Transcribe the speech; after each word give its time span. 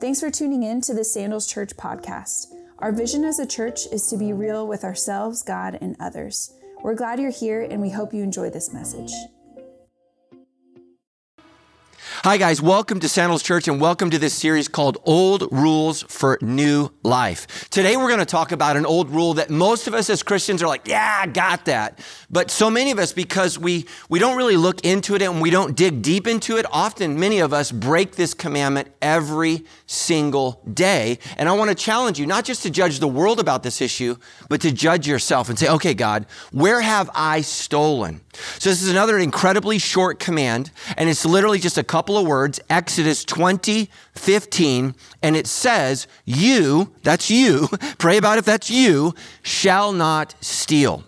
Thanks 0.00 0.20
for 0.20 0.30
tuning 0.30 0.62
in 0.62 0.80
to 0.82 0.94
the 0.94 1.04
Sandals 1.04 1.46
Church 1.46 1.76
podcast. 1.76 2.54
Our 2.78 2.90
vision 2.90 3.22
as 3.22 3.38
a 3.38 3.44
church 3.44 3.80
is 3.92 4.06
to 4.06 4.16
be 4.16 4.32
real 4.32 4.66
with 4.66 4.82
ourselves, 4.82 5.42
God, 5.42 5.76
and 5.82 5.94
others. 6.00 6.54
We're 6.82 6.94
glad 6.94 7.20
you're 7.20 7.30
here 7.30 7.60
and 7.60 7.82
we 7.82 7.90
hope 7.90 8.14
you 8.14 8.22
enjoy 8.22 8.48
this 8.48 8.72
message. 8.72 9.12
Hi, 12.22 12.36
guys. 12.36 12.60
Welcome 12.60 13.00
to 13.00 13.08
Sandals 13.08 13.42
Church 13.42 13.66
and 13.66 13.80
welcome 13.80 14.10
to 14.10 14.18
this 14.18 14.34
series 14.34 14.68
called 14.68 14.98
Old 15.06 15.50
Rules 15.50 16.02
for 16.02 16.36
New 16.42 16.90
Life. 17.02 17.70
Today, 17.70 17.96
we're 17.96 18.08
going 18.08 18.18
to 18.18 18.26
talk 18.26 18.52
about 18.52 18.76
an 18.76 18.84
old 18.84 19.08
rule 19.08 19.32
that 19.34 19.48
most 19.48 19.86
of 19.86 19.94
us 19.94 20.10
as 20.10 20.22
Christians 20.22 20.62
are 20.62 20.68
like, 20.68 20.86
yeah, 20.86 21.20
I 21.22 21.26
got 21.28 21.64
that. 21.64 21.98
But 22.30 22.50
so 22.50 22.70
many 22.70 22.90
of 22.90 22.98
us, 22.98 23.14
because 23.14 23.58
we, 23.58 23.86
we 24.10 24.18
don't 24.18 24.36
really 24.36 24.58
look 24.58 24.84
into 24.84 25.14
it 25.14 25.22
and 25.22 25.40
we 25.40 25.48
don't 25.48 25.74
dig 25.74 26.02
deep 26.02 26.26
into 26.26 26.58
it, 26.58 26.66
often 26.70 27.18
many 27.18 27.38
of 27.38 27.54
us 27.54 27.72
break 27.72 28.16
this 28.16 28.34
commandment 28.34 28.88
every 29.00 29.64
single 29.86 30.60
day. 30.74 31.18
And 31.38 31.48
I 31.48 31.52
want 31.52 31.70
to 31.70 31.74
challenge 31.74 32.20
you 32.20 32.26
not 32.26 32.44
just 32.44 32.62
to 32.64 32.70
judge 32.70 32.98
the 32.98 33.08
world 33.08 33.40
about 33.40 33.62
this 33.62 33.80
issue, 33.80 34.16
but 34.50 34.60
to 34.60 34.72
judge 34.72 35.08
yourself 35.08 35.48
and 35.48 35.58
say, 35.58 35.70
okay, 35.70 35.94
God, 35.94 36.26
where 36.52 36.82
have 36.82 37.08
I 37.14 37.40
stolen? 37.40 38.20
So, 38.58 38.70
this 38.70 38.82
is 38.82 38.90
another 38.90 39.18
incredibly 39.18 39.78
short 39.78 40.18
command, 40.20 40.70
and 40.96 41.08
it's 41.08 41.26
literally 41.26 41.58
just 41.58 41.76
a 41.76 41.82
couple 41.82 42.09
of 42.18 42.26
words 42.26 42.60
Exodus 42.68 43.24
20, 43.24 43.90
15, 44.14 44.94
and 45.22 45.36
it 45.36 45.46
says, 45.46 46.06
You, 46.24 46.92
that's 47.02 47.30
you, 47.30 47.68
pray 47.98 48.16
about 48.16 48.38
if 48.38 48.44
that's 48.44 48.70
you, 48.70 49.14
shall 49.42 49.92
not 49.92 50.34
steal. 50.40 51.04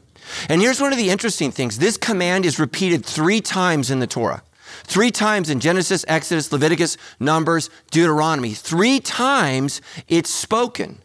And 0.49 0.61
here's 0.61 0.81
one 0.81 0.93
of 0.93 0.99
the 0.99 1.11
interesting 1.11 1.51
things 1.51 1.79
this 1.79 1.97
command 1.97 2.47
is 2.47 2.59
repeated 2.59 3.05
three 3.05 3.41
times 3.41 3.91
in 3.91 3.99
the 3.99 4.07
Torah. 4.07 4.43
Three 4.85 5.11
times 5.11 5.51
in 5.51 5.61
Genesis, 5.61 6.05
Exodus, 6.09 6.51
Leviticus, 6.51 6.97
Numbers, 7.21 7.71
Deuteronomy. 7.91 8.53
Three 8.55 9.01
times 9.01 9.81
it's 10.09 10.31
spoken. 10.31 11.03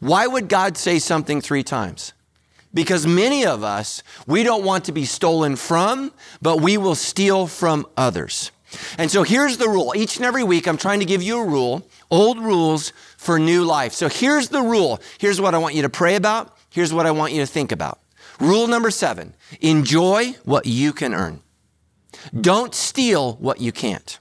Why 0.00 0.26
would 0.26 0.48
God 0.48 0.76
say 0.76 0.98
something 0.98 1.40
three 1.40 1.62
times? 1.62 2.12
Because 2.72 3.06
many 3.06 3.44
of 3.44 3.62
us, 3.62 4.02
we 4.26 4.42
don't 4.42 4.64
want 4.64 4.84
to 4.84 4.92
be 4.92 5.04
stolen 5.04 5.56
from, 5.56 6.12
but 6.40 6.60
we 6.60 6.76
will 6.76 6.94
steal 6.94 7.46
from 7.46 7.86
others. 7.96 8.52
And 8.98 9.10
so 9.10 9.22
here's 9.22 9.56
the 9.56 9.68
rule. 9.68 9.92
Each 9.96 10.16
and 10.16 10.24
every 10.24 10.44
week, 10.44 10.66
I'm 10.66 10.76
trying 10.76 11.00
to 11.00 11.06
give 11.06 11.22
you 11.22 11.40
a 11.40 11.44
rule, 11.44 11.86
old 12.10 12.38
rules 12.38 12.92
for 13.16 13.38
new 13.38 13.64
life. 13.64 13.92
So 13.92 14.08
here's 14.08 14.48
the 14.48 14.62
rule. 14.62 15.00
Here's 15.18 15.40
what 15.40 15.54
I 15.54 15.58
want 15.58 15.74
you 15.74 15.82
to 15.82 15.88
pray 15.88 16.16
about. 16.16 16.56
Here's 16.70 16.94
what 16.94 17.06
I 17.06 17.10
want 17.10 17.32
you 17.32 17.40
to 17.40 17.46
think 17.46 17.72
about. 17.72 17.98
Rule 18.38 18.66
number 18.66 18.90
seven 18.90 19.34
enjoy 19.60 20.34
what 20.44 20.66
you 20.66 20.92
can 20.92 21.14
earn. 21.14 21.42
Don't 22.38 22.74
steal 22.74 23.34
what 23.34 23.60
you 23.60 23.72
can't. 23.72 24.18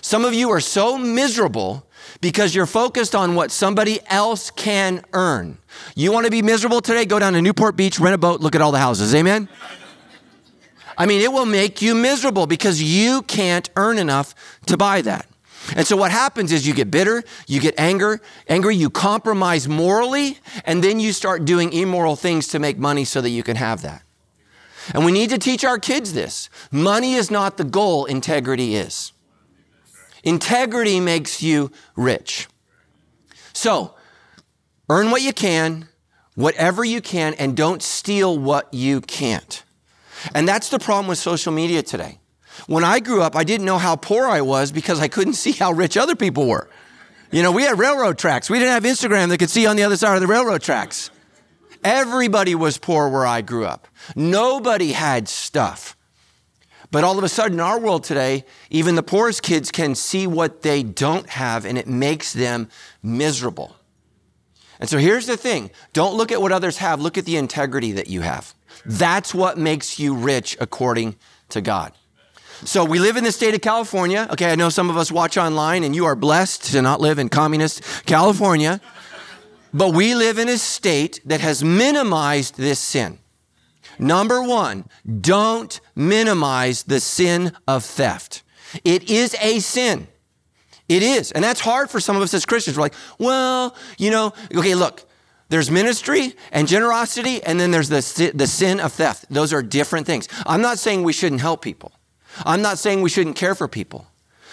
Some 0.00 0.24
of 0.24 0.34
you 0.34 0.50
are 0.50 0.60
so 0.60 0.98
miserable 0.98 1.86
because 2.20 2.54
you're 2.54 2.66
focused 2.66 3.14
on 3.14 3.34
what 3.34 3.50
somebody 3.50 4.00
else 4.06 4.50
can 4.50 5.04
earn. 5.12 5.58
You 5.94 6.12
want 6.12 6.26
to 6.26 6.30
be 6.30 6.42
miserable 6.42 6.80
today? 6.80 7.04
Go 7.04 7.18
down 7.18 7.32
to 7.34 7.42
Newport 7.42 7.76
Beach, 7.76 7.98
rent 8.00 8.14
a 8.14 8.18
boat, 8.18 8.40
look 8.40 8.54
at 8.54 8.60
all 8.60 8.72
the 8.72 8.78
houses. 8.78 9.14
Amen? 9.14 9.48
I 10.96 11.06
mean, 11.06 11.20
it 11.20 11.32
will 11.32 11.46
make 11.46 11.82
you 11.82 11.94
miserable 11.94 12.46
because 12.46 12.82
you 12.82 13.22
can't 13.22 13.68
earn 13.76 13.98
enough 13.98 14.34
to 14.66 14.76
buy 14.76 15.02
that. 15.02 15.26
And 15.76 15.86
so 15.86 15.96
what 15.96 16.10
happens 16.10 16.52
is 16.52 16.66
you 16.66 16.74
get 16.74 16.90
bitter, 16.90 17.22
you 17.46 17.60
get 17.60 17.74
anger, 17.78 18.20
angry, 18.48 18.76
you 18.76 18.90
compromise 18.90 19.68
morally, 19.68 20.38
and 20.64 20.82
then 20.82 20.98
you 20.98 21.12
start 21.12 21.44
doing 21.44 21.72
immoral 21.72 22.16
things 22.16 22.48
to 22.48 22.58
make 22.58 22.78
money 22.78 23.04
so 23.04 23.20
that 23.20 23.30
you 23.30 23.42
can 23.42 23.56
have 23.56 23.82
that. 23.82 24.02
And 24.92 25.04
we 25.04 25.12
need 25.12 25.30
to 25.30 25.38
teach 25.38 25.64
our 25.64 25.78
kids 25.78 26.12
this. 26.12 26.50
Money 26.72 27.14
is 27.14 27.30
not 27.30 27.56
the 27.56 27.64
goal, 27.64 28.04
integrity 28.06 28.74
is. 28.74 29.12
Integrity 30.24 31.00
makes 31.00 31.42
you 31.42 31.70
rich. 31.96 32.48
So, 33.52 33.94
earn 34.88 35.10
what 35.10 35.22
you 35.22 35.32
can, 35.32 35.88
whatever 36.34 36.84
you 36.84 37.00
can, 37.00 37.34
and 37.34 37.56
don't 37.56 37.82
steal 37.82 38.36
what 38.36 38.72
you 38.74 39.00
can't. 39.00 39.62
And 40.34 40.46
that's 40.48 40.68
the 40.68 40.78
problem 40.78 41.06
with 41.06 41.18
social 41.18 41.52
media 41.52 41.82
today. 41.82 42.18
When 42.66 42.84
I 42.84 43.00
grew 43.00 43.22
up, 43.22 43.34
I 43.34 43.44
didn't 43.44 43.66
know 43.66 43.78
how 43.78 43.96
poor 43.96 44.26
I 44.26 44.40
was 44.40 44.72
because 44.72 45.00
I 45.00 45.08
couldn't 45.08 45.34
see 45.34 45.52
how 45.52 45.72
rich 45.72 45.96
other 45.96 46.16
people 46.16 46.46
were. 46.46 46.68
You 47.30 47.42
know, 47.42 47.50
we 47.50 47.62
had 47.62 47.78
railroad 47.78 48.18
tracks. 48.18 48.50
We 48.50 48.58
didn't 48.58 48.74
have 48.74 48.84
Instagram 48.84 49.30
that 49.30 49.38
could 49.38 49.50
see 49.50 49.66
on 49.66 49.76
the 49.76 49.84
other 49.84 49.96
side 49.96 50.14
of 50.14 50.20
the 50.20 50.26
railroad 50.26 50.60
tracks. 50.60 51.10
Everybody 51.82 52.54
was 52.54 52.78
poor 52.78 53.08
where 53.08 53.26
I 53.26 53.40
grew 53.40 53.64
up. 53.64 53.88
Nobody 54.14 54.92
had 54.92 55.28
stuff. 55.28 55.96
But 56.90 57.04
all 57.04 57.16
of 57.16 57.24
a 57.24 57.28
sudden, 57.28 57.54
in 57.54 57.60
our 57.60 57.80
world 57.80 58.04
today, 58.04 58.44
even 58.68 58.96
the 58.96 59.02
poorest 59.02 59.42
kids 59.42 59.70
can 59.70 59.94
see 59.94 60.26
what 60.26 60.60
they 60.60 60.82
don't 60.82 61.26
have, 61.30 61.64
and 61.64 61.78
it 61.78 61.88
makes 61.88 62.34
them 62.34 62.68
miserable. 63.02 63.74
And 64.78 64.90
so 64.90 64.98
here's 64.98 65.26
the 65.26 65.38
thing 65.38 65.70
don't 65.94 66.16
look 66.16 66.30
at 66.30 66.42
what 66.42 66.52
others 66.52 66.76
have, 66.78 67.00
look 67.00 67.16
at 67.16 67.24
the 67.24 67.38
integrity 67.38 67.92
that 67.92 68.08
you 68.08 68.20
have. 68.20 68.54
That's 68.84 69.34
what 69.34 69.58
makes 69.58 69.98
you 69.98 70.14
rich 70.14 70.56
according 70.60 71.16
to 71.50 71.60
God. 71.60 71.92
So 72.64 72.84
we 72.84 72.98
live 73.00 73.16
in 73.16 73.24
the 73.24 73.32
state 73.32 73.54
of 73.54 73.60
California. 73.60 74.28
Okay, 74.32 74.50
I 74.50 74.54
know 74.54 74.68
some 74.68 74.88
of 74.88 74.96
us 74.96 75.10
watch 75.10 75.36
online, 75.36 75.82
and 75.82 75.96
you 75.96 76.04
are 76.04 76.14
blessed 76.14 76.72
to 76.72 76.82
not 76.82 77.00
live 77.00 77.18
in 77.18 77.28
communist 77.28 77.82
California. 78.06 78.80
But 79.74 79.94
we 79.94 80.14
live 80.14 80.38
in 80.38 80.48
a 80.48 80.58
state 80.58 81.20
that 81.24 81.40
has 81.40 81.64
minimized 81.64 82.56
this 82.56 82.78
sin. 82.78 83.18
Number 83.98 84.42
one, 84.42 84.84
don't 85.20 85.80
minimize 85.94 86.84
the 86.84 87.00
sin 87.00 87.52
of 87.66 87.84
theft. 87.84 88.42
It 88.84 89.10
is 89.10 89.34
a 89.40 89.60
sin. 89.60 90.08
It 90.88 91.02
is. 91.02 91.32
And 91.32 91.42
that's 91.42 91.60
hard 91.60 91.90
for 91.90 92.00
some 92.00 92.16
of 92.16 92.22
us 92.22 92.34
as 92.34 92.44
Christians. 92.44 92.76
We're 92.76 92.82
like, 92.82 92.94
well, 93.18 93.74
you 93.98 94.10
know, 94.10 94.32
okay, 94.54 94.74
look, 94.74 95.04
there's 95.52 95.70
ministry 95.70 96.34
and 96.50 96.66
generosity, 96.66 97.42
and 97.42 97.60
then 97.60 97.72
there's 97.72 97.90
the, 97.90 98.32
the 98.34 98.46
sin 98.46 98.80
of 98.80 98.94
theft. 98.94 99.26
Those 99.28 99.52
are 99.52 99.60
different 99.60 100.06
things. 100.06 100.26
I'm 100.46 100.62
not 100.62 100.78
saying 100.78 101.02
we 101.02 101.12
shouldn't 101.12 101.42
help 101.42 101.60
people, 101.60 101.92
I'm 102.46 102.62
not 102.62 102.78
saying 102.78 103.02
we 103.02 103.10
shouldn't 103.10 103.36
care 103.36 103.54
for 103.54 103.68
people. 103.68 104.06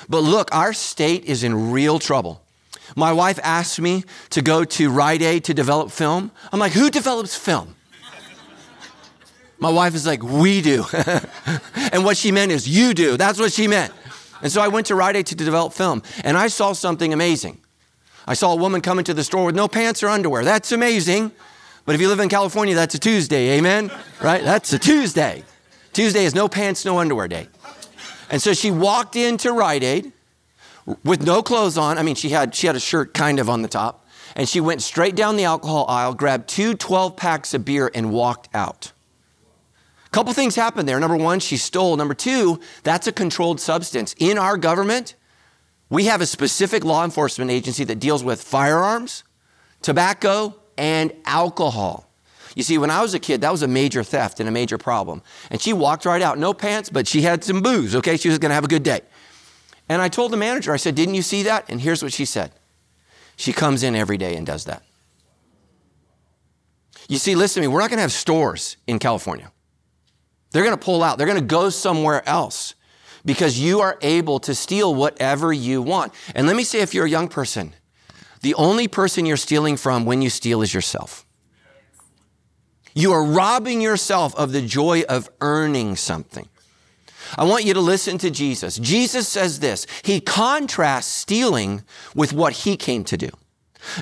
But 0.09 0.19
look, 0.23 0.53
our 0.53 0.73
state 0.73 1.23
is 1.23 1.45
in 1.45 1.71
real 1.71 1.99
trouble. 1.99 2.41
My 2.97 3.13
wife 3.13 3.39
asked 3.43 3.79
me 3.79 4.03
to 4.31 4.41
go 4.41 4.65
to 4.65 4.89
Rite 4.89 5.21
Aid 5.21 5.45
to 5.45 5.53
develop 5.53 5.91
film. 5.91 6.31
I'm 6.51 6.59
like, 6.59 6.73
who 6.73 6.89
develops 6.89 7.33
film? 7.33 7.75
My 9.57 9.69
wife 9.69 9.95
is 9.95 10.05
like, 10.05 10.21
we 10.21 10.61
do. 10.61 10.83
and 11.93 12.03
what 12.03 12.17
she 12.17 12.33
meant 12.33 12.51
is, 12.51 12.67
you 12.67 12.93
do. 12.93 13.15
That's 13.15 13.39
what 13.39 13.53
she 13.53 13.69
meant. 13.69 13.93
And 14.41 14.51
so 14.51 14.61
I 14.61 14.67
went 14.67 14.87
to 14.87 14.95
Rite 14.95 15.15
Aid 15.15 15.27
to 15.27 15.35
develop 15.35 15.71
film, 15.71 16.03
and 16.25 16.37
I 16.37 16.47
saw 16.47 16.73
something 16.73 17.13
amazing. 17.13 17.61
I 18.29 18.35
saw 18.35 18.53
a 18.53 18.55
woman 18.55 18.81
come 18.81 18.99
into 18.99 19.15
the 19.15 19.23
store 19.23 19.45
with 19.45 19.55
no 19.55 19.67
pants 19.67 20.03
or 20.03 20.07
underwear. 20.07 20.43
That's 20.43 20.71
amazing. 20.71 21.31
But 21.83 21.95
if 21.95 22.01
you 22.01 22.07
live 22.07 22.19
in 22.19 22.29
California, 22.29 22.75
that's 22.75 22.93
a 22.93 22.99
Tuesday, 22.99 23.57
amen? 23.57 23.91
Right? 24.21 24.43
That's 24.43 24.71
a 24.71 24.77
Tuesday. 24.77 25.43
Tuesday 25.93 26.25
is 26.25 26.35
no 26.35 26.47
pants, 26.47 26.85
no 26.85 26.99
underwear 26.99 27.27
day. 27.27 27.47
And 28.29 28.39
so 28.39 28.53
she 28.53 28.69
walked 28.69 29.15
into 29.15 29.51
Rite 29.51 29.81
Aid 29.81 30.11
with 31.03 31.25
no 31.25 31.41
clothes 31.41 31.75
on. 31.75 31.97
I 31.97 32.03
mean, 32.03 32.13
she 32.13 32.29
had, 32.29 32.53
she 32.53 32.67
had 32.67 32.75
a 32.75 32.79
shirt 32.79 33.15
kind 33.15 33.39
of 33.39 33.49
on 33.49 33.63
the 33.63 33.67
top. 33.67 34.05
And 34.35 34.47
she 34.47 34.61
went 34.61 34.83
straight 34.83 35.15
down 35.15 35.35
the 35.35 35.45
alcohol 35.45 35.87
aisle, 35.89 36.13
grabbed 36.13 36.47
two 36.47 36.75
12 36.75 37.17
packs 37.17 37.55
of 37.55 37.65
beer, 37.65 37.89
and 37.95 38.11
walked 38.11 38.47
out. 38.53 38.91
A 40.05 40.09
couple 40.11 40.31
things 40.33 40.55
happened 40.55 40.87
there. 40.87 40.99
Number 40.99 41.17
one, 41.17 41.39
she 41.39 41.57
stole. 41.57 41.97
Number 41.97 42.13
two, 42.13 42.59
that's 42.83 43.07
a 43.07 43.11
controlled 43.11 43.59
substance. 43.59 44.13
In 44.19 44.37
our 44.37 44.55
government, 44.55 45.15
we 45.89 46.05
have 46.05 46.21
a 46.21 46.25
specific 46.25 46.83
law 46.83 47.03
enforcement 47.03 47.49
agency 47.49 47.83
that 47.85 47.99
deals 47.99 48.23
with 48.23 48.41
firearms, 48.41 49.23
tobacco, 49.81 50.55
and 50.77 51.13
alcohol. 51.25 52.09
You 52.55 52.63
see, 52.63 52.77
when 52.77 52.89
I 52.91 53.01
was 53.01 53.13
a 53.13 53.19
kid, 53.19 53.41
that 53.41 53.51
was 53.51 53.63
a 53.63 53.67
major 53.67 54.03
theft 54.03 54.39
and 54.39 54.49
a 54.49 54.51
major 54.51 54.77
problem. 54.77 55.21
And 55.49 55.61
she 55.61 55.73
walked 55.73 56.05
right 56.05 56.21
out, 56.21 56.37
no 56.37 56.53
pants, 56.53 56.89
but 56.89 57.07
she 57.07 57.21
had 57.21 57.43
some 57.43 57.61
booze, 57.61 57.95
okay? 57.95 58.17
She 58.17 58.29
was 58.29 58.37
gonna 58.37 58.53
have 58.53 58.63
a 58.63 58.69
good 58.69 58.83
day. 58.83 59.01
And 59.87 60.01
I 60.01 60.07
told 60.07 60.31
the 60.31 60.37
manager, 60.37 60.73
I 60.73 60.77
said, 60.77 60.95
Didn't 60.95 61.15
you 61.15 61.21
see 61.21 61.43
that? 61.43 61.65
And 61.69 61.81
here's 61.81 62.03
what 62.03 62.13
she 62.13 62.25
said 62.25 62.51
She 63.35 63.53
comes 63.53 63.83
in 63.83 63.95
every 63.95 64.17
day 64.17 64.35
and 64.35 64.45
does 64.45 64.65
that. 64.65 64.83
You 67.07 67.17
see, 67.17 67.33
listen 67.33 67.63
to 67.63 67.67
me, 67.67 67.73
we're 67.73 67.79
not 67.79 67.89
gonna 67.89 68.03
have 68.03 68.11
stores 68.11 68.77
in 68.85 68.99
California. 68.99 69.51
They're 70.51 70.63
to 70.69 70.77
pull 70.77 71.03
out. 71.03 71.17
They're 71.17 71.27
to 71.27 71.41
go 71.41 71.69
somewhere 71.69 72.27
else 72.27 72.73
because 73.25 73.59
you 73.59 73.81
are 73.81 73.97
able 74.01 74.39
to 74.39 74.55
steal 74.55 74.93
whatever 74.95 75.51
you 75.53 75.81
want. 75.81 76.13
And 76.35 76.47
let 76.47 76.55
me 76.55 76.63
say, 76.63 76.79
if 76.81 76.93
you're 76.93 77.05
a 77.05 77.09
young 77.09 77.27
person, 77.27 77.73
the 78.41 78.53
only 78.55 78.87
person 78.87 79.25
you're 79.25 79.37
stealing 79.37 79.77
from 79.77 80.05
when 80.05 80.21
you 80.21 80.29
steal 80.29 80.61
is 80.61 80.73
yourself. 80.73 81.25
You 82.93 83.11
are 83.11 83.23
robbing 83.23 83.81
yourself 83.81 84.35
of 84.35 84.51
the 84.51 84.61
joy 84.61 85.03
of 85.07 85.29
earning 85.41 85.95
something. 85.95 86.47
I 87.37 87.43
want 87.43 87.65
you 87.65 87.73
to 87.75 87.81
listen 87.81 88.17
to 88.19 88.31
Jesus. 88.31 88.77
Jesus 88.77 89.27
says 89.27 89.59
this. 89.59 89.85
He 90.03 90.19
contrasts 90.19 91.07
stealing 91.07 91.83
with 92.15 92.33
what 92.33 92.53
he 92.53 92.75
came 92.75 93.03
to 93.05 93.17
do. 93.17 93.29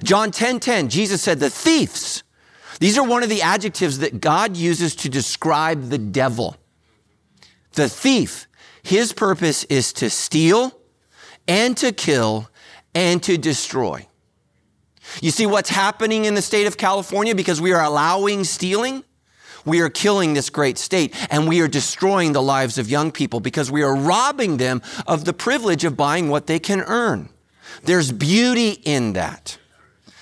John 0.03 0.31
10:10, 0.31 0.31
10, 0.31 0.59
10, 0.59 0.89
Jesus 0.89 1.21
said, 1.21 1.39
"The 1.39 1.49
thieves 1.49 2.23
these 2.79 2.97
are 2.97 3.03
one 3.03 3.23
of 3.23 3.29
the 3.29 3.41
adjectives 3.41 3.99
that 3.99 4.21
God 4.21 4.55
uses 4.55 4.95
to 4.97 5.09
describe 5.09 5.89
the 5.89 5.97
devil. 5.97 6.55
The 7.73 7.89
thief, 7.89 8.47
his 8.87 9.11
purpose 9.11 9.65
is 9.65 9.91
to 9.91 10.09
steal 10.09 10.71
and 11.45 11.75
to 11.75 11.91
kill 11.91 12.49
and 12.95 13.21
to 13.23 13.37
destroy. 13.37 14.07
You 15.21 15.29
see 15.31 15.45
what's 15.45 15.69
happening 15.69 16.23
in 16.23 16.35
the 16.35 16.41
state 16.41 16.67
of 16.67 16.77
California 16.77 17.35
because 17.35 17.59
we 17.59 17.73
are 17.73 17.83
allowing 17.83 18.45
stealing? 18.45 19.03
We 19.65 19.81
are 19.81 19.89
killing 19.89 20.33
this 20.35 20.49
great 20.49 20.77
state 20.77 21.13
and 21.29 21.49
we 21.49 21.59
are 21.59 21.67
destroying 21.67 22.31
the 22.31 22.41
lives 22.41 22.77
of 22.77 22.89
young 22.89 23.11
people 23.11 23.41
because 23.41 23.69
we 23.69 23.83
are 23.83 23.93
robbing 23.93 24.55
them 24.55 24.81
of 25.05 25.25
the 25.25 25.33
privilege 25.33 25.83
of 25.83 25.97
buying 25.97 26.29
what 26.29 26.47
they 26.47 26.57
can 26.57 26.79
earn. 26.79 27.27
There's 27.83 28.13
beauty 28.13 28.71
in 28.85 29.11
that. 29.13 29.57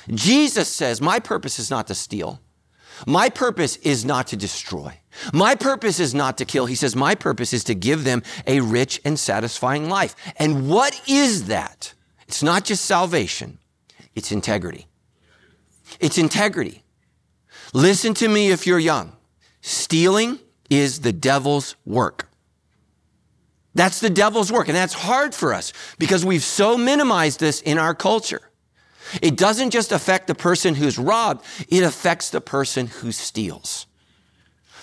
Jesus 0.10 0.70
says, 0.70 1.02
My 1.02 1.20
purpose 1.20 1.60
is 1.60 1.70
not 1.70 1.86
to 1.86 1.94
steal. 1.94 2.42
My 3.06 3.30
purpose 3.30 3.78
is 3.78 4.06
not 4.06 4.28
to 4.28 4.36
destroy. 4.36 5.00
My 5.34 5.56
purpose 5.56 6.00
is 6.00 6.14
not 6.14 6.38
to 6.38 6.46
kill. 6.46 6.66
He 6.66 6.76
says, 6.76 6.96
My 6.96 7.16
purpose 7.16 7.54
is 7.54 7.64
to 7.66 7.76
give 7.76 8.04
them 8.04 8.24
a 8.46 8.60
rich 8.60 9.02
and 9.06 9.20
satisfying 9.20 9.90
life. 9.90 10.16
And 10.38 10.70
what 10.70 11.00
is 11.08 11.48
that? 11.48 11.94
It's 12.28 12.44
not 12.44 12.66
just 12.66 12.86
salvation, 12.86 13.60
it's 14.16 14.32
integrity. 14.32 14.88
It's 16.00 16.18
integrity. 16.18 16.84
Listen 17.74 18.14
to 18.16 18.28
me 18.28 18.50
if 18.50 18.66
you're 18.66 18.80
young. 18.80 19.16
Stealing 19.62 20.40
is 20.70 21.02
the 21.02 21.12
devil's 21.12 21.76
work. 21.86 22.30
That's 23.76 24.00
the 24.00 24.10
devil's 24.10 24.52
work. 24.52 24.68
And 24.68 24.76
that's 24.76 24.94
hard 24.94 25.36
for 25.36 25.54
us 25.54 25.74
because 26.00 26.26
we've 26.26 26.44
so 26.44 26.78
minimized 26.78 27.40
this 27.40 27.62
in 27.62 27.78
our 27.78 27.94
culture. 27.94 28.42
It 29.22 29.38
doesn't 29.38 29.72
just 29.72 29.92
affect 29.92 30.28
the 30.28 30.36
person 30.36 30.76
who's 30.76 30.98
robbed, 30.98 31.46
it 31.70 31.84
affects 31.84 32.30
the 32.30 32.42
person 32.42 32.88
who 32.88 33.12
steals. 33.12 33.86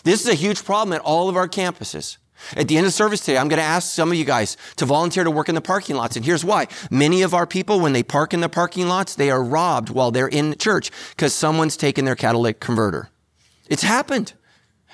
This 0.05 0.21
is 0.23 0.29
a 0.29 0.35
huge 0.35 0.65
problem 0.65 0.93
at 0.93 1.01
all 1.01 1.29
of 1.29 1.37
our 1.37 1.49
campuses. 1.49 2.17
At 2.57 2.69
the 2.69 2.77
end 2.77 2.87
of 2.87 2.93
service 2.93 3.21
today, 3.21 3.39
I'm 3.39 3.49
going 3.49 3.59
to 3.59 3.65
ask 3.65 3.93
some 3.93 4.11
of 4.11 4.19
you 4.19 4.25
guys 4.25 4.57
to 4.77 4.85
volunteer 4.85 5.25
to 5.25 5.31
work 5.31 5.49
in 5.49 5.55
the 5.55 5.61
parking 5.61 5.97
lots. 5.97 6.17
And 6.17 6.25
here's 6.25 6.45
why. 6.45 6.67
Many 6.91 7.23
of 7.23 7.35
our 7.35 7.47
people, 7.47 7.81
when 7.81 7.93
they 7.93 8.03
park 8.03 8.35
in 8.35 8.41
the 8.41 8.49
parking 8.49 8.89
lots, 8.89 9.15
they 9.15 9.31
are 9.31 9.43
robbed 9.43 9.91
while 9.91 10.11
they're 10.11 10.29
in 10.29 10.57
church 10.59 10.91
because 11.11 11.33
someone's 11.33 11.77
taken 11.77 12.05
their 12.05 12.17
catalytic 12.17 12.59
converter. 12.59 13.11
It's 13.69 13.83
happened. 13.83 14.33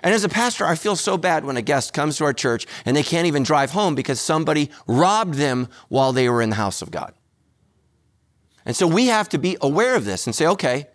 And 0.03 0.15
as 0.15 0.25
a 0.25 0.29
pastor, 0.29 0.65
I 0.65 0.75
feel 0.75 0.95
so 0.95 1.17
bad 1.17 1.45
when 1.45 1.57
a 1.57 1.63
guest 1.63 1.93
comes 1.93 2.19
to 2.19 2.25
our 2.25 2.33
church 2.33 2.67
and 2.85 2.97
they 2.97 3.03
can't 3.03 3.27
even 3.27 3.43
drive 3.43 3.73
home 3.73 3.95
because 3.95 4.21
somebody 4.21 4.71
robbed 4.87 5.35
them 5.35 5.69
while 5.89 6.13
they 6.13 6.29
were 6.29 6.43
in 6.43 6.51
the 6.51 6.57
house 6.57 6.83
of 6.83 6.91
God. 6.91 7.15
And 8.65 8.77
so 8.77 8.87
we 8.87 9.07
have 9.07 9.29
to 9.31 9.39
be 9.39 9.57
aware 9.61 9.95
of 9.95 10.05
this 10.05 10.27
and 10.27 10.35
say, 10.35 10.47
okay, 10.47 10.87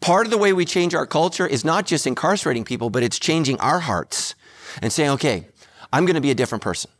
part 0.00 0.26
of 0.26 0.30
the 0.30 0.38
way 0.38 0.52
we 0.52 0.64
change 0.64 0.94
our 0.94 1.06
culture 1.06 1.46
is 1.46 1.64
not 1.64 1.86
just 1.86 2.06
incarcerating 2.06 2.64
people, 2.64 2.90
but 2.90 3.02
it's 3.02 3.18
changing 3.18 3.58
our 3.60 3.80
hearts 3.80 4.34
and 4.82 4.92
saying, 4.92 5.10
okay, 5.10 5.46
I'm 5.92 6.04
going 6.04 6.14
to 6.14 6.20
be 6.20 6.30
a 6.30 6.34
different 6.34 6.62
person. 6.62 6.90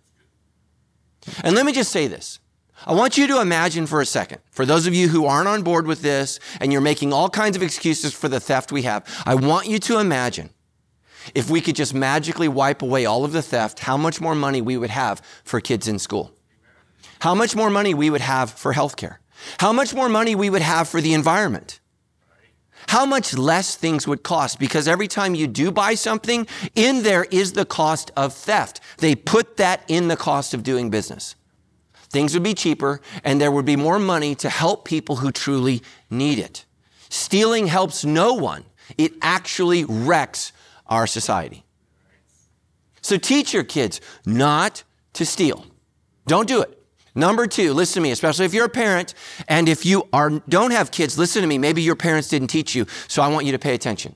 And 1.43 1.55
let 1.55 1.67
me 1.67 1.73
just 1.73 1.93
say 1.93 2.07
this. 2.07 2.39
I 2.87 2.95
want 2.95 3.19
you 3.19 3.27
to 3.27 3.43
imagine 3.43 3.87
for 3.87 4.01
a 4.01 4.07
second, 4.07 4.41
for 4.51 4.65
those 4.65 4.87
of 4.87 4.95
you 4.95 5.09
who 5.09 5.27
aren't 5.27 5.49
on 5.49 5.63
board 5.63 5.87
with 5.87 6.01
this 6.01 6.41
and 6.61 6.73
you're 6.73 6.81
making 6.81 7.13
all 7.13 7.29
kinds 7.29 7.55
of 7.55 7.63
excuses 7.63 8.15
for 8.15 8.29
the 8.29 8.41
theft 8.41 8.73
we 8.73 8.83
have, 8.83 9.07
I 9.27 9.35
want 9.35 9.69
you 9.69 9.79
to 9.81 9.99
imagine 9.99 10.51
if 11.35 11.51
we 11.51 11.61
could 11.61 11.77
just 11.77 11.93
magically 11.93 12.49
wipe 12.49 12.81
away 12.81 13.05
all 13.05 13.25
of 13.27 13.33
the 13.33 13.43
theft, 13.43 13.81
how 13.81 13.99
much 13.99 14.21
more 14.21 14.35
money 14.35 14.63
we 14.63 14.79
would 14.79 14.91
have 14.91 15.21
for 15.45 15.61
kids 15.61 15.89
in 15.89 15.99
school. 15.99 16.33
How 17.21 17.35
much 17.35 17.55
more 17.55 17.69
money 17.69 17.93
we 17.93 18.09
would 18.09 18.23
have 18.23 18.51
for 18.51 18.73
healthcare. 18.73 19.17
How 19.59 19.73
much 19.73 19.95
more 19.95 20.09
money 20.09 20.35
we 20.35 20.51
would 20.51 20.63
have 20.63 20.89
for 20.89 21.01
the 21.01 21.15
environment. 21.15 21.81
How 22.89 23.07
much 23.07 23.37
less 23.37 23.77
things 23.77 24.07
would 24.07 24.23
cost 24.23 24.59
because 24.59 24.89
every 24.89 25.07
time 25.07 25.35
you 25.35 25.47
do 25.47 25.71
buy 25.71 25.95
something, 25.95 26.47
in 26.75 27.03
there 27.03 27.25
is 27.25 27.53
the 27.53 27.65
cost 27.65 28.11
of 28.17 28.35
theft. 28.35 28.81
They 28.99 29.15
put 29.15 29.59
that 29.59 29.85
in 29.87 30.09
the 30.09 30.17
cost 30.17 30.55
of 30.55 30.63
doing 30.63 30.91
business. 30.91 31.37
Things 32.09 32.35
would 32.35 32.43
be 32.43 32.55
cheaper 32.55 33.01
and 33.23 33.41
there 33.41 33.53
would 33.53 33.65
be 33.65 33.77
more 33.77 33.99
money 33.99 34.35
to 34.37 34.49
help 34.49 34.85
people 34.85 35.17
who 35.17 35.31
truly 35.31 35.83
need 36.11 36.39
it. 36.39 36.65
Stealing 37.09 37.69
helps 37.69 38.05
no 38.05 38.35
one. 38.35 38.65
It 38.99 39.13
actually 39.23 39.85
wrecks 39.85 40.53
our 40.87 41.07
society. 41.07 41.65
So 43.03 43.17
teach 43.17 43.55
your 43.55 43.63
kids 43.63 44.01
not 44.27 44.83
to 45.13 45.25
steal. 45.25 45.67
Don't 46.27 46.49
do 46.49 46.63
it. 46.63 46.80
Number 47.15 47.47
two, 47.47 47.73
listen 47.75 47.95
to 47.95 48.01
me, 48.01 48.12
especially 48.12 48.45
if 48.45 48.55
you're 48.55 48.67
a 48.67 48.69
parent 48.69 49.15
and 49.49 49.69
if 49.69 49.85
you 49.85 50.09
are, 50.12 50.31
don't 50.49 50.71
have 50.71 50.91
kids, 50.91 51.19
listen 51.19 51.43
to 51.43 51.49
me. 51.49 51.59
Maybe 51.59 51.83
your 51.83 51.97
parents 51.97 52.29
didn't 52.29 52.49
teach 52.49 52.75
you, 52.75 52.87
so 53.09 53.23
I 53.23 53.29
want 53.29 53.47
you 53.47 53.53
to 53.53 53.59
pay 53.59 53.75
attention. 53.75 54.15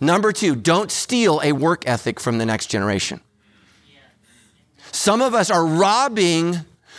Number 0.00 0.32
two, 0.32 0.56
don't 0.56 0.90
steal 0.90 1.40
a 1.44 1.52
work 1.52 1.86
ethic 1.86 2.18
from 2.18 2.38
the 2.38 2.46
next 2.46 2.66
generation. 2.66 3.20
Some 4.90 5.22
of 5.22 5.34
us 5.34 5.50
are 5.50 5.64
robbing 5.64 6.56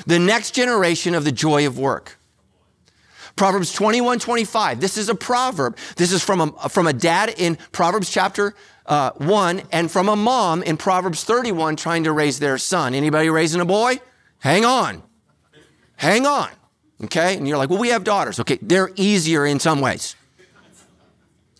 the 0.07 0.19
next 0.19 0.51
generation 0.51 1.13
of 1.13 1.23
the 1.23 1.31
joy 1.31 1.67
of 1.67 1.77
work. 1.77 2.17
Proverbs 3.35 3.73
21, 3.73 4.19
25. 4.19 4.79
This 4.79 4.97
is 4.97 5.09
a 5.09 5.15
proverb. 5.15 5.77
This 5.95 6.11
is 6.11 6.23
from 6.23 6.41
a, 6.41 6.69
from 6.69 6.87
a 6.87 6.93
dad 6.93 7.33
in 7.37 7.57
Proverbs 7.71 8.09
chapter 8.09 8.55
uh, 8.85 9.11
1 9.17 9.63
and 9.71 9.89
from 9.91 10.09
a 10.09 10.15
mom 10.15 10.61
in 10.63 10.77
Proverbs 10.77 11.23
31 11.23 11.75
trying 11.75 12.03
to 12.03 12.11
raise 12.11 12.39
their 12.39 12.57
son. 12.57 12.93
Anybody 12.93 13.29
raising 13.29 13.61
a 13.61 13.65
boy? 13.65 13.99
Hang 14.39 14.65
on. 14.65 15.03
Hang 16.03 16.25
on. 16.25 16.49
Okay? 17.05 17.37
And 17.37 17.47
you're 17.47 17.57
like, 17.57 17.69
well, 17.69 17.79
we 17.79 17.87
have 17.87 18.03
daughters. 18.03 18.37
Okay, 18.37 18.59
they're 18.61 18.91
easier 18.97 19.45
in 19.45 19.57
some 19.61 19.79
ways. 19.79 20.17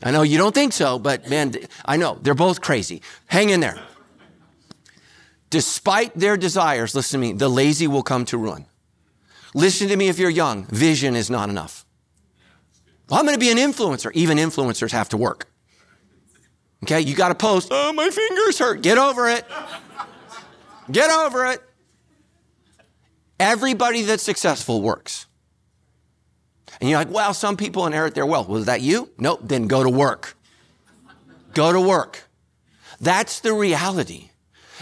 I 0.03 0.11
know 0.11 0.21
you 0.21 0.37
don't 0.37 0.53
think 0.53 0.73
so, 0.73 0.99
but 0.99 1.29
man, 1.29 1.53
I 1.85 1.95
know 1.95 2.19
they're 2.21 2.33
both 2.33 2.59
crazy. 2.59 3.01
Hang 3.27 3.51
in 3.51 3.61
there. 3.61 3.79
Despite 5.49 6.13
their 6.13 6.35
desires, 6.35 6.93
listen 6.93 7.21
to 7.21 7.27
me, 7.27 7.31
the 7.31 7.47
lazy 7.47 7.87
will 7.87 8.03
come 8.03 8.25
to 8.25 8.37
ruin. 8.37 8.65
Listen 9.53 9.87
to 9.87 9.95
me 9.95 10.09
if 10.09 10.19
you're 10.19 10.29
young, 10.29 10.65
vision 10.65 11.15
is 11.15 11.29
not 11.29 11.47
enough. 11.47 11.85
Well, 13.07 13.21
I'm 13.21 13.25
going 13.25 13.35
to 13.35 13.39
be 13.39 13.49
an 13.49 13.57
influencer. 13.57 14.11
Even 14.13 14.37
influencers 14.37 14.91
have 14.91 15.07
to 15.09 15.17
work. 15.17 15.47
Okay, 16.83 16.99
you 16.99 17.15
got 17.15 17.29
to 17.29 17.35
post, 17.35 17.69
oh, 17.71 17.93
my 17.93 18.09
fingers 18.09 18.59
hurt. 18.59 18.81
Get 18.81 18.97
over 18.97 19.29
it. 19.29 19.45
Get 20.91 21.09
over 21.09 21.45
it. 21.45 21.63
Everybody 23.39 24.03
that's 24.03 24.23
successful 24.23 24.81
works. 24.81 25.27
And 26.79 26.89
you're 26.89 26.99
like, 26.99 27.11
well, 27.11 27.33
some 27.33 27.57
people 27.57 27.85
inherit 27.85 28.15
their 28.15 28.25
wealth. 28.25 28.47
Was 28.47 28.65
that 28.65 28.81
you? 28.81 29.09
Nope. 29.17 29.41
Then 29.43 29.67
go 29.67 29.83
to 29.83 29.89
work. 29.89 30.35
Go 31.53 31.71
to 31.71 31.79
work. 31.79 32.23
That's 32.99 33.39
the 33.39 33.53
reality. 33.53 34.29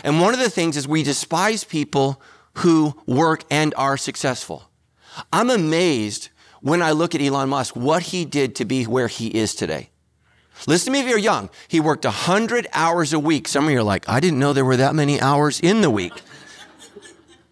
And 0.04 0.22
one 0.22 0.34
of 0.34 0.40
the 0.40 0.50
things 0.50 0.78
is 0.78 0.88
we 0.88 1.04
despise 1.04 1.64
people 1.64 2.22
who 2.58 3.00
work 3.06 3.44
and 3.50 3.74
are 3.76 3.98
successful. 3.98 4.70
I'm 5.32 5.50
amazed 5.50 6.30
when 6.62 6.82
I 6.82 6.92
look 6.92 7.16
at 7.16 7.22
Elon 7.22 7.50
Musk, 7.50 7.76
what 7.76 8.04
he 8.04 8.24
did 8.24 8.56
to 8.56 8.66
be 8.66 8.86
where 8.86 9.08
he 9.08 9.28
is 9.28 9.56
today. 9.56 9.90
Listen 10.68 10.86
to 10.86 10.92
me 10.92 11.00
if 11.00 11.10
you're 11.10 11.18
young. 11.18 11.50
He 11.68 11.80
worked 11.80 12.06
100 12.06 12.68
hours 12.74 13.14
a 13.14 13.20
week. 13.20 13.48
Some 13.48 13.66
of 13.66 13.72
you 13.72 13.80
are 13.80 13.84
like, 13.84 14.08
I 14.08 14.20
didn't 14.20 14.40
know 14.40 14.54
there 14.54 14.66
were 14.66 14.78
that 14.78 14.94
many 14.94 15.20
hours 15.20 15.60
in 15.60 15.82
the 15.82 15.90
week. 15.90 16.14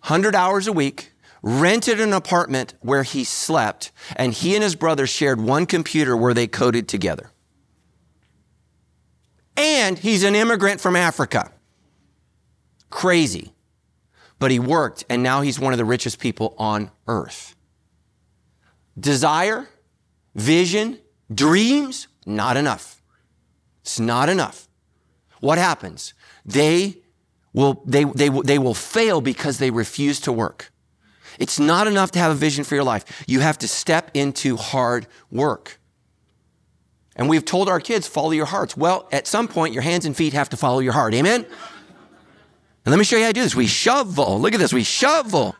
100 0.02 0.36
hours 0.36 0.68
a 0.68 0.74
week, 0.74 1.14
rented 1.42 2.00
an 2.00 2.14
apartment 2.14 2.74
where 2.82 3.04
he 3.04 3.24
slept, 3.24 3.92
and 4.16 4.34
he 4.34 4.56
and 4.56 4.64
his 4.64 4.76
brother 4.76 5.08
shared 5.08 5.40
one 5.40 5.66
computer 5.66 6.16
where 6.16 6.34
they 6.34 6.48
coded 6.48 6.88
together. 6.88 7.32
And 9.56 10.00
he's 10.00 10.24
an 10.24 10.36
immigrant 10.36 10.80
from 10.80 10.96
Africa. 10.96 11.52
Crazy. 12.90 13.54
But 14.40 14.52
he 14.52 14.60
worked, 14.60 15.04
and 15.10 15.22
now 15.22 15.42
he's 15.42 15.60
one 15.60 15.74
of 15.74 15.78
the 15.78 15.86
richest 15.86 16.20
people 16.20 16.56
on 16.58 16.92
earth. 17.08 17.56
Desire, 18.98 19.68
vision, 20.34 21.00
dreams, 21.34 22.08
not 22.26 22.56
enough. 22.56 23.02
It's 23.82 24.00
not 24.00 24.30
enough. 24.30 24.68
What 25.42 25.58
happens? 25.58 26.14
They 26.46 26.99
will, 27.54 27.82
they, 27.86 28.04
they, 28.04 28.30
they 28.30 28.60
will 28.60 28.74
fail 28.74 29.22
because 29.22 29.58
they 29.58 29.72
refuse 29.72 30.20
to 30.22 30.32
work. 30.32 30.72
It's 31.40 31.60
not 31.60 31.88
enough 31.88 32.12
to 32.12 32.20
have 32.20 32.32
a 32.32 32.36
vision 32.36 32.64
for 32.64 32.76
your 32.76 32.84
life. 32.84 33.24
You 33.28 33.40
have 33.40 33.58
to 33.60 33.68
step 33.68 34.12
into 34.14 34.58
hard 34.58 35.08
work. 35.32 35.80
And 37.16 37.30
we've 37.30 37.46
told 37.46 37.70
our 37.70 37.80
kids, 37.80 38.08
follow 38.08 38.32
your 38.32 38.46
hearts. 38.46 38.78
Well, 38.78 39.08
at 39.12 39.28
some 39.28 39.48
point, 39.48 39.74
your 39.74 39.84
hands 39.84 40.06
and 40.06 40.16
feet 40.16 40.34
have 40.34 40.50
to 40.50 40.58
follow 40.58 40.80
your 40.80 40.94
heart. 40.94 41.14
Amen? 41.14 41.46
And 41.46 42.92
let 42.92 42.98
me 42.98 43.04
show 43.04 43.18
you 43.18 43.24
how 43.24 43.30
to 43.30 43.34
do 43.34 43.42
this. 43.42 43.56
We 43.56 43.68
shovel. 43.68 44.40
Look 44.40 44.54
at 44.54 44.60
this. 44.60 44.74
We 44.74 44.84
shovel. 44.84 45.56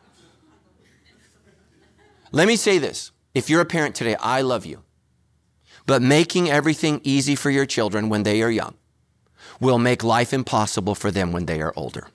Let 2.32 2.46
me 2.46 2.56
say 2.56 2.78
this. 2.78 3.10
If 3.34 3.50
you're 3.50 3.60
a 3.60 3.66
parent 3.66 3.94
today, 3.94 4.16
I 4.16 4.42
love 4.42 4.64
you. 4.64 4.82
But 5.86 6.02
making 6.02 6.50
everything 6.50 7.00
easy 7.04 7.34
for 7.34 7.50
your 7.50 7.66
children 7.66 8.08
when 8.08 8.22
they 8.22 8.42
are 8.42 8.50
young 8.50 8.74
will 9.60 9.78
make 9.78 10.02
life 10.02 10.32
impossible 10.32 10.94
for 10.94 11.10
them 11.10 11.32
when 11.32 11.46
they 11.46 11.60
are 11.60 11.72
older. 11.76 12.08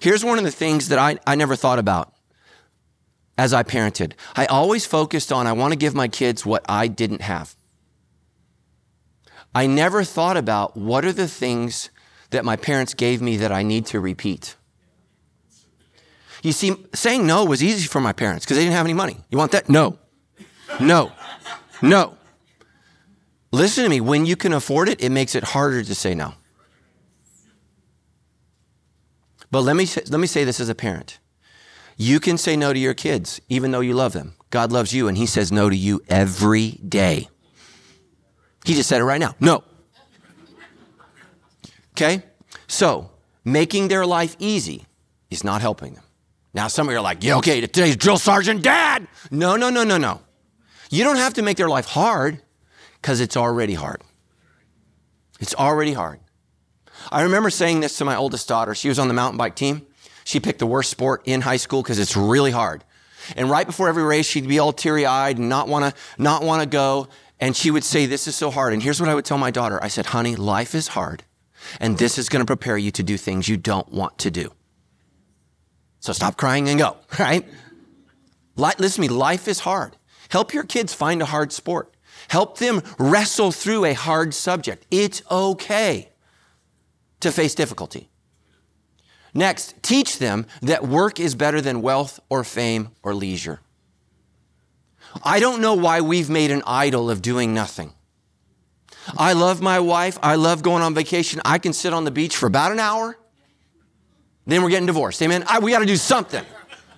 Here's 0.00 0.24
one 0.24 0.38
of 0.38 0.44
the 0.44 0.50
things 0.50 0.88
that 0.88 0.98
I, 0.98 1.18
I 1.26 1.34
never 1.34 1.56
thought 1.56 1.78
about 1.78 2.12
as 3.38 3.52
I 3.52 3.62
parented. 3.62 4.12
I 4.34 4.46
always 4.46 4.86
focused 4.86 5.32
on, 5.32 5.46
I 5.46 5.52
want 5.52 5.72
to 5.72 5.78
give 5.78 5.94
my 5.94 6.08
kids 6.08 6.46
what 6.46 6.64
I 6.68 6.88
didn't 6.88 7.22
have. 7.22 7.56
I 9.54 9.66
never 9.66 10.04
thought 10.04 10.36
about 10.36 10.76
what 10.76 11.04
are 11.04 11.12
the 11.12 11.28
things 11.28 11.90
that 12.30 12.44
my 12.44 12.56
parents 12.56 12.94
gave 12.94 13.22
me 13.22 13.36
that 13.38 13.52
I 13.52 13.62
need 13.62 13.86
to 13.86 14.00
repeat. 14.00 14.56
You 16.42 16.52
see, 16.52 16.76
saying 16.94 17.26
no 17.26 17.44
was 17.44 17.62
easy 17.62 17.86
for 17.86 18.00
my 18.00 18.12
parents 18.12 18.44
because 18.44 18.56
they 18.56 18.64
didn't 18.64 18.76
have 18.76 18.86
any 18.86 18.94
money. 18.94 19.16
You 19.30 19.38
want 19.38 19.52
that? 19.52 19.68
No. 19.68 19.98
No. 20.80 21.12
No. 21.82 22.15
Listen 23.56 23.84
to 23.84 23.90
me. 23.90 24.02
When 24.02 24.26
you 24.26 24.36
can 24.36 24.52
afford 24.52 24.86
it, 24.90 25.02
it 25.02 25.08
makes 25.08 25.34
it 25.34 25.42
harder 25.42 25.82
to 25.82 25.94
say 25.94 26.14
no. 26.14 26.34
But 29.50 29.62
let 29.62 29.76
me, 29.76 29.86
let 30.10 30.20
me 30.20 30.26
say 30.26 30.44
this 30.44 30.60
as 30.60 30.68
a 30.68 30.74
parent. 30.74 31.18
You 31.96 32.20
can 32.20 32.36
say 32.36 32.54
no 32.54 32.74
to 32.74 32.78
your 32.78 32.92
kids, 32.92 33.40
even 33.48 33.70
though 33.70 33.80
you 33.80 33.94
love 33.94 34.12
them. 34.12 34.34
God 34.50 34.72
loves 34.72 34.92
you, 34.92 35.08
and 35.08 35.16
He 35.16 35.24
says 35.24 35.50
no 35.50 35.70
to 35.70 35.76
you 35.76 36.02
every 36.06 36.72
day. 36.86 37.30
He 38.66 38.74
just 38.74 38.90
said 38.90 39.00
it 39.00 39.04
right 39.04 39.20
now. 39.20 39.34
No. 39.40 39.64
Okay? 41.92 42.24
So, 42.66 43.10
making 43.42 43.88
their 43.88 44.04
life 44.04 44.36
easy 44.38 44.84
is 45.30 45.44
not 45.44 45.62
helping 45.62 45.94
them. 45.94 46.04
Now, 46.52 46.68
some 46.68 46.88
of 46.88 46.92
you 46.92 46.98
are 46.98 47.02
like, 47.02 47.24
yeah, 47.24 47.36
okay, 47.36 47.62
today's 47.62 47.96
drill 47.96 48.18
sergeant 48.18 48.62
dad. 48.62 49.08
No, 49.30 49.56
no, 49.56 49.70
no, 49.70 49.82
no, 49.82 49.96
no. 49.96 50.20
You 50.90 51.04
don't 51.04 51.16
have 51.16 51.32
to 51.34 51.42
make 51.42 51.56
their 51.56 51.70
life 51.70 51.86
hard 51.86 52.42
because 53.00 53.20
it's 53.20 53.36
already 53.36 53.74
hard. 53.74 54.02
It's 55.40 55.54
already 55.54 55.92
hard. 55.92 56.20
I 57.10 57.22
remember 57.22 57.50
saying 57.50 57.80
this 57.80 57.98
to 57.98 58.04
my 58.04 58.16
oldest 58.16 58.48
daughter. 58.48 58.74
She 58.74 58.88
was 58.88 58.98
on 58.98 59.08
the 59.08 59.14
mountain 59.14 59.38
bike 59.38 59.54
team. 59.54 59.86
She 60.24 60.40
picked 60.40 60.58
the 60.58 60.66
worst 60.66 60.90
sport 60.90 61.22
in 61.24 61.42
high 61.42 61.58
school 61.58 61.82
because 61.82 61.98
it's 61.98 62.16
really 62.16 62.50
hard. 62.50 62.82
And 63.36 63.50
right 63.50 63.66
before 63.66 63.88
every 63.88 64.02
race, 64.02 64.26
she'd 64.26 64.48
be 64.48 64.58
all 64.58 64.72
teary 64.72 65.06
eyed 65.06 65.38
and 65.38 65.48
not 65.48 65.68
want 65.68 65.84
to, 65.84 66.22
not 66.22 66.42
want 66.42 66.62
to 66.62 66.68
go. 66.68 67.08
And 67.38 67.56
she 67.56 67.70
would 67.70 67.84
say, 67.84 68.06
this 68.06 68.26
is 68.26 68.34
so 68.34 68.50
hard. 68.50 68.72
And 68.72 68.82
here's 68.82 69.00
what 69.00 69.08
I 69.08 69.14
would 69.14 69.24
tell 69.24 69.38
my 69.38 69.50
daughter. 69.50 69.82
I 69.82 69.88
said, 69.88 70.06
honey, 70.06 70.36
life 70.36 70.74
is 70.74 70.88
hard. 70.88 71.24
And 71.80 71.98
this 71.98 72.18
is 72.18 72.28
going 72.28 72.40
to 72.40 72.46
prepare 72.46 72.78
you 72.78 72.90
to 72.92 73.02
do 73.02 73.16
things 73.16 73.48
you 73.48 73.56
don't 73.56 73.90
want 73.90 74.18
to 74.18 74.30
do. 74.30 74.52
So 76.00 76.12
stop 76.12 76.36
crying 76.36 76.68
and 76.68 76.78
go, 76.78 76.96
right? 77.18 77.46
Listen 78.56 78.94
to 78.96 79.00
me, 79.00 79.08
life 79.08 79.48
is 79.48 79.60
hard. 79.60 79.96
Help 80.30 80.54
your 80.54 80.64
kids 80.64 80.94
find 80.94 81.20
a 81.20 81.26
hard 81.26 81.52
sport. 81.52 81.95
Help 82.28 82.58
them 82.58 82.82
wrestle 82.98 83.52
through 83.52 83.84
a 83.84 83.94
hard 83.94 84.34
subject. 84.34 84.86
It's 84.90 85.22
okay 85.30 86.10
to 87.20 87.32
face 87.32 87.54
difficulty. 87.54 88.10
Next, 89.34 89.74
teach 89.82 90.18
them 90.18 90.46
that 90.62 90.86
work 90.86 91.20
is 91.20 91.34
better 91.34 91.60
than 91.60 91.82
wealth 91.82 92.20
or 92.28 92.42
fame 92.42 92.90
or 93.02 93.14
leisure. 93.14 93.60
I 95.22 95.40
don't 95.40 95.60
know 95.60 95.74
why 95.74 96.00
we've 96.00 96.30
made 96.30 96.50
an 96.50 96.62
idol 96.66 97.10
of 97.10 97.22
doing 97.22 97.54
nothing. 97.54 97.92
I 99.16 99.34
love 99.34 99.60
my 99.60 99.78
wife. 99.78 100.18
I 100.22 100.34
love 100.34 100.62
going 100.62 100.82
on 100.82 100.94
vacation. 100.94 101.40
I 101.44 101.58
can 101.58 101.72
sit 101.72 101.92
on 101.92 102.04
the 102.04 102.10
beach 102.10 102.36
for 102.36 102.46
about 102.46 102.72
an 102.72 102.80
hour. 102.80 103.16
Then 104.46 104.62
we're 104.62 104.70
getting 104.70 104.86
divorced. 104.86 105.20
Amen. 105.22 105.44
I, 105.46 105.58
we 105.58 105.70
got 105.70 105.80
to 105.80 105.86
do 105.86 105.96
something. 105.96 106.44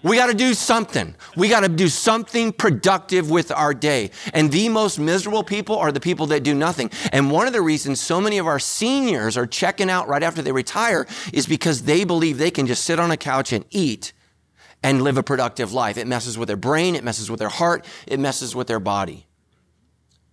We 0.02 0.16
got 0.16 0.26
to 0.26 0.34
do 0.34 0.54
something. 0.54 1.14
We 1.36 1.48
got 1.48 1.60
to 1.60 1.68
do 1.68 1.88
something 1.88 2.52
productive 2.52 3.30
with 3.30 3.50
our 3.50 3.74
day. 3.74 4.10
And 4.32 4.50
the 4.52 4.68
most 4.68 4.98
miserable 4.98 5.42
people 5.42 5.76
are 5.76 5.90
the 5.90 6.00
people 6.00 6.26
that 6.26 6.42
do 6.42 6.54
nothing. 6.54 6.90
And 7.12 7.30
one 7.30 7.46
of 7.46 7.52
the 7.52 7.62
reasons 7.62 8.00
so 8.00 8.20
many 8.20 8.38
of 8.38 8.46
our 8.46 8.58
seniors 8.58 9.36
are 9.36 9.46
checking 9.46 9.90
out 9.90 10.08
right 10.08 10.22
after 10.22 10.40
they 10.40 10.52
retire 10.52 11.06
is 11.32 11.46
because 11.46 11.82
they 11.82 12.04
believe 12.04 12.38
they 12.38 12.50
can 12.50 12.66
just 12.66 12.84
sit 12.84 13.00
on 13.00 13.10
a 13.10 13.16
couch 13.16 13.52
and 13.52 13.64
eat 13.70 14.12
and 14.82 15.02
live 15.02 15.18
a 15.18 15.22
productive 15.22 15.72
life. 15.72 15.98
It 15.98 16.06
messes 16.06 16.38
with 16.38 16.46
their 16.46 16.56
brain, 16.56 16.94
it 16.94 17.02
messes 17.02 17.30
with 17.30 17.40
their 17.40 17.48
heart, 17.48 17.84
it 18.06 18.20
messes 18.20 18.54
with 18.54 18.68
their 18.68 18.80
body. 18.80 19.26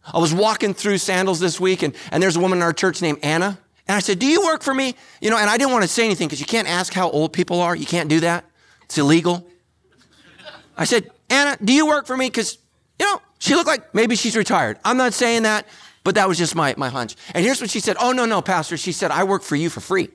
I 0.05 0.19
was 0.19 0.33
walking 0.33 0.75
through 0.75 0.99
sandals 0.99 1.39
this 1.39 1.59
week 1.59 1.81
and, 1.81 1.95
and 2.11 2.21
there's 2.21 2.35
a 2.35 2.39
woman 2.39 2.59
in 2.59 2.63
our 2.63 2.73
church 2.73 3.01
named 3.01 3.19
Anna. 3.23 3.57
And 3.87 3.95
I 3.95 3.99
said, 3.99 4.19
Do 4.19 4.27
you 4.27 4.43
work 4.43 4.61
for 4.61 4.73
me? 4.73 4.95
You 5.21 5.31
know, 5.31 5.37
and 5.37 5.49
I 5.49 5.57
didn't 5.57 5.71
want 5.71 5.83
to 5.83 5.87
say 5.87 6.05
anything 6.05 6.27
because 6.27 6.39
you 6.39 6.45
can't 6.45 6.67
ask 6.67 6.93
how 6.93 7.09
old 7.09 7.33
people 7.33 7.59
are. 7.59 7.75
You 7.75 7.85
can't 7.87 8.09
do 8.09 8.19
that. 8.19 8.45
It's 8.83 8.97
illegal. 8.97 9.47
I 10.77 10.85
said, 10.85 11.09
Anna, 11.29 11.57
do 11.63 11.73
you 11.73 11.87
work 11.87 12.05
for 12.07 12.17
me? 12.17 12.27
Because, 12.27 12.57
you 12.99 13.05
know, 13.05 13.21
she 13.39 13.55
looked 13.55 13.67
like 13.67 13.93
maybe 13.93 14.15
she's 14.15 14.35
retired. 14.35 14.77
I'm 14.83 14.97
not 14.97 15.13
saying 15.13 15.43
that, 15.43 15.67
but 16.03 16.15
that 16.15 16.27
was 16.27 16.37
just 16.37 16.55
my, 16.55 16.73
my 16.77 16.89
hunch. 16.89 17.15
And 17.33 17.43
here's 17.43 17.61
what 17.61 17.69
she 17.69 17.79
said 17.79 17.97
Oh, 17.99 18.11
no, 18.11 18.25
no, 18.25 18.41
Pastor. 18.41 18.77
She 18.77 18.91
said, 18.91 19.11
I 19.11 19.23
work 19.23 19.43
for 19.43 19.55
you 19.55 19.69
for 19.69 19.79
free. 19.79 20.09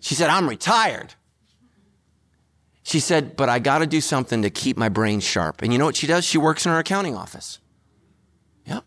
She 0.00 0.14
said, 0.14 0.30
I'm 0.30 0.48
retired. 0.48 1.14
She 2.82 3.00
said, 3.00 3.36
but 3.36 3.48
I 3.48 3.58
got 3.58 3.78
to 3.78 3.86
do 3.86 4.00
something 4.00 4.42
to 4.42 4.50
keep 4.50 4.76
my 4.76 4.88
brain 4.88 5.18
sharp. 5.18 5.62
And 5.62 5.72
you 5.72 5.78
know 5.78 5.86
what 5.86 5.96
she 5.96 6.06
does? 6.06 6.24
She 6.24 6.38
works 6.38 6.64
in 6.64 6.70
her 6.70 6.78
accounting 6.78 7.16
office. 7.16 7.58
Yep. 8.64 8.84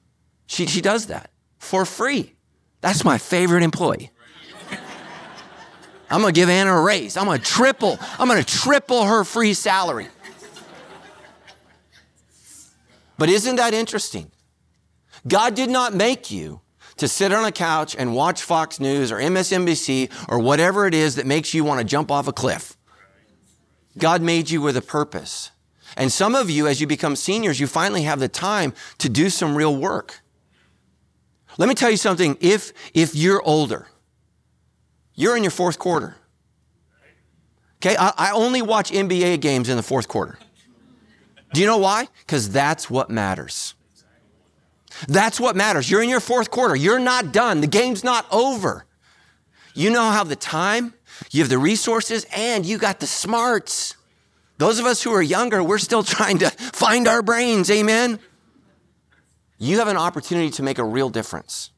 She, 0.47 0.67
she 0.67 0.79
does 0.79 1.07
that 1.07 1.31
for 1.57 1.83
free. 1.83 2.35
That's 2.79 3.03
my 3.03 3.17
favorite 3.17 3.63
employee. 3.63 4.11
I'm 6.09 6.21
gonna 6.21 6.31
give 6.31 6.49
Anna 6.49 6.75
a 6.75 6.81
raise. 6.81 7.17
I'm 7.17 7.25
gonna 7.25 7.39
triple, 7.39 7.99
I'm 8.17 8.27
gonna 8.27 8.43
triple 8.43 9.03
her 9.03 9.23
free 9.23 9.53
salary. 9.53 10.07
But 13.19 13.29
isn't 13.29 13.57
that 13.57 13.73
interesting? 13.73 14.31
God 15.27 15.53
did 15.53 15.69
not 15.69 15.93
make 15.93 16.31
you 16.31 16.61
to 16.95 17.07
sit 17.07 17.33
on 17.33 17.43
a 17.43 17.51
couch 17.51 17.95
and 17.99 18.15
watch 18.15 18.41
Fox 18.41 18.79
News 18.79 19.11
or 19.11 19.17
MSNBC 19.17 20.09
or 20.29 20.39
whatever 20.39 20.87
it 20.87 20.93
is 20.93 21.15
that 21.15 21.25
makes 21.25 21.53
you 21.53 21.65
want 21.65 21.79
to 21.79 21.83
jump 21.85 22.09
off 22.09 22.29
a 22.29 22.33
cliff. 22.33 22.77
God 23.97 24.21
made 24.21 24.49
you 24.49 24.61
with 24.61 24.77
a 24.77 24.81
purpose. 24.81 25.51
And 25.97 26.11
some 26.11 26.33
of 26.33 26.49
you, 26.49 26.65
as 26.65 26.79
you 26.79 26.87
become 26.87 27.17
seniors, 27.17 27.59
you 27.59 27.67
finally 27.67 28.03
have 28.03 28.21
the 28.21 28.29
time 28.29 28.73
to 28.99 29.09
do 29.09 29.29
some 29.29 29.55
real 29.55 29.75
work. 29.75 30.21
Let 31.57 31.67
me 31.67 31.75
tell 31.75 31.91
you 31.91 31.97
something. 31.97 32.37
If, 32.39 32.71
if 32.93 33.15
you're 33.15 33.41
older, 33.43 33.87
you're 35.13 35.35
in 35.35 35.43
your 35.43 35.51
fourth 35.51 35.77
quarter. 35.77 36.15
Okay, 37.83 37.97
I, 37.97 38.13
I 38.17 38.31
only 38.31 38.61
watch 38.61 38.91
NBA 38.91 39.41
games 39.41 39.67
in 39.67 39.75
the 39.75 39.83
fourth 39.83 40.07
quarter. 40.07 40.37
Do 41.53 41.61
you 41.61 41.67
know 41.67 41.77
why? 41.77 42.07
Because 42.19 42.49
that's 42.49 42.89
what 42.89 43.09
matters. 43.09 43.73
That's 45.07 45.39
what 45.39 45.55
matters. 45.55 45.89
You're 45.89 46.03
in 46.03 46.09
your 46.09 46.19
fourth 46.19 46.51
quarter. 46.51 46.75
You're 46.75 46.99
not 46.99 47.31
done. 47.31 47.61
The 47.61 47.67
game's 47.67 48.03
not 48.03 48.25
over. 48.31 48.85
You 49.73 49.89
know 49.89 50.09
how 50.11 50.23
the 50.23 50.35
time, 50.35 50.93
you 51.31 51.41
have 51.41 51.49
the 51.49 51.57
resources, 51.57 52.25
and 52.35 52.65
you 52.65 52.77
got 52.77 52.99
the 52.99 53.07
smarts. 53.07 53.95
Those 54.57 54.79
of 54.79 54.85
us 54.85 55.01
who 55.01 55.13
are 55.13 55.21
younger, 55.21 55.63
we're 55.63 55.77
still 55.77 56.03
trying 56.17 56.39
to 56.39 56.49
find 56.49 57.07
our 57.07 57.21
brains. 57.21 57.71
Amen. 57.71 58.19
You 59.57 59.79
have 59.79 59.87
an 59.87 59.97
opportunity 59.97 60.49
to 60.51 60.63
make 60.63 60.77
a 60.77 60.83
real 60.83 61.09
difference. 61.09 61.71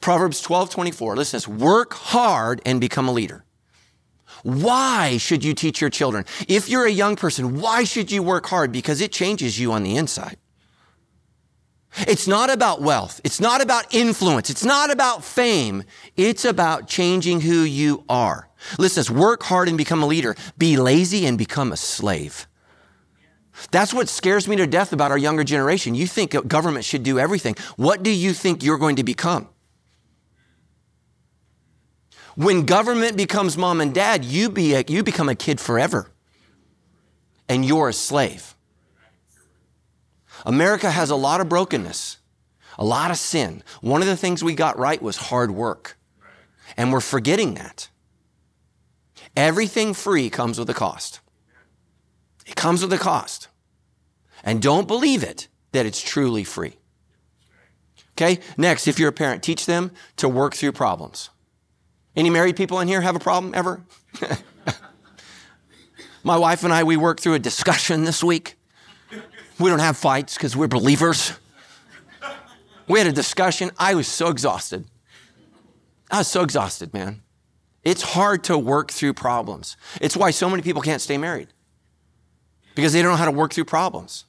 Proverbs 0.00 0.40
12, 0.40 0.70
24. 0.70 1.16
Listen 1.16 1.40
to 1.40 1.48
this. 1.48 1.62
Work 1.62 1.94
hard 1.94 2.62
and 2.64 2.80
become 2.80 3.08
a 3.08 3.12
leader. 3.12 3.44
Why 4.42 5.16
should 5.18 5.44
you 5.44 5.54
teach 5.54 5.80
your 5.80 5.90
children? 5.90 6.24
If 6.48 6.68
you're 6.68 6.86
a 6.86 6.90
young 6.90 7.16
person, 7.16 7.60
why 7.60 7.84
should 7.84 8.10
you 8.10 8.22
work 8.22 8.46
hard? 8.46 8.72
Because 8.72 9.00
it 9.00 9.12
changes 9.12 9.58
you 9.58 9.72
on 9.72 9.82
the 9.82 9.96
inside. 9.96 10.36
It's 11.98 12.28
not 12.28 12.50
about 12.50 12.80
wealth. 12.80 13.20
It's 13.24 13.40
not 13.40 13.60
about 13.60 13.92
influence. 13.92 14.48
It's 14.48 14.64
not 14.64 14.90
about 14.90 15.24
fame. 15.24 15.82
It's 16.16 16.44
about 16.44 16.86
changing 16.86 17.40
who 17.40 17.62
you 17.62 18.04
are. 18.08 18.48
Listen, 18.78 19.16
work 19.16 19.42
hard 19.42 19.68
and 19.68 19.76
become 19.76 20.02
a 20.02 20.06
leader. 20.06 20.36
Be 20.56 20.76
lazy 20.76 21.26
and 21.26 21.36
become 21.36 21.72
a 21.72 21.76
slave. 21.76 22.46
That's 23.72 23.92
what 23.92 24.08
scares 24.08 24.48
me 24.48 24.56
to 24.56 24.66
death 24.66 24.92
about 24.92 25.10
our 25.10 25.18
younger 25.18 25.44
generation. 25.44 25.94
You 25.94 26.06
think 26.06 26.46
government 26.46 26.84
should 26.84 27.02
do 27.02 27.18
everything. 27.18 27.56
What 27.76 28.02
do 28.02 28.10
you 28.10 28.32
think 28.32 28.62
you're 28.62 28.78
going 28.78 28.96
to 28.96 29.04
become? 29.04 29.48
When 32.40 32.64
government 32.64 33.18
becomes 33.18 33.58
mom 33.58 33.82
and 33.82 33.92
dad, 33.92 34.24
you, 34.24 34.48
be 34.48 34.72
a, 34.72 34.82
you 34.88 35.02
become 35.02 35.28
a 35.28 35.34
kid 35.34 35.60
forever. 35.60 36.10
And 37.50 37.66
you're 37.66 37.90
a 37.90 37.92
slave. 37.92 38.54
America 40.46 40.90
has 40.90 41.10
a 41.10 41.16
lot 41.16 41.42
of 41.42 41.50
brokenness, 41.50 42.16
a 42.78 42.84
lot 42.84 43.10
of 43.10 43.18
sin. 43.18 43.62
One 43.82 44.00
of 44.00 44.08
the 44.08 44.16
things 44.16 44.42
we 44.42 44.54
got 44.54 44.78
right 44.78 45.02
was 45.02 45.18
hard 45.18 45.50
work. 45.50 45.98
And 46.78 46.90
we're 46.90 47.00
forgetting 47.00 47.54
that. 47.54 47.90
Everything 49.36 49.92
free 49.92 50.30
comes 50.30 50.58
with 50.58 50.70
a 50.70 50.74
cost. 50.74 51.20
It 52.46 52.56
comes 52.56 52.80
with 52.80 52.94
a 52.94 52.98
cost. 52.98 53.48
And 54.42 54.62
don't 54.62 54.88
believe 54.88 55.22
it 55.22 55.48
that 55.72 55.84
it's 55.84 56.00
truly 56.00 56.44
free. 56.44 56.78
Okay, 58.12 58.40
next, 58.56 58.88
if 58.88 58.98
you're 58.98 59.10
a 59.10 59.12
parent, 59.12 59.42
teach 59.42 59.66
them 59.66 59.90
to 60.16 60.26
work 60.26 60.54
through 60.54 60.72
problems. 60.72 61.28
Any 62.20 62.28
married 62.28 62.54
people 62.54 62.80
in 62.80 62.86
here 62.86 63.00
have 63.00 63.16
a 63.16 63.18
problem 63.18 63.54
ever? 63.54 63.80
My 66.22 66.36
wife 66.36 66.64
and 66.64 66.70
I, 66.70 66.84
we 66.84 66.98
worked 66.98 67.22
through 67.22 67.32
a 67.32 67.38
discussion 67.38 68.04
this 68.04 68.22
week. 68.22 68.56
We 69.58 69.70
don't 69.70 69.78
have 69.78 69.96
fights 69.96 70.34
because 70.34 70.54
we're 70.54 70.68
believers. 70.68 71.32
We 72.86 72.98
had 72.98 73.08
a 73.08 73.12
discussion. 73.12 73.70
I 73.78 73.94
was 73.94 74.06
so 74.06 74.28
exhausted. 74.28 74.84
I 76.10 76.18
was 76.18 76.28
so 76.28 76.42
exhausted, 76.42 76.92
man. 76.92 77.22
It's 77.84 78.02
hard 78.02 78.44
to 78.44 78.58
work 78.58 78.90
through 78.90 79.14
problems. 79.14 79.78
It's 79.98 80.14
why 80.14 80.30
so 80.30 80.50
many 80.50 80.60
people 80.60 80.82
can't 80.82 81.00
stay 81.00 81.16
married 81.16 81.48
because 82.74 82.92
they 82.92 83.00
don't 83.00 83.12
know 83.12 83.16
how 83.16 83.24
to 83.24 83.30
work 83.30 83.54
through 83.54 83.64
problems. 83.64 84.26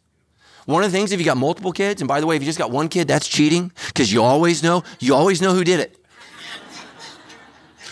One 0.66 0.82
of 0.82 0.94
the 0.94 0.98
things, 0.98 1.12
if 1.12 1.20
you 1.20 1.26
got 1.26 1.36
multiple 1.36 1.74
kids, 1.74 2.02
and 2.02 2.08
by 2.08 2.22
the 2.22 2.26
way, 2.26 2.38
if 2.38 2.42
you 2.42 2.46
just 2.46 2.58
got 2.58 2.72
one 2.72 2.88
kid, 2.88 3.10
that's 3.10 3.28
cheating 3.28 3.70
because 3.88 4.14
you 4.14 4.24
always 4.24 4.64
know, 4.64 4.82
you 5.02 5.14
always 5.14 5.42
know 5.42 5.54
who 5.54 5.66
did 5.66 5.82
it. 5.82 5.98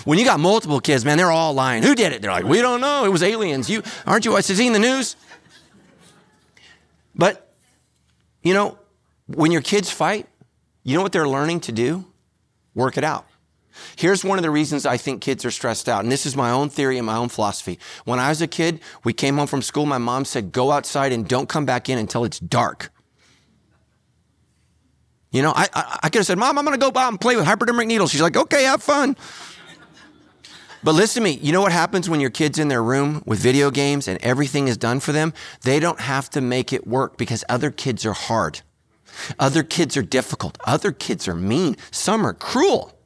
When 0.10 0.18
you 0.18 0.25
got 0.25 0.39
multiple 0.39 0.80
kids, 0.80 1.06
man, 1.06 1.20
they're 1.20 1.30
all 1.30 1.54
lying. 1.54 1.84
Who 1.84 1.94
did 1.94 2.13
it? 2.13 2.24
They're 2.24 2.32
like, 2.32 2.44
we 2.44 2.63
don't 2.63 2.82
know. 2.82 3.06
It 3.06 3.10
was 3.10 3.22
aliens. 3.22 3.70
You 3.70 3.84
aren't 4.08 4.25
you 4.25 4.36
I 4.36 4.42
said, 4.42 4.56
seeing 4.56 4.74
the 4.74 4.80
news? 4.80 5.16
But 7.13 7.54
you 8.42 8.56
know, 8.56 8.80
when 9.28 9.51
your 9.51 9.62
kids 9.62 9.92
fight, 9.92 10.25
you 10.84 10.98
know 10.98 11.04
what 11.04 11.12
they're 11.12 11.28
learning 11.28 11.60
to 11.60 11.72
do? 11.72 12.06
Work 12.74 12.98
it 12.98 13.04
out. 13.04 13.28
Here's 13.98 14.25
one 14.25 14.39
of 14.39 14.42
the 14.42 14.50
reasons 14.50 14.84
I 14.88 14.98
think 14.98 15.22
kids 15.22 15.46
are 15.46 15.51
stressed 15.51 15.88
out. 15.88 16.01
And 16.01 16.12
this 16.12 16.25
is 16.25 16.36
my 16.36 16.50
own 16.50 16.72
theory 16.72 16.98
and 16.98 17.06
my 17.06 17.16
own 17.16 17.30
philosophy. 17.30 17.78
When 18.04 18.18
I 18.18 18.30
was 18.30 18.42
a 18.42 18.48
kid, 18.48 18.80
we 19.04 19.13
came 19.13 19.38
home 19.38 19.46
from 19.46 19.62
school. 19.62 19.86
My 19.86 20.00
mom 20.00 20.25
said, 20.25 20.51
go 20.51 20.72
outside 20.72 21.12
and 21.12 21.28
don't 21.28 21.48
come 21.48 21.68
back 21.68 21.88
in 21.88 22.00
until 22.00 22.24
it's 22.24 22.39
dark. 22.39 22.92
You 25.30 25.44
know, 25.44 25.54
I, 25.56 25.68
I, 25.72 26.00
I 26.01 26.10
could 26.10 26.22
have 26.22 26.25
said, 26.25 26.39
Mom, 26.39 26.58
I'm 26.58 26.66
going 26.66 26.80
to 26.80 26.84
go 26.84 27.00
out 27.00 27.10
and 27.10 27.22
play 27.22 27.36
with 27.36 27.46
hypodermic 27.46 27.88
needles. 27.88 28.10
She's 28.10 28.24
like, 28.24 28.36
okay, 28.36 28.63
have 28.63 28.82
fun. 28.82 29.16
But 30.83 30.95
listen 30.95 31.24
to 31.24 31.29
me. 31.29 31.39
You 31.41 31.51
know 31.51 31.62
what 31.62 31.71
happens 31.71 32.09
when 32.09 32.19
your 32.19 32.29
kid's 32.29 32.57
in 32.57 32.69
their 32.69 32.83
room 32.83 33.21
with 33.25 33.39
video 33.39 33.69
games 33.69 34.07
and 34.07 34.17
everything 34.24 34.67
is 34.67 34.77
done 34.77 35.00
for 35.00 35.12
them? 35.12 35.33
They 35.63 35.79
don't 35.79 36.00
have 36.00 36.29
to 36.31 36.41
make 36.41 36.71
it 36.71 36.88
work 36.88 37.17
because 37.17 37.43
other 37.50 37.71
kids 37.71 38.05
are 38.05 38.13
hard. 38.13 38.62
Other 39.38 39.63
kids 39.63 39.98
are 39.98 40.01
difficult. 40.01 40.57
Other 40.65 40.91
kids 40.91 41.27
are 41.27 41.36
mean. 41.36 41.75
Some 41.91 42.25
are 42.25 42.33
cruel. 42.33 42.98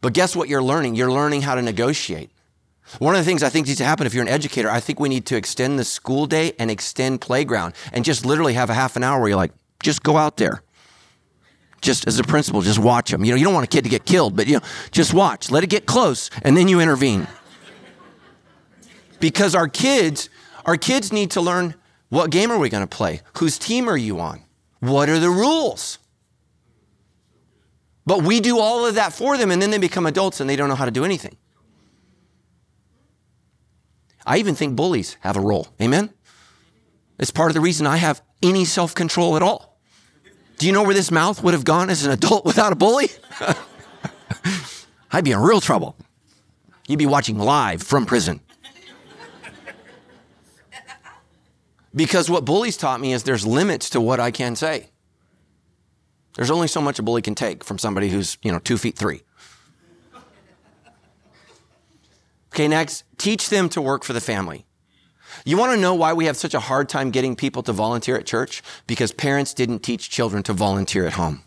But 0.00 0.12
guess 0.12 0.36
what 0.36 0.48
you're 0.48 0.62
learning? 0.62 0.94
You're 0.94 1.10
learning 1.10 1.42
how 1.42 1.56
to 1.56 1.62
negotiate. 1.62 2.30
One 2.98 3.14
of 3.14 3.20
the 3.20 3.24
things 3.24 3.42
I 3.42 3.48
think 3.48 3.66
needs 3.66 3.78
to 3.78 3.84
happen 3.84 4.06
if 4.06 4.14
you're 4.14 4.24
an 4.24 4.30
educator, 4.30 4.70
I 4.70 4.80
think 4.80 4.98
we 4.98 5.08
need 5.08 5.26
to 5.26 5.36
extend 5.36 5.78
the 5.78 5.84
school 5.84 6.26
day 6.26 6.52
and 6.58 6.70
extend 6.70 7.20
playground 7.20 7.74
and 7.92 8.04
just 8.04 8.24
literally 8.24 8.54
have 8.54 8.70
a 8.70 8.74
half 8.74 8.96
an 8.96 9.02
hour 9.02 9.20
where 9.20 9.28
you're 9.28 9.36
like, 9.36 9.52
just 9.82 10.02
go 10.02 10.16
out 10.16 10.36
there. 10.38 10.62
Just 11.80 12.06
as 12.08 12.18
a 12.18 12.24
principal, 12.24 12.60
just 12.60 12.78
watch 12.78 13.10
them. 13.10 13.24
You 13.24 13.32
know, 13.32 13.36
you 13.36 13.44
don't 13.44 13.54
want 13.54 13.64
a 13.64 13.68
kid 13.68 13.84
to 13.84 13.90
get 13.90 14.04
killed, 14.04 14.34
but 14.34 14.46
you 14.46 14.54
know, 14.54 14.66
just 14.90 15.14
watch. 15.14 15.50
Let 15.50 15.62
it 15.62 15.70
get 15.70 15.86
close 15.86 16.30
and 16.42 16.56
then 16.56 16.68
you 16.68 16.80
intervene. 16.80 17.28
Because 19.20 19.54
our 19.54 19.68
kids, 19.68 20.28
our 20.64 20.76
kids 20.76 21.12
need 21.12 21.30
to 21.32 21.40
learn 21.40 21.74
what 22.08 22.30
game 22.30 22.50
are 22.50 22.58
we 22.58 22.68
going 22.68 22.86
to 22.86 22.96
play? 22.96 23.20
Whose 23.38 23.58
team 23.58 23.88
are 23.88 23.96
you 23.96 24.20
on? 24.20 24.42
What 24.80 25.08
are 25.08 25.18
the 25.18 25.30
rules? 25.30 25.98
But 28.06 28.22
we 28.22 28.40
do 28.40 28.58
all 28.58 28.86
of 28.86 28.94
that 28.94 29.12
for 29.12 29.36
them 29.36 29.50
and 29.50 29.60
then 29.60 29.70
they 29.70 29.78
become 29.78 30.06
adults 30.06 30.40
and 30.40 30.48
they 30.48 30.56
don't 30.56 30.68
know 30.68 30.74
how 30.74 30.86
to 30.86 30.90
do 30.90 31.04
anything. 31.04 31.36
I 34.24 34.38
even 34.38 34.54
think 34.54 34.76
bullies 34.76 35.16
have 35.20 35.36
a 35.36 35.40
role. 35.40 35.68
Amen? 35.80 36.10
It's 37.18 37.30
part 37.30 37.50
of 37.50 37.54
the 37.54 37.60
reason 37.60 37.86
I 37.86 37.96
have 37.96 38.22
any 38.42 38.64
self 38.64 38.94
control 38.94 39.36
at 39.36 39.42
all. 39.42 39.67
Do 40.58 40.66
you 40.66 40.72
know 40.72 40.82
where 40.82 40.94
this 40.94 41.10
mouth 41.10 41.42
would 41.42 41.54
have 41.54 41.64
gone 41.64 41.88
as 41.88 42.04
an 42.04 42.10
adult 42.10 42.44
without 42.50 42.72
a 42.72 42.76
bully? 42.76 43.08
I'd 45.12 45.24
be 45.24 45.32
in 45.32 45.38
real 45.38 45.60
trouble. 45.60 45.96
You'd 46.86 46.98
be 46.98 47.06
watching 47.06 47.38
live 47.38 47.82
from 47.82 48.06
prison. 48.06 48.40
Because 51.94 52.28
what 52.28 52.44
bullies 52.44 52.76
taught 52.76 53.00
me 53.00 53.12
is 53.12 53.22
there's 53.22 53.46
limits 53.46 53.90
to 53.90 54.00
what 54.00 54.20
I 54.20 54.30
can 54.30 54.54
say. 54.54 54.90
There's 56.36 56.50
only 56.50 56.68
so 56.68 56.80
much 56.80 56.98
a 56.98 57.02
bully 57.02 57.22
can 57.22 57.34
take 57.34 57.64
from 57.64 57.78
somebody 57.78 58.10
who's, 58.10 58.38
you 58.42 58.52
know, 58.52 58.58
two 58.58 58.78
feet 58.78 58.96
three. 58.96 59.22
Okay, 62.54 62.68
next, 62.68 63.04
teach 63.16 63.48
them 63.48 63.68
to 63.70 63.80
work 63.80 64.04
for 64.04 64.12
the 64.12 64.20
family. 64.20 64.64
You 65.44 65.56
want 65.56 65.72
to 65.72 65.80
know 65.80 65.94
why 65.94 66.12
we 66.12 66.26
have 66.26 66.36
such 66.36 66.54
a 66.54 66.60
hard 66.60 66.88
time 66.88 67.10
getting 67.10 67.36
people 67.36 67.62
to 67.64 67.72
volunteer 67.72 68.16
at 68.16 68.26
church? 68.26 68.62
Because 68.86 69.12
parents 69.12 69.54
didn't 69.54 69.80
teach 69.80 70.10
children 70.10 70.42
to 70.44 70.52
volunteer 70.52 71.06
at 71.06 71.14
home. 71.14 71.42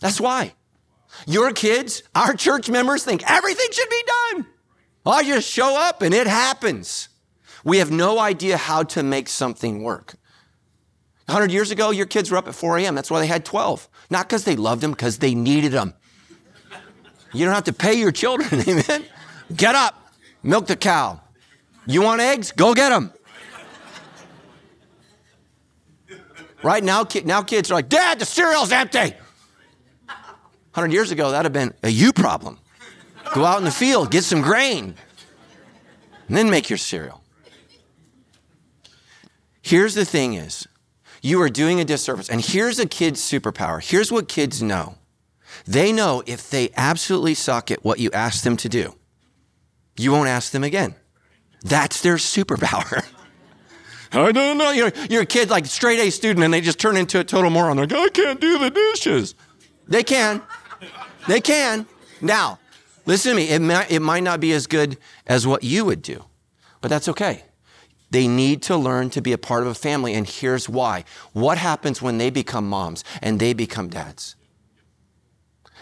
That's 0.00 0.20
why. 0.20 0.54
Your 1.26 1.52
kids, 1.52 2.02
our 2.14 2.34
church 2.34 2.68
members 2.68 3.04
think 3.04 3.22
everything 3.30 3.66
should 3.70 3.88
be 3.90 4.02
done. 4.06 4.46
I 5.06 5.22
just 5.24 5.48
show 5.48 5.76
up 5.78 6.02
and 6.02 6.14
it 6.14 6.26
happens. 6.26 7.08
We 7.64 7.78
have 7.78 7.90
no 7.90 8.18
idea 8.18 8.56
how 8.56 8.82
to 8.84 9.02
make 9.02 9.28
something 9.28 9.82
work. 9.82 10.14
100 11.26 11.50
years 11.50 11.70
ago, 11.70 11.90
your 11.90 12.06
kids 12.06 12.30
were 12.30 12.36
up 12.36 12.48
at 12.48 12.54
4 12.54 12.78
a.m. 12.78 12.94
That's 12.94 13.10
why 13.10 13.20
they 13.20 13.26
had 13.26 13.44
12. 13.44 13.88
Not 14.10 14.28
because 14.28 14.44
they 14.44 14.56
loved 14.56 14.82
them, 14.82 14.90
because 14.90 15.18
they 15.18 15.34
needed 15.34 15.72
them. 15.72 15.94
You 17.32 17.46
don't 17.46 17.54
have 17.54 17.64
to 17.64 17.72
pay 17.72 17.94
your 17.94 18.12
children, 18.12 18.60
amen? 18.68 19.04
Get 19.54 19.74
up, 19.74 20.12
milk 20.42 20.66
the 20.66 20.76
cow. 20.76 21.20
You 21.86 22.02
want 22.02 22.20
eggs? 22.20 22.52
Go 22.52 22.74
get 22.74 22.90
them. 22.90 23.12
Right 26.62 26.82
now, 26.82 27.06
now 27.24 27.42
kids 27.42 27.70
are 27.70 27.74
like, 27.74 27.90
Dad, 27.90 28.18
the 28.18 28.24
cereal's 28.24 28.72
empty. 28.72 29.14
100 30.08 30.92
years 30.92 31.10
ago, 31.10 31.30
that'd 31.30 31.44
have 31.44 31.52
been 31.52 31.74
a 31.82 31.90
you 31.90 32.12
problem. 32.12 32.58
Go 33.34 33.44
out 33.44 33.58
in 33.58 33.64
the 33.64 33.70
field, 33.70 34.10
get 34.10 34.24
some 34.24 34.40
grain, 34.40 34.94
and 36.26 36.36
then 36.36 36.50
make 36.50 36.70
your 36.70 36.78
cereal. 36.78 37.22
Here's 39.60 39.94
the 39.94 40.04
thing 40.04 40.34
is, 40.34 40.66
you 41.22 41.40
are 41.40 41.48
doing 41.48 41.80
a 41.80 41.84
disservice. 41.84 42.28
And 42.28 42.40
here's 42.40 42.78
a 42.78 42.86
kid's 42.86 43.20
superpower. 43.20 43.82
Here's 43.82 44.12
what 44.12 44.28
kids 44.28 44.62
know. 44.62 44.96
They 45.66 45.92
know 45.92 46.22
if 46.26 46.50
they 46.50 46.70
absolutely 46.76 47.34
suck 47.34 47.70
at 47.70 47.84
what 47.84 47.98
you 47.98 48.10
ask 48.12 48.42
them 48.42 48.56
to 48.58 48.68
do, 48.68 48.94
you 49.96 50.12
won't 50.12 50.28
ask 50.28 50.52
them 50.52 50.64
again. 50.64 50.96
That's 51.64 52.02
their 52.02 52.16
superpower. 52.16 53.04
I 54.12 54.30
don't 54.30 54.58
know. 54.58 54.70
You're, 54.70 54.92
you're 55.10 55.22
a 55.22 55.26
kid, 55.26 55.50
like 55.50 55.66
straight 55.66 55.98
A 55.98 56.10
student, 56.10 56.44
and 56.44 56.54
they 56.54 56.60
just 56.60 56.78
turn 56.78 56.96
into 56.96 57.18
a 57.18 57.24
total 57.24 57.50
moron. 57.50 57.76
They're 57.76 57.86
like, 57.86 57.96
I 57.96 58.08
can't 58.10 58.40
do 58.40 58.58
the 58.58 58.70
dishes. 58.70 59.34
They 59.88 60.04
can. 60.04 60.42
They 61.26 61.40
can. 61.40 61.86
Now, 62.20 62.60
listen 63.06 63.32
to 63.32 63.36
me. 63.36 63.48
It 63.48 63.60
might, 63.60 63.90
it 63.90 64.00
might 64.00 64.22
not 64.22 64.38
be 64.38 64.52
as 64.52 64.66
good 64.66 64.98
as 65.26 65.46
what 65.46 65.64
you 65.64 65.84
would 65.84 66.02
do, 66.02 66.24
but 66.80 66.88
that's 66.88 67.08
okay. 67.08 67.44
They 68.10 68.28
need 68.28 68.62
to 68.62 68.76
learn 68.76 69.10
to 69.10 69.20
be 69.20 69.32
a 69.32 69.38
part 69.38 69.62
of 69.62 69.68
a 69.68 69.74
family, 69.74 70.14
and 70.14 70.28
here's 70.28 70.68
why. 70.68 71.04
What 71.32 71.58
happens 71.58 72.00
when 72.00 72.18
they 72.18 72.30
become 72.30 72.68
moms 72.68 73.02
and 73.20 73.40
they 73.40 73.52
become 73.52 73.88
dads? 73.88 74.36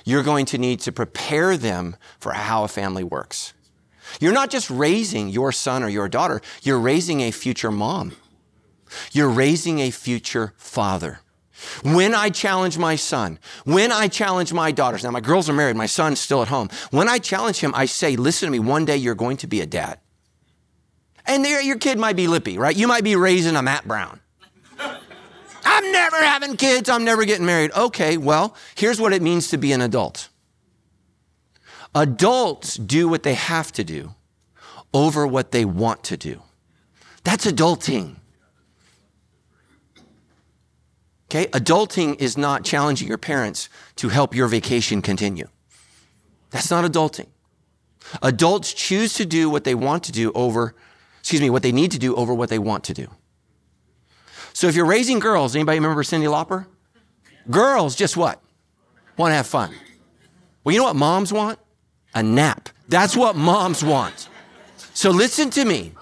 You're 0.04 0.22
going 0.22 0.46
to 0.46 0.58
need 0.58 0.80
to 0.80 0.92
prepare 0.92 1.56
them 1.56 1.96
for 2.18 2.32
how 2.32 2.64
a 2.64 2.68
family 2.68 3.04
works. 3.04 3.52
You're 4.20 4.32
not 4.32 4.50
just 4.50 4.70
raising 4.70 5.28
your 5.28 5.52
son 5.52 5.82
or 5.82 5.88
your 5.88 6.08
daughter, 6.08 6.40
you're 6.62 6.78
raising 6.78 7.20
a 7.20 7.30
future 7.30 7.70
mom. 7.70 8.12
You're 9.12 9.30
raising 9.30 9.78
a 9.80 9.90
future 9.90 10.52
father. 10.56 11.20
When 11.82 12.14
I 12.14 12.28
challenge 12.30 12.76
my 12.76 12.96
son, 12.96 13.38
when 13.64 13.92
I 13.92 14.08
challenge 14.08 14.52
my 14.52 14.72
daughters, 14.72 15.04
now 15.04 15.10
my 15.10 15.20
girls 15.20 15.48
are 15.48 15.52
married, 15.52 15.76
my 15.76 15.86
son's 15.86 16.20
still 16.20 16.42
at 16.42 16.48
home. 16.48 16.68
When 16.90 17.08
I 17.08 17.18
challenge 17.18 17.60
him, 17.60 17.72
I 17.74 17.86
say, 17.86 18.16
listen 18.16 18.46
to 18.46 18.50
me, 18.50 18.58
one 18.58 18.84
day 18.84 18.96
you're 18.96 19.14
going 19.14 19.36
to 19.38 19.46
be 19.46 19.60
a 19.60 19.66
dad. 19.66 20.00
And 21.24 21.46
your 21.46 21.78
kid 21.78 21.98
might 21.98 22.16
be 22.16 22.26
lippy, 22.26 22.58
right? 22.58 22.76
You 22.76 22.88
might 22.88 23.04
be 23.04 23.14
raising 23.14 23.54
a 23.54 23.62
Matt 23.62 23.86
Brown. 23.86 24.20
I'm 25.64 25.92
never 25.92 26.16
having 26.16 26.56
kids, 26.56 26.88
I'm 26.88 27.04
never 27.04 27.24
getting 27.24 27.46
married. 27.46 27.70
Okay, 27.76 28.16
well, 28.16 28.56
here's 28.74 29.00
what 29.00 29.12
it 29.12 29.22
means 29.22 29.48
to 29.50 29.58
be 29.58 29.72
an 29.72 29.80
adult. 29.80 30.28
Adults 31.94 32.76
do 32.76 33.08
what 33.08 33.22
they 33.22 33.34
have 33.34 33.70
to 33.72 33.84
do 33.84 34.14
over 34.94 35.26
what 35.26 35.50
they 35.52 35.64
want 35.64 36.02
to 36.04 36.16
do. 36.16 36.42
That's 37.24 37.46
adulting. 37.46 38.16
Okay? 41.30 41.46
Adulting 41.46 42.20
is 42.20 42.36
not 42.36 42.64
challenging 42.64 43.08
your 43.08 43.18
parents 43.18 43.68
to 43.96 44.08
help 44.08 44.34
your 44.34 44.48
vacation 44.48 45.02
continue. 45.02 45.48
That's 46.50 46.70
not 46.70 46.84
adulting. 46.84 47.26
Adults 48.22 48.74
choose 48.74 49.14
to 49.14 49.24
do 49.24 49.48
what 49.48 49.64
they 49.64 49.74
want 49.74 50.02
to 50.04 50.12
do 50.12 50.32
over, 50.34 50.74
excuse 51.20 51.40
me, 51.40 51.48
what 51.48 51.62
they 51.62 51.72
need 51.72 51.90
to 51.92 51.98
do 51.98 52.14
over 52.14 52.34
what 52.34 52.50
they 52.50 52.58
want 52.58 52.84
to 52.84 52.94
do. 52.94 53.08
So 54.52 54.66
if 54.66 54.76
you're 54.76 54.86
raising 54.86 55.18
girls, 55.18 55.54
anybody 55.54 55.78
remember 55.78 56.02
Cyndi 56.02 56.28
Lauper? 56.28 56.66
Girls, 57.50 57.96
just 57.96 58.16
what? 58.16 58.42
Want 59.16 59.30
to 59.30 59.36
have 59.36 59.46
fun. 59.46 59.74
Well, 60.62 60.74
you 60.74 60.78
know 60.78 60.84
what 60.86 60.96
moms 60.96 61.32
want? 61.32 61.58
A 62.14 62.22
nap. 62.22 62.68
That's 62.88 63.16
what 63.16 63.36
moms 63.36 63.84
want. 63.84 64.28
So 64.94 65.10
listen 65.10 65.50
to 65.50 65.64
me. 65.64 65.92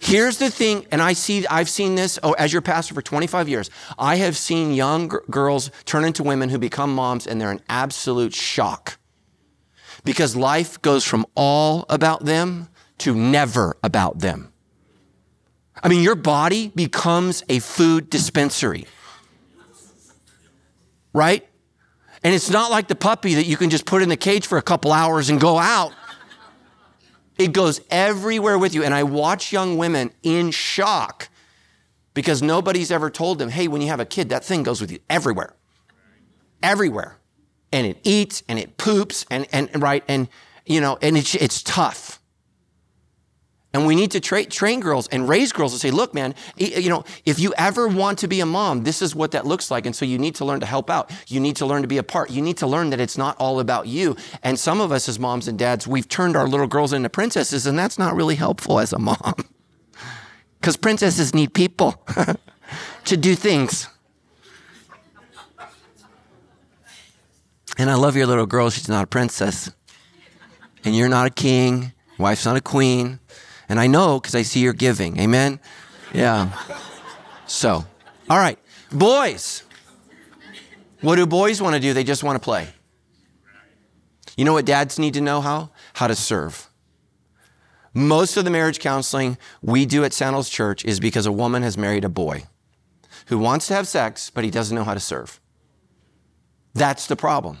Here's 0.00 0.38
the 0.38 0.50
thing, 0.50 0.86
and 0.92 1.02
I 1.02 1.12
see, 1.12 1.44
I've 1.48 1.68
seen 1.68 1.96
this 1.96 2.18
oh, 2.22 2.32
as 2.34 2.52
your 2.52 2.62
pastor 2.62 2.94
for 2.94 3.02
25 3.02 3.48
years. 3.48 3.68
I 3.98 4.16
have 4.16 4.36
seen 4.36 4.72
young 4.72 5.10
g- 5.10 5.16
girls 5.28 5.72
turn 5.86 6.04
into 6.04 6.22
women 6.22 6.50
who 6.50 6.58
become 6.58 6.94
moms, 6.94 7.26
and 7.26 7.40
they're 7.40 7.50
in 7.50 7.60
absolute 7.68 8.32
shock 8.32 8.98
because 10.04 10.36
life 10.36 10.80
goes 10.82 11.04
from 11.04 11.26
all 11.34 11.84
about 11.88 12.24
them 12.24 12.68
to 12.98 13.14
never 13.14 13.76
about 13.82 14.20
them. 14.20 14.52
I 15.82 15.88
mean, 15.88 16.02
your 16.02 16.14
body 16.14 16.70
becomes 16.74 17.42
a 17.48 17.58
food 17.58 18.10
dispensary, 18.10 18.86
right? 21.12 21.47
And 22.22 22.34
it's 22.34 22.50
not 22.50 22.70
like 22.70 22.88
the 22.88 22.94
puppy 22.94 23.34
that 23.34 23.46
you 23.46 23.56
can 23.56 23.70
just 23.70 23.84
put 23.86 24.02
in 24.02 24.08
the 24.08 24.16
cage 24.16 24.46
for 24.46 24.58
a 24.58 24.62
couple 24.62 24.92
hours 24.92 25.30
and 25.30 25.40
go 25.40 25.58
out. 25.58 25.92
It 27.38 27.52
goes 27.52 27.80
everywhere 27.90 28.58
with 28.58 28.74
you. 28.74 28.82
And 28.82 28.92
I 28.92 29.04
watch 29.04 29.52
young 29.52 29.76
women 29.78 30.10
in 30.22 30.50
shock 30.50 31.28
because 32.14 32.42
nobody's 32.42 32.90
ever 32.90 33.10
told 33.10 33.38
them, 33.38 33.48
hey, 33.50 33.68
when 33.68 33.80
you 33.80 33.88
have 33.88 34.00
a 34.00 34.04
kid, 34.04 34.30
that 34.30 34.44
thing 34.44 34.64
goes 34.64 34.80
with 34.80 34.90
you 34.90 34.98
everywhere. 35.08 35.54
Everywhere. 36.62 37.18
and 37.72 37.86
it 37.86 37.98
eats 38.02 38.42
and 38.48 38.58
it 38.58 38.76
poops 38.76 39.26
and, 39.30 39.46
and 39.52 39.82
right 39.82 40.02
and 40.08 40.28
you 40.66 40.80
know 40.80 40.98
and 41.02 41.16
it's, 41.16 41.34
it's 41.34 41.62
tough 41.62 42.17
and 43.74 43.86
we 43.86 43.94
need 43.94 44.12
to 44.12 44.20
tra- 44.20 44.46
train 44.46 44.80
girls 44.80 45.08
and 45.08 45.28
raise 45.28 45.52
girls 45.52 45.72
and 45.72 45.80
say, 45.80 45.90
look, 45.90 46.14
man, 46.14 46.34
you 46.56 46.88
know, 46.88 47.04
if 47.26 47.38
you 47.38 47.52
ever 47.58 47.86
want 47.86 48.18
to 48.20 48.28
be 48.28 48.40
a 48.40 48.46
mom, 48.46 48.84
this 48.84 49.02
is 49.02 49.14
what 49.14 49.32
that 49.32 49.44
looks 49.44 49.70
like. 49.70 49.84
And 49.84 49.94
so 49.94 50.06
you 50.06 50.18
need 50.18 50.34
to 50.36 50.44
learn 50.44 50.60
to 50.60 50.66
help 50.66 50.88
out. 50.88 51.10
You 51.26 51.38
need 51.38 51.56
to 51.56 51.66
learn 51.66 51.82
to 51.82 51.88
be 51.88 51.98
a 51.98 52.02
part. 52.02 52.30
You 52.30 52.40
need 52.40 52.56
to 52.58 52.66
learn 52.66 52.90
that 52.90 53.00
it's 53.00 53.18
not 53.18 53.36
all 53.38 53.60
about 53.60 53.86
you. 53.86 54.16
And 54.42 54.58
some 54.58 54.80
of 54.80 54.90
us 54.90 55.06
as 55.06 55.18
moms 55.18 55.48
and 55.48 55.58
dads, 55.58 55.86
we've 55.86 56.08
turned 56.08 56.34
our 56.34 56.48
little 56.48 56.66
girls 56.66 56.94
into 56.94 57.10
princesses, 57.10 57.66
and 57.66 57.78
that's 57.78 57.98
not 57.98 58.14
really 58.14 58.36
helpful 58.36 58.78
as 58.80 58.92
a 58.92 58.98
mom. 58.98 59.34
Because 60.60 60.76
princesses 60.76 61.36
need 61.36 61.54
people 61.54 62.04
to 63.04 63.16
do 63.16 63.36
things. 63.36 63.88
And 67.78 67.88
I 67.88 67.94
love 67.94 68.16
your 68.16 68.26
little 68.26 68.44
girl. 68.44 68.68
She's 68.68 68.88
not 68.88 69.04
a 69.04 69.06
princess. 69.06 69.70
And 70.84 70.96
you're 70.96 71.08
not 71.08 71.28
a 71.28 71.30
king. 71.30 71.92
Wife's 72.18 72.44
not 72.44 72.56
a 72.56 72.60
queen. 72.60 73.20
And 73.68 73.78
I 73.78 73.86
know 73.86 74.18
because 74.18 74.34
I 74.34 74.42
see 74.42 74.60
you're 74.60 74.72
giving. 74.72 75.18
Amen? 75.18 75.60
Yeah. 76.14 76.52
So, 77.46 77.84
all 78.30 78.38
right. 78.38 78.58
Boys. 78.90 79.62
What 81.00 81.16
do 81.16 81.26
boys 81.26 81.60
want 81.62 81.74
to 81.74 81.80
do? 81.80 81.92
They 81.92 82.04
just 82.04 82.24
want 82.24 82.36
to 82.36 82.44
play. 82.44 82.68
You 84.36 84.44
know 84.44 84.52
what 84.52 84.64
dads 84.64 84.98
need 84.98 85.14
to 85.14 85.20
know 85.20 85.40
how? 85.40 85.70
How 85.94 86.06
to 86.06 86.14
serve. 86.14 86.68
Most 87.92 88.36
of 88.36 88.44
the 88.44 88.50
marriage 88.50 88.78
counseling 88.78 89.38
we 89.62 89.84
do 89.86 90.04
at 90.04 90.12
Sandals 90.12 90.48
Church 90.48 90.84
is 90.84 91.00
because 91.00 91.26
a 91.26 91.32
woman 91.32 91.62
has 91.62 91.76
married 91.76 92.04
a 92.04 92.08
boy 92.08 92.44
who 93.26 93.38
wants 93.38 93.66
to 93.68 93.74
have 93.74 93.88
sex, 93.88 94.30
but 94.30 94.44
he 94.44 94.50
doesn't 94.50 94.74
know 94.74 94.84
how 94.84 94.94
to 94.94 95.00
serve. 95.00 95.40
That's 96.74 97.06
the 97.06 97.16
problem. 97.16 97.58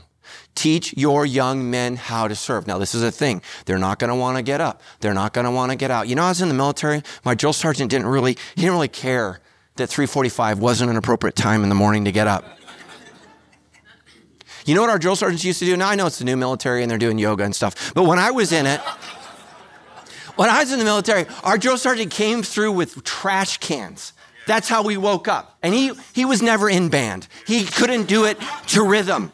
Teach 0.58 0.92
your 0.96 1.24
young 1.24 1.70
men 1.70 1.94
how 1.94 2.26
to 2.26 2.34
serve. 2.34 2.66
Now, 2.66 2.78
this 2.78 2.92
is 2.92 3.04
a 3.04 3.12
thing. 3.12 3.42
They're 3.66 3.78
not 3.78 4.00
going 4.00 4.08
to 4.08 4.16
want 4.16 4.38
to 4.38 4.42
get 4.42 4.60
up. 4.60 4.82
They're 4.98 5.14
not 5.14 5.32
going 5.32 5.44
to 5.44 5.52
want 5.52 5.70
to 5.70 5.76
get 5.76 5.92
out. 5.92 6.08
You 6.08 6.16
know, 6.16 6.24
I 6.24 6.30
was 6.30 6.42
in 6.42 6.48
the 6.48 6.54
military. 6.54 7.04
My 7.24 7.36
drill 7.36 7.52
sergeant 7.52 7.92
didn't 7.92 8.08
really, 8.08 8.32
he 8.56 8.62
didn't 8.62 8.72
really 8.72 8.88
care 8.88 9.38
that 9.76 9.86
345 9.86 10.58
wasn't 10.58 10.90
an 10.90 10.96
appropriate 10.96 11.36
time 11.36 11.62
in 11.62 11.68
the 11.68 11.76
morning 11.76 12.06
to 12.06 12.10
get 12.10 12.26
up. 12.26 12.44
You 14.66 14.74
know 14.74 14.80
what 14.80 14.90
our 14.90 14.98
drill 14.98 15.14
sergeants 15.14 15.44
used 15.44 15.60
to 15.60 15.64
do? 15.64 15.76
Now 15.76 15.90
I 15.90 15.94
know 15.94 16.06
it's 16.06 16.18
the 16.18 16.24
new 16.24 16.36
military 16.36 16.82
and 16.82 16.90
they're 16.90 16.98
doing 16.98 17.20
yoga 17.20 17.44
and 17.44 17.54
stuff. 17.54 17.94
But 17.94 18.02
when 18.02 18.18
I 18.18 18.32
was 18.32 18.50
in 18.50 18.66
it, 18.66 18.80
when 20.34 20.50
I 20.50 20.58
was 20.58 20.72
in 20.72 20.80
the 20.80 20.84
military, 20.84 21.26
our 21.44 21.56
drill 21.56 21.78
sergeant 21.78 22.10
came 22.10 22.42
through 22.42 22.72
with 22.72 23.04
trash 23.04 23.58
cans. 23.58 24.12
That's 24.48 24.68
how 24.68 24.82
we 24.82 24.96
woke 24.96 25.28
up. 25.28 25.56
And 25.62 25.72
he, 25.72 25.92
he 26.14 26.24
was 26.24 26.42
never 26.42 26.68
in 26.68 26.88
band. 26.88 27.28
He 27.46 27.64
couldn't 27.64 28.08
do 28.08 28.24
it 28.24 28.38
to 28.70 28.82
rhythm. 28.82 29.30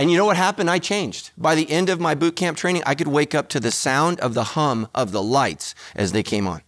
And 0.00 0.10
you 0.10 0.16
know 0.16 0.24
what 0.24 0.38
happened? 0.38 0.70
I 0.70 0.78
changed. 0.78 1.30
By 1.36 1.54
the 1.54 1.70
end 1.70 1.90
of 1.90 2.00
my 2.00 2.14
boot 2.14 2.34
camp 2.34 2.56
training, 2.56 2.82
I 2.86 2.94
could 2.94 3.06
wake 3.06 3.34
up 3.34 3.50
to 3.50 3.60
the 3.60 3.70
sound 3.70 4.18
of 4.20 4.32
the 4.32 4.44
hum 4.44 4.88
of 4.94 5.12
the 5.12 5.22
lights 5.22 5.74
as 5.94 6.12
they 6.12 6.22
came 6.22 6.48
on. 6.48 6.62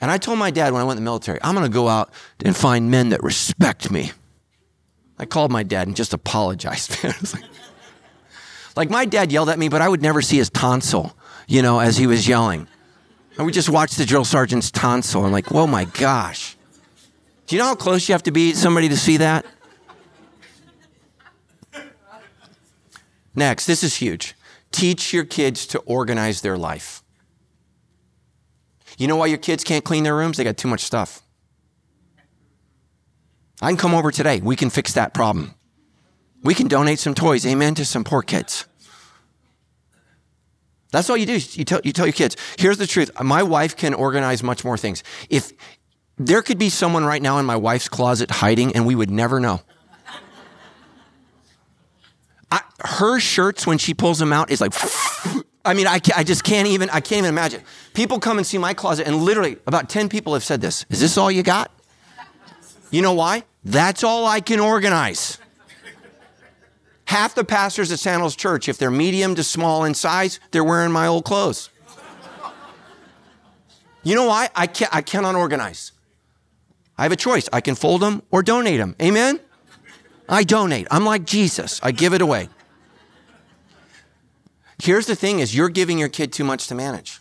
And 0.00 0.10
I 0.10 0.16
told 0.16 0.38
my 0.38 0.50
dad 0.50 0.72
when 0.72 0.80
I 0.80 0.84
went 0.84 0.96
in 0.96 1.04
the 1.04 1.06
military, 1.06 1.38
I'm 1.42 1.54
going 1.54 1.70
to 1.70 1.74
go 1.74 1.88
out 1.88 2.10
and 2.42 2.56
find 2.56 2.90
men 2.90 3.10
that 3.10 3.22
respect 3.22 3.90
me. 3.90 4.12
I 5.18 5.26
called 5.26 5.52
my 5.52 5.62
dad 5.62 5.88
and 5.88 5.94
just 5.94 6.14
apologized. 6.14 7.04
like, 7.04 7.44
like 8.76 8.88
my 8.88 9.04
dad 9.04 9.30
yelled 9.30 9.50
at 9.50 9.58
me, 9.58 9.68
but 9.68 9.82
I 9.82 9.90
would 9.90 10.00
never 10.00 10.22
see 10.22 10.38
his 10.38 10.48
tonsil, 10.48 11.14
you 11.48 11.60
know, 11.60 11.80
as 11.80 11.98
he 11.98 12.06
was 12.06 12.26
yelling. 12.26 12.66
I 13.38 13.42
would 13.42 13.52
just 13.52 13.68
watch 13.68 13.96
the 13.96 14.06
drill 14.06 14.24
sergeant's 14.24 14.70
tonsil. 14.70 15.22
I'm 15.22 15.32
like, 15.32 15.52
oh 15.52 15.66
my 15.66 15.84
gosh. 15.84 16.56
Do 17.46 17.56
you 17.56 17.60
know 17.60 17.68
how 17.68 17.74
close 17.74 18.08
you 18.08 18.14
have 18.14 18.22
to 18.22 18.30
be 18.30 18.52
to 18.52 18.56
somebody 18.56 18.88
to 18.88 18.96
see 18.96 19.18
that? 19.18 19.44
Next, 23.34 23.66
this 23.66 23.82
is 23.82 23.96
huge. 23.96 24.34
Teach 24.72 25.12
your 25.12 25.24
kids 25.24 25.66
to 25.68 25.78
organize 25.80 26.40
their 26.40 26.56
life. 26.56 27.02
You 28.98 29.06
know 29.06 29.16
why 29.16 29.26
your 29.26 29.38
kids 29.38 29.64
can't 29.64 29.84
clean 29.84 30.04
their 30.04 30.16
rooms? 30.16 30.36
They 30.36 30.44
got 30.44 30.56
too 30.56 30.68
much 30.68 30.80
stuff. 30.80 31.22
I 33.62 33.68
can 33.68 33.76
come 33.76 33.94
over 33.94 34.10
today. 34.10 34.40
We 34.40 34.56
can 34.56 34.70
fix 34.70 34.92
that 34.94 35.14
problem. 35.14 35.54
We 36.42 36.54
can 36.54 36.68
donate 36.68 36.98
some 36.98 37.14
toys, 37.14 37.46
amen, 37.46 37.74
to 37.76 37.84
some 37.84 38.04
poor 38.04 38.22
kids. 38.22 38.66
That's 40.92 41.08
all 41.08 41.16
you 41.16 41.26
do. 41.26 41.38
You 41.52 41.64
tell, 41.64 41.80
you 41.84 41.92
tell 41.92 42.06
your 42.06 42.12
kids, 42.12 42.36
here's 42.58 42.78
the 42.78 42.86
truth. 42.86 43.10
My 43.22 43.42
wife 43.42 43.76
can 43.76 43.94
organize 43.94 44.42
much 44.42 44.64
more 44.64 44.76
things. 44.76 45.04
If 45.28 45.52
there 46.18 46.42
could 46.42 46.58
be 46.58 46.68
someone 46.68 47.04
right 47.04 47.22
now 47.22 47.38
in 47.38 47.46
my 47.46 47.56
wife's 47.56 47.88
closet 47.88 48.30
hiding 48.30 48.74
and 48.74 48.86
we 48.86 48.94
would 48.94 49.10
never 49.10 49.40
know. 49.40 49.60
I, 52.50 52.62
her 53.00 53.18
shirts 53.18 53.66
when 53.66 53.78
she 53.78 53.94
pulls 53.94 54.18
them 54.18 54.32
out 54.32 54.50
is 54.50 54.60
like 54.60 54.74
I 55.64 55.74
mean, 55.74 55.86
I, 55.86 56.00
I 56.16 56.24
just 56.24 56.42
can't 56.42 56.68
even, 56.68 56.88
I 56.88 57.00
can't 57.00 57.18
even 57.18 57.26
imagine. 57.26 57.62
People 57.92 58.18
come 58.18 58.38
and 58.38 58.46
see 58.46 58.56
my 58.56 58.72
closet, 58.72 59.06
and 59.06 59.16
literally 59.16 59.58
about 59.66 59.90
10 59.90 60.08
people 60.08 60.32
have 60.32 60.42
said 60.42 60.62
this. 60.62 60.86
Is 60.88 61.00
this 61.00 61.18
all 61.18 61.30
you 61.30 61.42
got? 61.42 61.70
You 62.90 63.02
know 63.02 63.12
why? 63.12 63.44
That's 63.62 64.02
all 64.02 64.26
I 64.26 64.40
can 64.40 64.58
organize. 64.58 65.38
Half 67.04 67.34
the 67.34 67.44
pastors 67.44 67.92
at 67.92 67.98
Sandals 67.98 68.36
Church, 68.36 68.68
if 68.70 68.78
they're 68.78 68.90
medium 68.90 69.34
to 69.34 69.44
small 69.44 69.84
in 69.84 69.92
size, 69.94 70.40
they're 70.50 70.64
wearing 70.64 70.92
my 70.92 71.06
old 71.06 71.24
clothes. 71.24 71.68
You 74.02 74.14
know 74.14 74.26
why? 74.26 74.48
I, 74.56 74.66
can't, 74.66 74.94
I 74.94 75.02
cannot 75.02 75.34
organize. 75.34 75.92
I 76.96 77.02
have 77.02 77.12
a 77.12 77.16
choice. 77.16 77.50
I 77.52 77.60
can 77.60 77.74
fold 77.74 78.00
them 78.00 78.22
or 78.30 78.42
donate 78.42 78.78
them. 78.78 78.96
Amen? 79.02 79.40
I 80.26 80.42
donate. 80.42 80.86
I'm 80.90 81.04
like 81.04 81.26
Jesus. 81.26 81.80
I 81.82 81.92
give 81.92 82.14
it 82.14 82.22
away. 82.22 82.48
Here's 84.82 85.06
the 85.06 85.16
thing 85.16 85.40
is 85.40 85.54
you're 85.54 85.68
giving 85.68 85.98
your 85.98 86.08
kid 86.08 86.32
too 86.32 86.44
much 86.44 86.66
to 86.68 86.74
manage. 86.74 87.20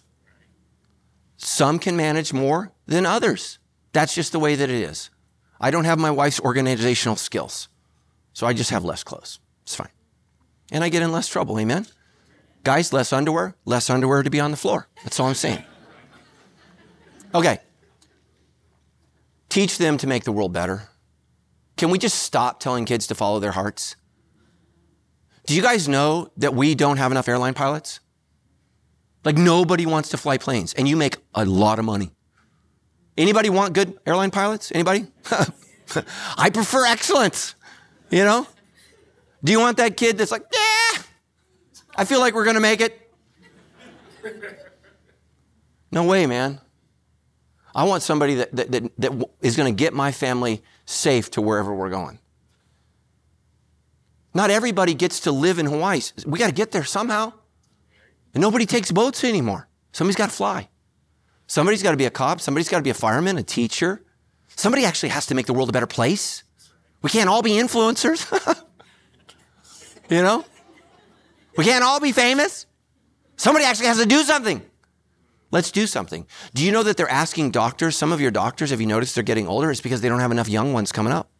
Some 1.38 1.80
can 1.80 1.96
manage 1.96 2.34
more 2.34 2.72
than 2.86 3.06
others. 3.06 3.60
That's 3.94 4.14
just 4.14 4.32
the 4.32 4.40
way 4.40 4.56
that 4.56 4.70
it 4.70 4.82
is. 4.82 5.10
I 5.60 5.72
don't 5.72 5.86
have 5.86 6.00
my 6.00 6.12
wife's 6.12 6.40
organizational 6.40 7.16
skills. 7.16 7.68
So 8.34 8.48
I 8.48 8.54
just 8.54 8.70
have 8.70 8.86
less 8.86 9.04
clothes. 9.04 9.40
It's 9.64 9.76
fine. 9.76 9.90
And 10.72 10.84
I 10.84 10.90
get 10.90 11.02
in 11.02 11.12
less 11.12 11.28
trouble. 11.28 11.60
Amen. 11.60 11.86
Guys, 12.64 12.94
less 12.94 13.12
underwear, 13.12 13.56
less 13.66 13.90
underwear 13.90 14.24
to 14.24 14.30
be 14.30 14.40
on 14.40 14.52
the 14.52 14.58
floor. 14.58 14.88
That's 15.04 15.20
all 15.20 15.28
I'm 15.28 15.36
saying. 15.36 15.64
Okay. 17.34 17.60
Teach 19.50 19.78
them 19.78 19.98
to 19.98 20.08
make 20.08 20.24
the 20.24 20.32
world 20.32 20.54
better. 20.54 20.90
Can 21.78 21.90
we 21.90 21.98
just 21.98 22.20
stop 22.20 22.60
telling 22.60 22.86
kids 22.86 23.08
to 23.08 23.16
follow 23.16 23.40
their 23.40 23.52
hearts? 23.52 23.96
Do 25.50 25.56
you 25.56 25.64
guys 25.64 25.88
know 25.90 26.32
that 26.38 26.54
we 26.54 26.76
don't 26.76 26.98
have 26.98 27.12
enough 27.12 27.28
airline 27.28 27.56
pilots? 27.56 28.02
Like 29.26 29.36
nobody 29.36 29.88
wants 29.88 30.10
to 30.10 30.18
fly 30.18 30.38
planes 30.38 30.76
and 30.76 30.88
you 30.88 30.96
make 30.96 31.18
a 31.34 31.44
lot 31.44 31.80
of 31.80 31.86
money. 31.86 32.12
Anybody 33.18 33.50
want 33.50 33.74
good 33.74 34.00
airline 34.06 34.30
pilots? 34.30 34.72
Anybody? 34.72 35.08
I 36.38 36.52
prefer 36.52 36.86
excellence. 36.86 37.56
You 38.12 38.26
know? 38.26 38.46
Do 39.44 39.52
you 39.52 39.60
want 39.60 39.78
that 39.78 39.98
kid 39.98 40.20
that's 40.20 40.30
like, 40.30 40.46
yeah, 40.54 41.02
I 41.96 42.06
feel 42.06 42.20
like 42.20 42.36
we're 42.36 42.46
to 42.54 42.62
make 42.62 42.82
it? 42.82 43.12
No 45.92 46.04
way, 46.04 46.28
man. 46.28 46.62
I 47.74 47.86
want 47.86 48.04
somebody 48.04 48.36
that, 48.36 48.56
that, 48.56 48.72
that, 48.72 48.92
that 49.00 49.30
is 49.42 49.56
to 49.66 49.76
get 49.76 49.96
my 49.96 50.12
family 50.12 50.62
safe 50.86 51.32
to 51.32 51.42
wherever 51.42 51.74
we're 51.74 51.90
going. 51.90 52.20
Not 54.34 54.52
everybody 54.52 54.94
gets 54.94 55.22
to 55.22 55.32
live 55.32 55.60
in 55.60 55.66
Hawaii. 55.66 56.02
We 56.26 56.40
got 56.40 56.48
to 56.48 56.54
get 56.54 56.72
there 56.72 56.84
somehow. 56.84 57.34
And 58.34 58.42
nobody 58.42 58.66
takes 58.66 58.92
boats 58.92 59.24
anymore. 59.24 59.68
Somebody's 59.92 60.16
got 60.16 60.30
to 60.30 60.36
fly. 60.36 60.70
Somebody's 61.48 61.82
got 61.82 61.92
to 61.92 61.98
be 61.98 62.06
a 62.06 62.12
cop. 62.12 62.40
Somebody's 62.42 62.70
got 62.70 62.78
to 62.78 62.84
be 62.84 62.92
a 62.92 62.96
fireman, 62.96 63.38
a 63.38 63.44
teacher. 63.44 64.04
Somebody 64.56 64.86
actually 64.86 65.10
has 65.10 65.26
to 65.28 65.36
make 65.36 65.48
the 65.48 65.54
world 65.54 65.70
a 65.70 65.72
better 65.72 65.88
place. 65.88 66.44
We 67.02 67.10
can't 67.10 67.30
all 67.30 67.42
be 67.42 67.52
influencers. 67.52 68.30
you 70.10 70.22
know? 70.22 70.46
We 71.58 71.64
can't 71.64 71.84
all 71.84 72.00
be 72.00 72.12
famous. 72.12 72.68
Somebody 73.36 73.66
actually 73.66 73.88
has 73.88 73.98
to 73.98 74.06
do 74.06 74.22
something. 74.24 74.62
Let's 75.52 75.72
do 75.72 75.88
something. 75.88 76.28
Do 76.54 76.64
you 76.64 76.72
know 76.72 76.84
that 76.84 76.98
they're 76.98 77.10
asking 77.10 77.52
doctors, 77.52 77.98
some 77.98 78.12
of 78.12 78.22
your 78.22 78.30
doctors, 78.30 78.70
have 78.70 78.80
you 78.80 78.86
noticed 78.86 79.16
they're 79.16 79.24
getting 79.24 79.48
older? 79.48 79.72
It's 79.72 79.82
because 79.82 80.02
they 80.02 80.10
don't 80.10 80.20
have 80.20 80.32
enough 80.32 80.48
young 80.48 80.74
ones 80.74 80.92
coming 80.92 81.12
up. 81.12 81.32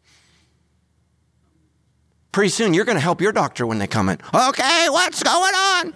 Pretty 2.32 2.50
soon 2.50 2.74
you're 2.74 2.84
going 2.84 2.96
to 2.96 3.02
help 3.02 3.20
your 3.20 3.32
doctor 3.32 3.66
when 3.66 3.78
they 3.78 3.86
come 3.86 4.08
in. 4.08 4.18
Okay, 4.34 4.86
what's 4.88 5.22
going 5.22 5.54
on? 5.54 5.94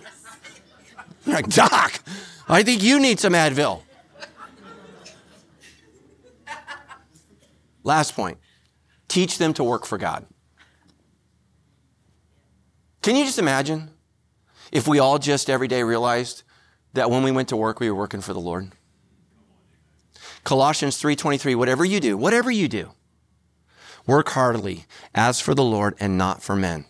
Like, 1.27 1.49
Doc, 1.49 2.01
I 2.49 2.63
think 2.63 2.83
you 2.83 3.01
need 3.01 3.21
some 3.21 3.33
Advil. 3.33 3.83
Last 7.83 8.15
point 8.15 8.39
teach 9.09 9.39
them 9.39 9.55
to 9.55 9.63
work 9.63 9.87
for 9.87 9.97
God. 9.97 10.27
Can 13.01 13.15
you 13.15 13.25
just 13.25 13.39
imagine 13.39 13.91
if 14.73 14.89
we 14.89 14.99
all 14.99 15.19
just 15.19 15.49
every 15.49 15.69
day 15.69 15.85
realized 15.85 16.43
that 16.95 17.11
when 17.11 17.23
we 17.23 17.31
went 17.31 17.49
to 17.51 17.57
work, 17.57 17.79
we 17.79 17.91
were 17.91 17.97
working 17.97 18.21
for 18.21 18.33
the 18.33 18.41
Lord. 18.41 18.73
Colossians 20.43 21.01
3:23, 21.01 21.55
whatever 21.55 21.85
you 21.85 22.01
do, 22.01 22.17
whatever 22.17 22.51
you 22.51 22.69
do, 22.69 22.91
Work 24.07 24.31
heartily 24.31 24.85
as 25.15 25.41
for 25.41 25.55
the 25.55 25.65
Lord 25.65 25.95
and 25.99 26.19
not 26.19 26.43
for 26.43 26.55
men. 26.55 26.85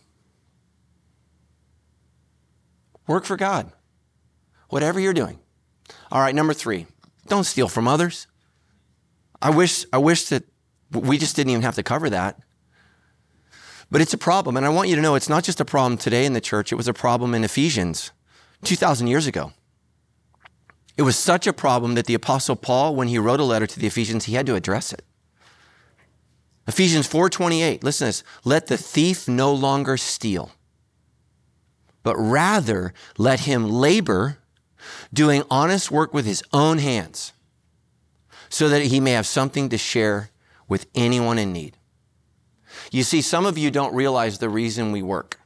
Work 3.07 3.25
for 3.25 3.37
God. 3.37 3.73
Whatever 4.69 4.99
you're 4.99 5.13
doing. 5.13 5.39
All 6.11 6.21
right, 6.21 6.35
number 6.35 6.55
three, 6.55 6.87
don't 7.29 7.45
steal 7.45 7.69
from 7.69 7.87
others. 7.87 8.27
I 9.41 9.51
wish, 9.51 9.85
I 9.93 9.99
wish 9.99 10.29
that 10.31 10.45
we 10.91 11.19
just 11.19 11.37
didn't 11.37 11.51
even 11.51 11.63
have 11.63 11.75
to 11.77 11.83
cover 11.83 12.11
that. 12.11 12.41
But 13.91 14.01
it's 14.01 14.15
a 14.15 14.19
problem. 14.19 14.57
And 14.57 14.65
I 14.65 14.71
want 14.71 14.89
you 14.89 14.97
to 14.97 15.03
know 15.03 15.15
it's 15.15 15.29
not 15.29 15.45
just 15.45 15.61
a 15.61 15.65
problem 15.65 15.99
today 15.99 16.25
in 16.25 16.33
the 16.33 16.41
church, 16.41 16.73
it 16.73 16.77
was 16.77 16.89
a 16.89 16.95
problem 16.95 17.35
in 17.35 17.45
Ephesians 17.45 18.11
2,000 18.65 19.07
years 19.07 19.27
ago. 19.27 19.53
It 20.97 21.03
was 21.03 21.17
such 21.17 21.47
a 21.47 21.53
problem 21.53 21.95
that 21.95 22.07
the 22.07 22.15
Apostle 22.15 22.57
Paul, 22.57 22.95
when 22.95 23.09
he 23.09 23.19
wrote 23.19 23.41
a 23.41 23.45
letter 23.45 23.67
to 23.67 23.79
the 23.79 23.87
Ephesians, 23.87 24.25
he 24.25 24.35
had 24.35 24.47
to 24.47 24.55
address 24.55 24.93
it. 24.93 25.05
Ephesians 26.67 27.07
4:28. 27.07 27.83
Listen 27.85 28.07
to 28.07 28.09
this. 28.09 28.25
Let 28.45 28.67
the 28.67 28.77
thief 28.77 29.29
no 29.29 29.53
longer 29.53 29.97
steal, 29.97 30.53
but 32.03 32.17
rather 32.17 32.95
let 33.19 33.41
him 33.41 33.69
labor, 33.69 34.39
doing 35.13 35.43
honest 35.51 35.91
work 35.91 36.15
with 36.15 36.27
his 36.27 36.43
own 36.53 36.79
hands, 36.79 37.33
so 38.49 38.69
that 38.69 38.83
he 38.83 39.01
may 39.01 39.13
have 39.13 39.27
something 39.27 39.69
to 39.69 39.79
share 39.79 40.31
with 40.69 40.87
anyone 40.95 41.39
in 41.39 41.53
need. 41.53 41.77
You 42.91 43.03
see, 43.03 43.21
some 43.21 43.47
of 43.47 43.59
you 43.59 43.71
don't 43.71 43.95
realize 43.95 44.39
the 44.39 44.49
reason 44.49 44.93
we 44.93 45.03
work. 45.03 45.41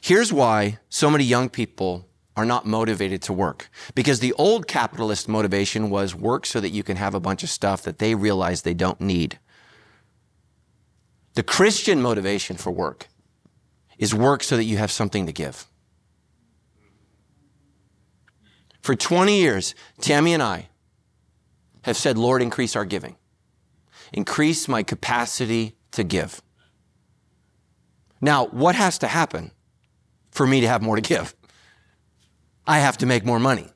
Here's 0.00 0.32
why 0.32 0.78
so 0.88 1.10
many 1.10 1.24
young 1.24 1.48
people 1.48 2.06
are 2.36 2.44
not 2.44 2.64
motivated 2.64 3.20
to 3.20 3.32
work. 3.32 3.68
Because 3.96 4.20
the 4.20 4.32
old 4.34 4.68
capitalist 4.68 5.28
motivation 5.28 5.90
was 5.90 6.14
work 6.14 6.46
so 6.46 6.60
that 6.60 6.70
you 6.70 6.84
can 6.84 6.96
have 6.96 7.14
a 7.14 7.20
bunch 7.20 7.42
of 7.42 7.50
stuff 7.50 7.82
that 7.82 7.98
they 7.98 8.14
realize 8.14 8.62
they 8.62 8.74
don't 8.74 9.00
need. 9.00 9.40
The 11.38 11.44
Christian 11.44 12.02
motivation 12.02 12.56
for 12.56 12.72
work 12.72 13.06
is 13.96 14.12
work 14.12 14.42
so 14.42 14.56
that 14.56 14.64
you 14.64 14.78
have 14.78 14.90
something 14.90 15.26
to 15.26 15.32
give. 15.32 15.68
For 18.82 18.96
20 18.96 19.38
years, 19.38 19.76
Tammy 20.00 20.34
and 20.34 20.42
I 20.42 20.68
have 21.82 21.96
said, 21.96 22.18
Lord, 22.18 22.42
increase 22.42 22.74
our 22.74 22.84
giving. 22.84 23.14
Increase 24.12 24.66
my 24.66 24.82
capacity 24.82 25.76
to 25.92 26.02
give. 26.02 26.42
Now, 28.20 28.46
what 28.46 28.74
has 28.74 28.98
to 28.98 29.06
happen 29.06 29.52
for 30.32 30.44
me 30.44 30.60
to 30.60 30.66
have 30.66 30.82
more 30.82 30.96
to 30.96 31.02
give? 31.02 31.36
I 32.66 32.80
have 32.80 32.98
to 32.98 33.06
make 33.06 33.24
more 33.24 33.38
money. 33.38 33.68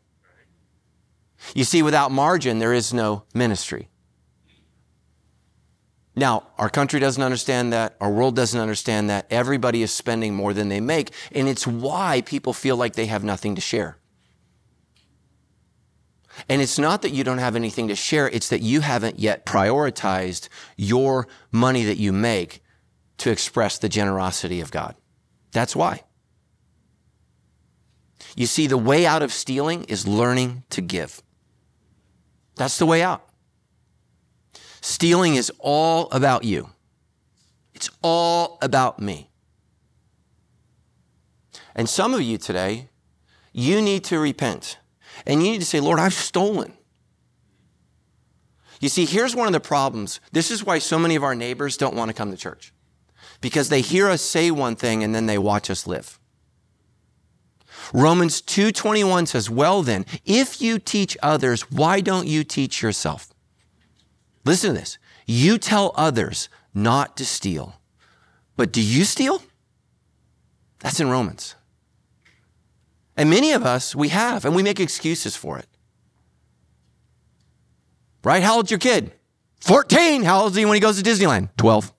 You 1.55 1.63
see, 1.63 1.81
without 1.81 2.11
margin, 2.11 2.59
there 2.59 2.75
is 2.75 2.93
no 2.93 3.23
ministry. 3.33 3.89
Now, 6.23 6.45
our 6.57 6.71
country 6.71 7.01
doesn't 7.01 7.21
understand 7.21 7.73
that. 7.73 7.97
Our 8.01 8.09
world 8.09 8.37
doesn't 8.37 8.61
understand 8.61 9.11
that. 9.11 9.27
Everybody 9.29 9.83
is 9.83 9.91
spending 9.91 10.37
more 10.37 10.55
than 10.55 10.69
they 10.69 10.81
make. 10.81 11.11
And 11.33 11.49
it's 11.49 11.67
why 11.67 12.23
people 12.25 12.53
feel 12.53 12.77
like 12.77 12.93
they 12.93 13.07
have 13.07 13.25
nothing 13.25 13.57
to 13.57 13.61
share. 13.61 13.97
And 16.49 16.63
it's 16.63 16.79
not 16.79 17.03
that 17.03 17.11
you 17.11 17.25
don't 17.25 17.39
have 17.39 17.57
anything 17.57 17.89
to 17.89 17.97
share, 17.97 18.29
it's 18.29 18.51
that 18.51 18.63
you 18.63 18.83
haven't 18.83 19.19
yet 19.19 19.45
prioritized 19.45 20.49
your 20.77 21.27
money 21.51 21.83
that 21.83 21.99
you 21.99 22.13
make 22.13 22.63
to 23.19 23.33
express 23.33 23.79
the 23.79 23.89
generosity 23.89 24.61
of 24.61 24.71
God. 24.71 24.95
That's 25.51 25.75
why. 25.75 26.05
You 28.37 28.47
see, 28.47 28.69
the 28.69 28.79
way 28.79 29.07
out 29.07 29.25
of 29.25 29.33
stealing 29.33 29.83
is 29.87 30.07
learning 30.07 30.63
to 30.71 30.83
give. 30.83 31.21
That's 32.55 32.79
the 32.79 32.87
way 32.87 33.03
out. 33.03 33.29
Stealing 34.83 35.37
is 35.37 35.51
all 35.61 36.09
about 36.11 36.43
you. 36.43 36.69
It's 37.73 37.89
all 38.03 38.59
about 38.61 39.01
me. 39.01 39.31
And 41.75 41.89
some 41.89 42.13
of 42.13 42.21
you 42.21 42.37
today, 42.37 42.89
you 43.53 43.81
need 43.81 44.03
to 44.05 44.19
repent 44.19 44.79
and 45.25 45.43
you 45.43 45.53
need 45.53 45.61
to 45.61 45.67
say, 45.67 45.79
Lord, 45.79 46.01
I've 46.01 46.13
stolen. 46.13 46.73
You 48.81 48.89
see, 48.89 49.07
here's 49.07 49.37
one 49.37 49.47
of 49.47 49.53
the 49.53 49.61
problems. 49.61 50.19
This 50.33 50.51
is 50.51 50.65
why 50.65 50.81
so 50.81 50.99
many 50.99 51.15
of 51.15 51.23
our 51.23 51.37
neighbors 51.37 51.77
don't 51.77 51.95
want 51.95 52.09
to 52.09 52.15
come 52.15 52.33
to 52.33 52.37
church 52.37 52.73
because 53.41 53.69
they 53.69 53.83
hear 53.83 54.09
us 54.09 54.21
say 54.21 54.51
one 54.51 54.75
thing 54.75 55.05
and 55.05 55.15
then 55.15 55.27
they 55.27 55.39
watch 55.39 55.71
us 55.71 55.87
live. 55.87 56.19
Romans 57.93 58.41
2:21 58.41 59.27
says, 59.27 59.49
"Well 59.49 59.85
then, 59.85 60.05
if 60.25 60.61
you 60.61 60.81
teach 60.81 61.17
others, 61.23 61.71
why 61.71 62.01
don't 62.01 62.27
you 62.27 62.43
teach 62.43 62.83
yourself?" 62.83 63.32
Listen 64.45 64.75
to 64.75 64.81
this. 64.81 64.99
You 65.27 65.59
tell 65.59 65.93
others 65.97 66.49
not 66.75 67.17
to 67.17 67.25
steal. 67.25 67.81
But 68.57 68.73
do 68.73 68.83
you 68.83 69.05
steal? 69.05 69.43
That's 70.81 71.01
in 71.01 71.09
Romans. 71.09 71.55
And 73.17 73.31
many 73.31 73.53
of 73.53 73.65
us, 73.65 73.95
we 73.95 74.09
have, 74.09 74.45
and 74.45 74.55
we 74.55 74.63
make 74.63 74.81
excuses 74.81 75.37
for 75.37 75.59
it. 75.59 75.67
Right? 78.25 78.43
How 78.43 78.57
old's 78.57 78.71
your 78.71 78.79
kid? 78.79 79.13
14. 79.61 80.23
How 80.23 80.43
old 80.43 80.53
is 80.53 80.57
he 80.57 80.65
when 80.65 80.75
he 80.75 80.81
goes 80.81 81.01
to 81.01 81.09
Disneyland? 81.09 81.51
12. 81.57 81.93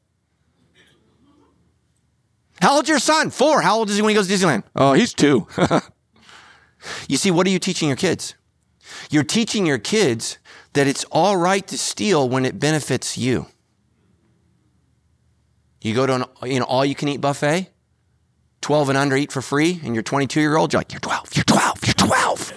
How 2.62 2.76
old's 2.76 2.90
your 2.90 3.00
son? 3.00 3.30
Four. 3.30 3.62
How 3.62 3.78
old 3.78 3.90
is 3.90 3.98
he 3.98 4.02
when 4.02 4.10
he 4.10 4.16
goes 4.16 4.28
to 4.28 4.34
Disneyland? 4.34 4.64
Oh, 4.76 4.94
he's 4.94 5.14
two. 5.14 5.48
you 7.08 7.18
see, 7.18 7.30
what 7.30 7.46
are 7.46 7.50
you 7.50 7.60
teaching 7.60 7.90
your 7.90 7.98
kids? 7.98 8.36
You're 9.10 9.24
teaching 9.24 9.66
your 9.66 9.78
kids 9.78 10.40
that 10.74 10.88
it's 10.88 11.04
all 11.06 11.38
right 11.38 11.66
to 11.68 11.78
steal 11.78 12.28
when 12.28 12.46
it 12.46 12.60
benefits 12.60 13.18
you. 13.18 13.48
You 15.82 15.94
go 15.94 16.06
to 16.08 16.16
an 16.16 16.26
you 16.50 16.60
know, 16.60 16.66
all 16.66 16.86
you 16.86 16.96
can 16.96 17.10
eat 17.10 17.18
buffet, 17.18 17.70
12 18.62 18.90
and 18.90 18.98
under 18.98 19.16
eat 19.16 19.32
for 19.32 19.42
free, 19.42 19.82
and 19.84 19.94
you're 19.94 20.04
22 20.04 20.40
year 20.40 20.56
old, 20.56 20.74
you're 20.74 20.80
like, 20.80 20.94
you're 20.94 21.00
12, 21.02 21.32
you're 21.36 21.44
12, 21.44 21.86
you're 21.86 21.94
12. 21.94 22.54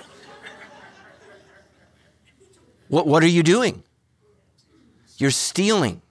what, 2.88 3.06
what 3.06 3.22
are 3.22 3.28
you 3.28 3.42
doing? 3.42 3.82
You're 5.18 5.30
stealing. 5.30 6.02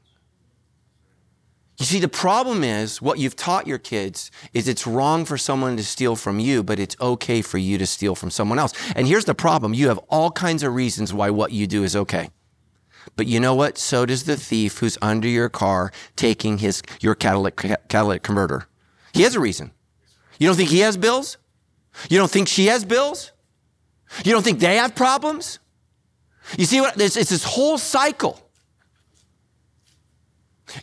You 1.77 1.85
see, 1.85 1.99
the 1.99 2.07
problem 2.07 2.63
is 2.63 3.01
what 3.01 3.19
you've 3.19 3.35
taught 3.35 3.67
your 3.67 3.77
kids 3.77 4.31
is 4.53 4.67
it's 4.67 4.87
wrong 4.87 5.25
for 5.25 5.37
someone 5.37 5.75
to 5.75 5.83
steal 5.83 6.15
from 6.15 6.39
you, 6.39 6.63
but 6.63 6.79
it's 6.79 6.95
okay 7.01 7.41
for 7.41 7.57
you 7.57 7.77
to 7.77 7.85
steal 7.85 8.15
from 8.15 8.31
someone 8.31 8.59
else. 8.59 8.73
And 8.95 9.07
here's 9.07 9.25
the 9.25 9.35
problem 9.35 9.73
you 9.73 9.89
have 9.89 9.97
all 10.09 10.31
kinds 10.31 10.63
of 10.63 10.73
reasons 10.73 11.13
why 11.13 11.29
what 11.29 11.51
you 11.51 11.67
do 11.67 11.83
is 11.83 11.95
okay. 11.95 12.29
But 13.17 13.27
you 13.27 13.39
know 13.39 13.55
what? 13.55 13.77
So 13.77 14.05
does 14.05 14.23
the 14.23 14.37
thief 14.37 14.79
who's 14.79 14.97
under 15.01 15.27
your 15.27 15.49
car 15.49 15.91
taking 16.15 16.59
his 16.59 16.81
your 17.01 17.13
catalytic, 17.13 17.57
catalytic 17.89 18.23
converter. 18.23 18.67
He 19.13 19.23
has 19.23 19.35
a 19.35 19.39
reason. 19.39 19.71
You 20.39 20.47
don't 20.47 20.55
think 20.55 20.69
he 20.69 20.79
has 20.79 20.97
bills? 20.97 21.37
You 22.09 22.17
don't 22.17 22.31
think 22.31 22.47
she 22.47 22.65
has 22.67 22.83
bills? 22.83 23.31
You 24.23 24.31
don't 24.31 24.43
think 24.43 24.59
they 24.59 24.77
have 24.77 24.95
problems? 24.95 25.59
You 26.57 26.65
see 26.65 26.81
what? 26.81 26.99
It's, 26.99 27.17
it's 27.17 27.29
this 27.29 27.43
whole 27.43 27.77
cycle. 27.77 28.44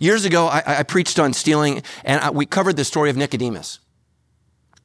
Years 0.01 0.25
ago, 0.25 0.47
I, 0.47 0.63
I 0.67 0.83
preached 0.83 1.19
on 1.19 1.33
stealing, 1.33 1.83
and 2.05 2.21
I, 2.21 2.31
we 2.31 2.47
covered 2.47 2.77
the 2.77 2.85
story 2.85 3.11
of 3.11 3.17
Nicodemus. 3.17 3.81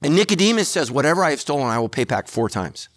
And 0.02 0.16
Nicodemus 0.16 0.68
says, 0.68 0.92
Whatever 0.92 1.24
I 1.24 1.32
have 1.32 1.42
stolen, 1.42 1.68
I 1.68 1.80
will 1.80 1.90
pay 1.90 2.04
back 2.04 2.28
four 2.28 2.50
times. 2.50 2.90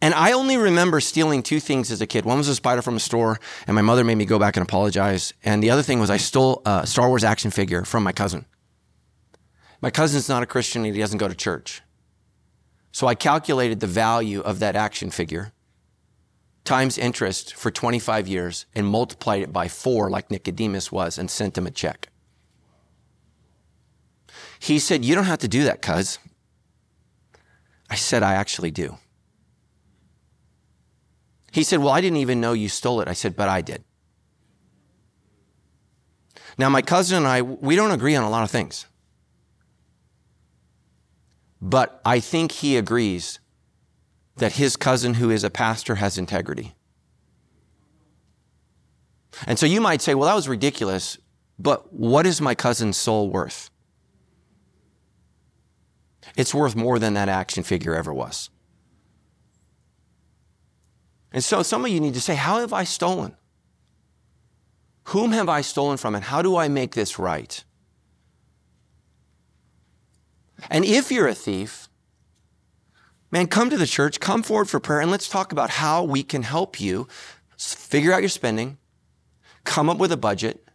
And 0.00 0.12
I 0.12 0.32
only 0.32 0.58
remember 0.58 1.00
stealing 1.00 1.42
two 1.42 1.60
things 1.60 1.90
as 1.90 2.02
a 2.02 2.06
kid. 2.06 2.26
One 2.26 2.36
was 2.36 2.48
a 2.48 2.54
spider 2.54 2.82
from 2.82 2.96
a 2.96 3.00
store, 3.00 3.40
and 3.66 3.74
my 3.74 3.80
mother 3.80 4.04
made 4.04 4.16
me 4.16 4.26
go 4.26 4.38
back 4.38 4.56
and 4.56 4.62
apologize. 4.62 5.32
And 5.42 5.62
the 5.62 5.70
other 5.70 5.82
thing 5.82 5.98
was 5.98 6.10
I 6.10 6.18
stole 6.18 6.60
a 6.66 6.86
Star 6.86 7.08
Wars 7.08 7.24
action 7.24 7.50
figure 7.50 7.84
from 7.84 8.02
my 8.02 8.12
cousin. 8.12 8.44
My 9.80 9.90
cousin's 9.90 10.28
not 10.28 10.42
a 10.42 10.46
Christian 10.46 10.84
and 10.84 10.94
he 10.94 11.00
doesn't 11.00 11.18
go 11.18 11.28
to 11.28 11.34
church. 11.34 11.82
So 12.92 13.06
I 13.06 13.14
calculated 13.14 13.80
the 13.80 13.86
value 13.86 14.40
of 14.40 14.58
that 14.58 14.76
action 14.76 15.10
figure 15.10 15.52
times 16.64 16.96
interest 16.98 17.54
for 17.54 17.70
25 17.70 18.26
years 18.26 18.66
and 18.74 18.86
multiplied 18.86 19.42
it 19.42 19.52
by 19.52 19.68
four, 19.68 20.10
like 20.10 20.30
Nicodemus 20.30 20.90
was, 20.90 21.18
and 21.18 21.30
sent 21.30 21.56
him 21.56 21.66
a 21.66 21.70
check. 21.70 22.08
He 24.58 24.78
said, 24.78 25.04
You 25.04 25.14
don't 25.14 25.24
have 25.24 25.40
to 25.40 25.48
do 25.48 25.64
that, 25.64 25.82
cuz. 25.82 26.18
I 27.90 27.96
said, 27.96 28.22
I 28.22 28.34
actually 28.34 28.70
do. 28.70 28.96
He 31.52 31.62
said, 31.62 31.80
Well, 31.80 31.90
I 31.90 32.00
didn't 32.00 32.16
even 32.18 32.40
know 32.40 32.54
you 32.54 32.68
stole 32.68 33.00
it. 33.00 33.08
I 33.08 33.12
said, 33.12 33.36
But 33.36 33.48
I 33.48 33.60
did. 33.60 33.84
Now, 36.56 36.68
my 36.68 36.82
cousin 36.82 37.18
and 37.18 37.26
I, 37.26 37.42
we 37.42 37.76
don't 37.76 37.90
agree 37.90 38.14
on 38.16 38.24
a 38.24 38.30
lot 38.30 38.42
of 38.42 38.50
things. 38.50 38.86
But 41.60 42.00
I 42.04 42.20
think 42.20 42.52
he 42.52 42.76
agrees 42.76 43.40
that 44.36 44.54
his 44.54 44.76
cousin, 44.76 45.14
who 45.14 45.30
is 45.30 45.44
a 45.44 45.50
pastor, 45.50 45.96
has 45.96 46.18
integrity. 46.18 46.74
And 49.46 49.58
so 49.58 49.66
you 49.66 49.80
might 49.80 50.00
say, 50.00 50.14
well, 50.14 50.28
that 50.28 50.34
was 50.34 50.48
ridiculous, 50.48 51.18
but 51.58 51.92
what 51.92 52.26
is 52.26 52.40
my 52.40 52.54
cousin's 52.54 52.96
soul 52.96 53.30
worth? 53.30 53.70
It's 56.36 56.54
worth 56.54 56.74
more 56.74 56.98
than 56.98 57.14
that 57.14 57.28
action 57.28 57.62
figure 57.62 57.94
ever 57.94 58.12
was. 58.12 58.50
And 61.32 61.42
so 61.42 61.62
some 61.62 61.84
of 61.84 61.90
you 61.90 62.00
need 62.00 62.14
to 62.14 62.20
say, 62.20 62.36
How 62.36 62.60
have 62.60 62.72
I 62.72 62.84
stolen? 62.84 63.36
Whom 65.08 65.32
have 65.32 65.48
I 65.48 65.60
stolen 65.60 65.96
from, 65.96 66.14
and 66.14 66.24
how 66.24 66.42
do 66.42 66.56
I 66.56 66.68
make 66.68 66.94
this 66.94 67.18
right? 67.18 67.62
And 70.70 70.84
if 70.84 71.10
you're 71.10 71.28
a 71.28 71.34
thief, 71.34 71.88
man, 73.34 73.48
come 73.48 73.68
to 73.68 73.76
the 73.76 73.84
church, 73.84 74.20
come 74.20 74.44
forward 74.44 74.70
for 74.70 74.78
prayer, 74.78 75.00
and 75.00 75.10
let's 75.10 75.28
talk 75.28 75.50
about 75.50 75.68
how 75.68 76.04
we 76.04 76.22
can 76.22 76.44
help 76.44 76.80
you 76.80 77.08
figure 77.58 78.12
out 78.12 78.22
your 78.22 78.28
spending, 78.28 78.78
come 79.64 79.90
up 79.90 79.98
with 79.98 80.12
a 80.12 80.16
budget, 80.16 80.68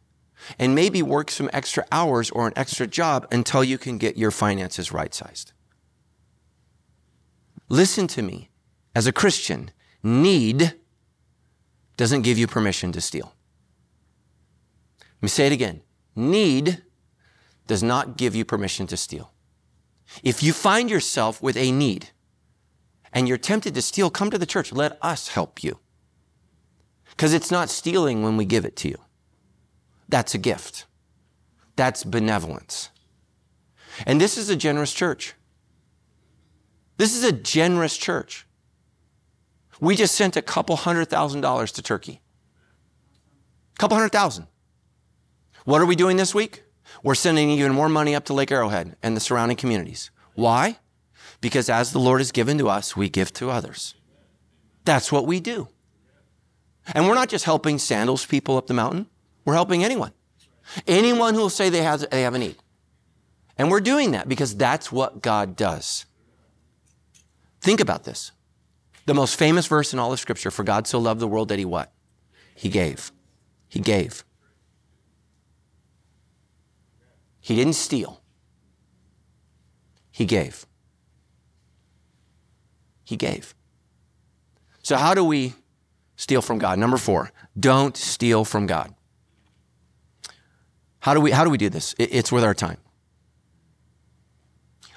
and 0.60 0.76
maybe 0.76 1.02
work 1.02 1.32
some 1.32 1.50
extra 1.54 1.86
hours 1.90 2.30
or 2.32 2.48
an 2.48 2.54
extra 2.58 2.86
job 2.86 3.26
until 3.32 3.64
you 3.64 3.78
can 3.78 3.98
get 3.98 4.18
your 4.18 4.30
finances 4.30 4.92
right 4.92 5.14
sized. 5.14 5.54
Listen 7.70 8.08
to 8.08 8.22
me. 8.22 8.50
As 8.94 9.08
a 9.08 9.14
Christian, 9.14 9.72
need 10.04 10.74
doesn't 11.96 12.24
give 12.24 12.38
you 12.38 12.46
permission 12.46 12.92
to 12.92 13.00
steal. 13.00 13.36
Let 15.00 15.22
me 15.22 15.30
say 15.30 15.48
it 15.48 15.54
again. 15.54 15.82
Need 16.14 16.84
does 17.68 17.84
not 17.84 18.18
give 18.18 18.36
you 18.36 18.44
permission 18.44 18.86
to 18.88 18.98
steal. 18.98 19.32
If 20.24 20.44
you 20.44 20.52
find 20.52 20.90
yourself 20.90 21.42
with 21.42 21.56
a 21.56 21.72
need 21.72 22.10
and 23.14 23.28
you're 23.28 23.38
tempted 23.38 23.74
to 23.76 23.82
steal, 23.82 24.10
come 24.10 24.30
to 24.32 24.38
the 24.38 24.46
church. 24.46 24.72
Let 24.72 24.98
us 25.02 25.30
help 25.30 25.64
you. 25.64 25.80
Because 27.12 27.34
it's 27.34 27.52
not 27.52 27.70
stealing 27.70 28.24
when 28.24 28.38
we 28.38 28.46
give 28.46 28.66
it 28.66 28.76
to 28.78 28.90
you. 28.90 28.98
That's 30.08 30.34
a 30.34 30.38
gift. 30.38 30.86
That's 31.76 32.04
benevolence. 32.04 32.90
And 34.06 34.20
this 34.20 34.38
is 34.38 34.50
a 34.50 34.56
generous 34.56 34.94
church. 34.94 35.34
This 36.98 37.16
is 37.16 37.24
a 37.24 37.32
generous 37.32 37.98
church. 37.98 38.46
We 39.80 39.96
just 39.96 40.16
sent 40.16 40.36
a 40.36 40.42
couple 40.42 40.76
hundred 40.76 41.06
thousand 41.06 41.42
dollars 41.42 41.72
to 41.74 41.82
Turkey. 41.82 42.22
A 43.76 43.80
couple 43.80 43.96
hundred 43.96 44.12
thousand. 44.12 44.48
What 45.66 45.82
are 45.82 45.86
we 45.86 45.96
doing 45.96 46.18
this 46.18 46.36
week? 46.36 46.64
We're 47.04 47.16
sending 47.16 47.50
even 47.52 47.74
more 47.74 47.88
money 47.88 48.16
up 48.16 48.26
to 48.26 48.34
Lake 48.34 48.52
Arrowhead 48.52 48.96
and 49.02 49.16
the 49.16 49.22
surrounding 49.22 49.58
communities. 49.58 50.12
Why? 50.34 50.80
Because 51.42 51.70
as 51.70 51.92
the 51.92 52.00
Lord 52.00 52.20
has 52.20 52.32
given 52.32 52.58
to 52.58 52.70
us, 52.70 52.96
we 52.98 53.10
give 53.10 53.32
to 53.34 53.50
others. 53.50 53.96
That's 54.86 55.12
what 55.12 55.26
we 55.26 55.40
do. 55.40 55.68
And 56.94 57.08
we're 57.08 57.16
not 57.16 57.30
just 57.30 57.46
helping 57.46 57.78
sandals 57.78 58.26
people 58.26 58.58
up 58.58 58.68
the 58.68 58.74
mountain, 58.74 59.08
we're 59.46 59.54
helping 59.54 59.84
anyone. 59.84 60.12
Anyone 60.88 61.34
who 61.34 61.42
will 61.42 61.50
say 61.50 61.70
they 61.70 61.84
have, 61.84 62.10
they 62.10 62.22
have 62.24 62.36
a 62.36 62.40
need. 62.40 62.58
And 63.58 63.70
we're 63.70 63.82
doing 63.82 64.12
that 64.12 64.30
because 64.30 64.56
that's 64.56 64.92
what 64.92 65.22
God 65.22 65.56
does. 65.56 66.06
Think 67.62 67.80
about 67.80 68.04
this. 68.04 68.32
The 69.06 69.14
most 69.14 69.36
famous 69.38 69.66
verse 69.68 69.92
in 69.92 70.00
all 70.00 70.14
of 70.14 70.20
Scripture 70.20 70.52
for 70.52 70.64
God 70.64 70.88
so 70.88 71.00
loved 71.00 71.20
the 71.20 71.28
world 71.28 71.50
that 71.50 71.60
he 71.60 71.66
what? 71.66 71.92
He 72.56 72.70
gave. 72.70 73.12
He 73.68 73.80
gave. 73.80 74.24
He 77.40 77.56
didn't 77.56 77.74
steal. 77.74 78.22
He 80.12 80.26
gave. 80.26 80.66
He 83.10 83.18
gave. 83.18 83.56
So, 84.84 84.96
how 84.96 85.16
do 85.16 85.24
we 85.24 85.56
steal 86.16 86.44
from 86.44 86.60
God? 86.60 86.78
Number 86.78 86.98
four, 86.98 87.32
don't 87.60 87.98
steal 87.98 88.46
from 88.46 88.68
God. 88.68 88.94
How 91.00 91.16
do 91.16 91.20
we, 91.20 91.32
how 91.32 91.44
do, 91.44 91.50
we 91.50 91.58
do 91.58 91.70
this? 91.70 91.96
It's 91.98 92.32
with 92.32 92.44
our 92.44 92.54
time. 92.54 92.78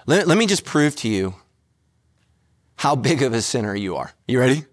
Let, 0.05 0.29
let 0.29 0.37
me 0.37 0.45
just 0.45 0.67
prove 0.67 0.95
to 0.97 1.09
you 1.09 1.35
how 2.77 2.97
big 2.97 3.23
of 3.23 3.33
a 3.33 3.41
sinner 3.41 3.75
you 3.75 3.97
are. 3.97 4.13
You 4.29 4.41
ready? 4.41 4.67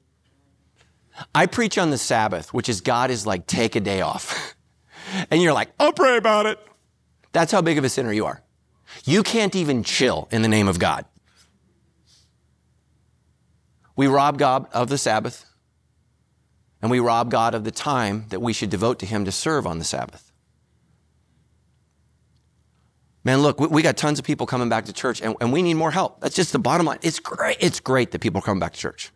I 1.34 1.46
preach 1.46 1.78
on 1.78 1.92
the 1.92 1.98
Sabbath, 1.98 2.54
which 2.54 2.68
is 2.68 2.82
God 2.82 3.10
is 3.10 3.26
like, 3.26 3.48
take 3.48 3.78
a 3.78 3.80
day 3.80 4.02
off. 4.02 4.54
and 5.32 5.42
you're 5.42 5.54
like, 5.54 5.70
I'll 5.80 5.94
pray 5.94 6.18
about 6.18 6.46
it. 6.46 6.60
That's 7.32 7.54
how 7.54 7.62
big 7.62 7.78
of 7.78 7.86
a 7.86 7.90
sinner 7.90 8.12
you 8.12 8.26
are. 8.26 8.44
You 9.06 9.24
can't 9.24 9.56
even 9.56 9.86
chill 9.86 10.28
in 10.30 10.42
the 10.42 10.50
name 10.50 10.68
of 10.68 10.78
God. 10.78 11.06
We 14.00 14.08
rob 14.08 14.38
God 14.38 14.66
of 14.72 14.88
the 14.88 14.98
Sabbath, 14.98 15.46
and 16.82 16.90
we 16.90 17.02
rob 17.02 17.30
God 17.30 17.54
of 17.54 17.66
the 17.66 17.72
time 17.72 18.28
that 18.30 18.40
we 18.40 18.54
should 18.54 18.70
devote 18.70 18.98
to 19.00 19.06
Him 19.06 19.26
to 19.26 19.32
serve 19.34 19.68
on 19.68 19.78
the 19.78 19.84
Sabbath. 19.84 20.32
Man, 23.26 23.42
look, 23.42 23.60
we 23.60 23.82
got 23.82 23.98
tons 23.98 24.18
of 24.18 24.24
people 24.24 24.48
coming 24.48 24.70
back 24.70 24.86
to 24.86 24.94
church, 24.94 25.22
and, 25.22 25.36
and 25.42 25.52
we 25.52 25.62
need 25.62 25.74
more 25.74 25.92
help. 25.92 26.22
That's 26.22 26.34
just 26.34 26.54
the 26.54 26.60
bottom 26.60 26.86
line. 26.86 27.00
It's 27.02 27.20
great. 27.20 27.58
It's 27.60 27.82
great 27.82 28.12
that 28.12 28.20
people 28.20 28.40
are 28.40 28.42
coming 28.42 28.62
back 28.62 28.72
to 28.72 28.80
church. 28.80 29.12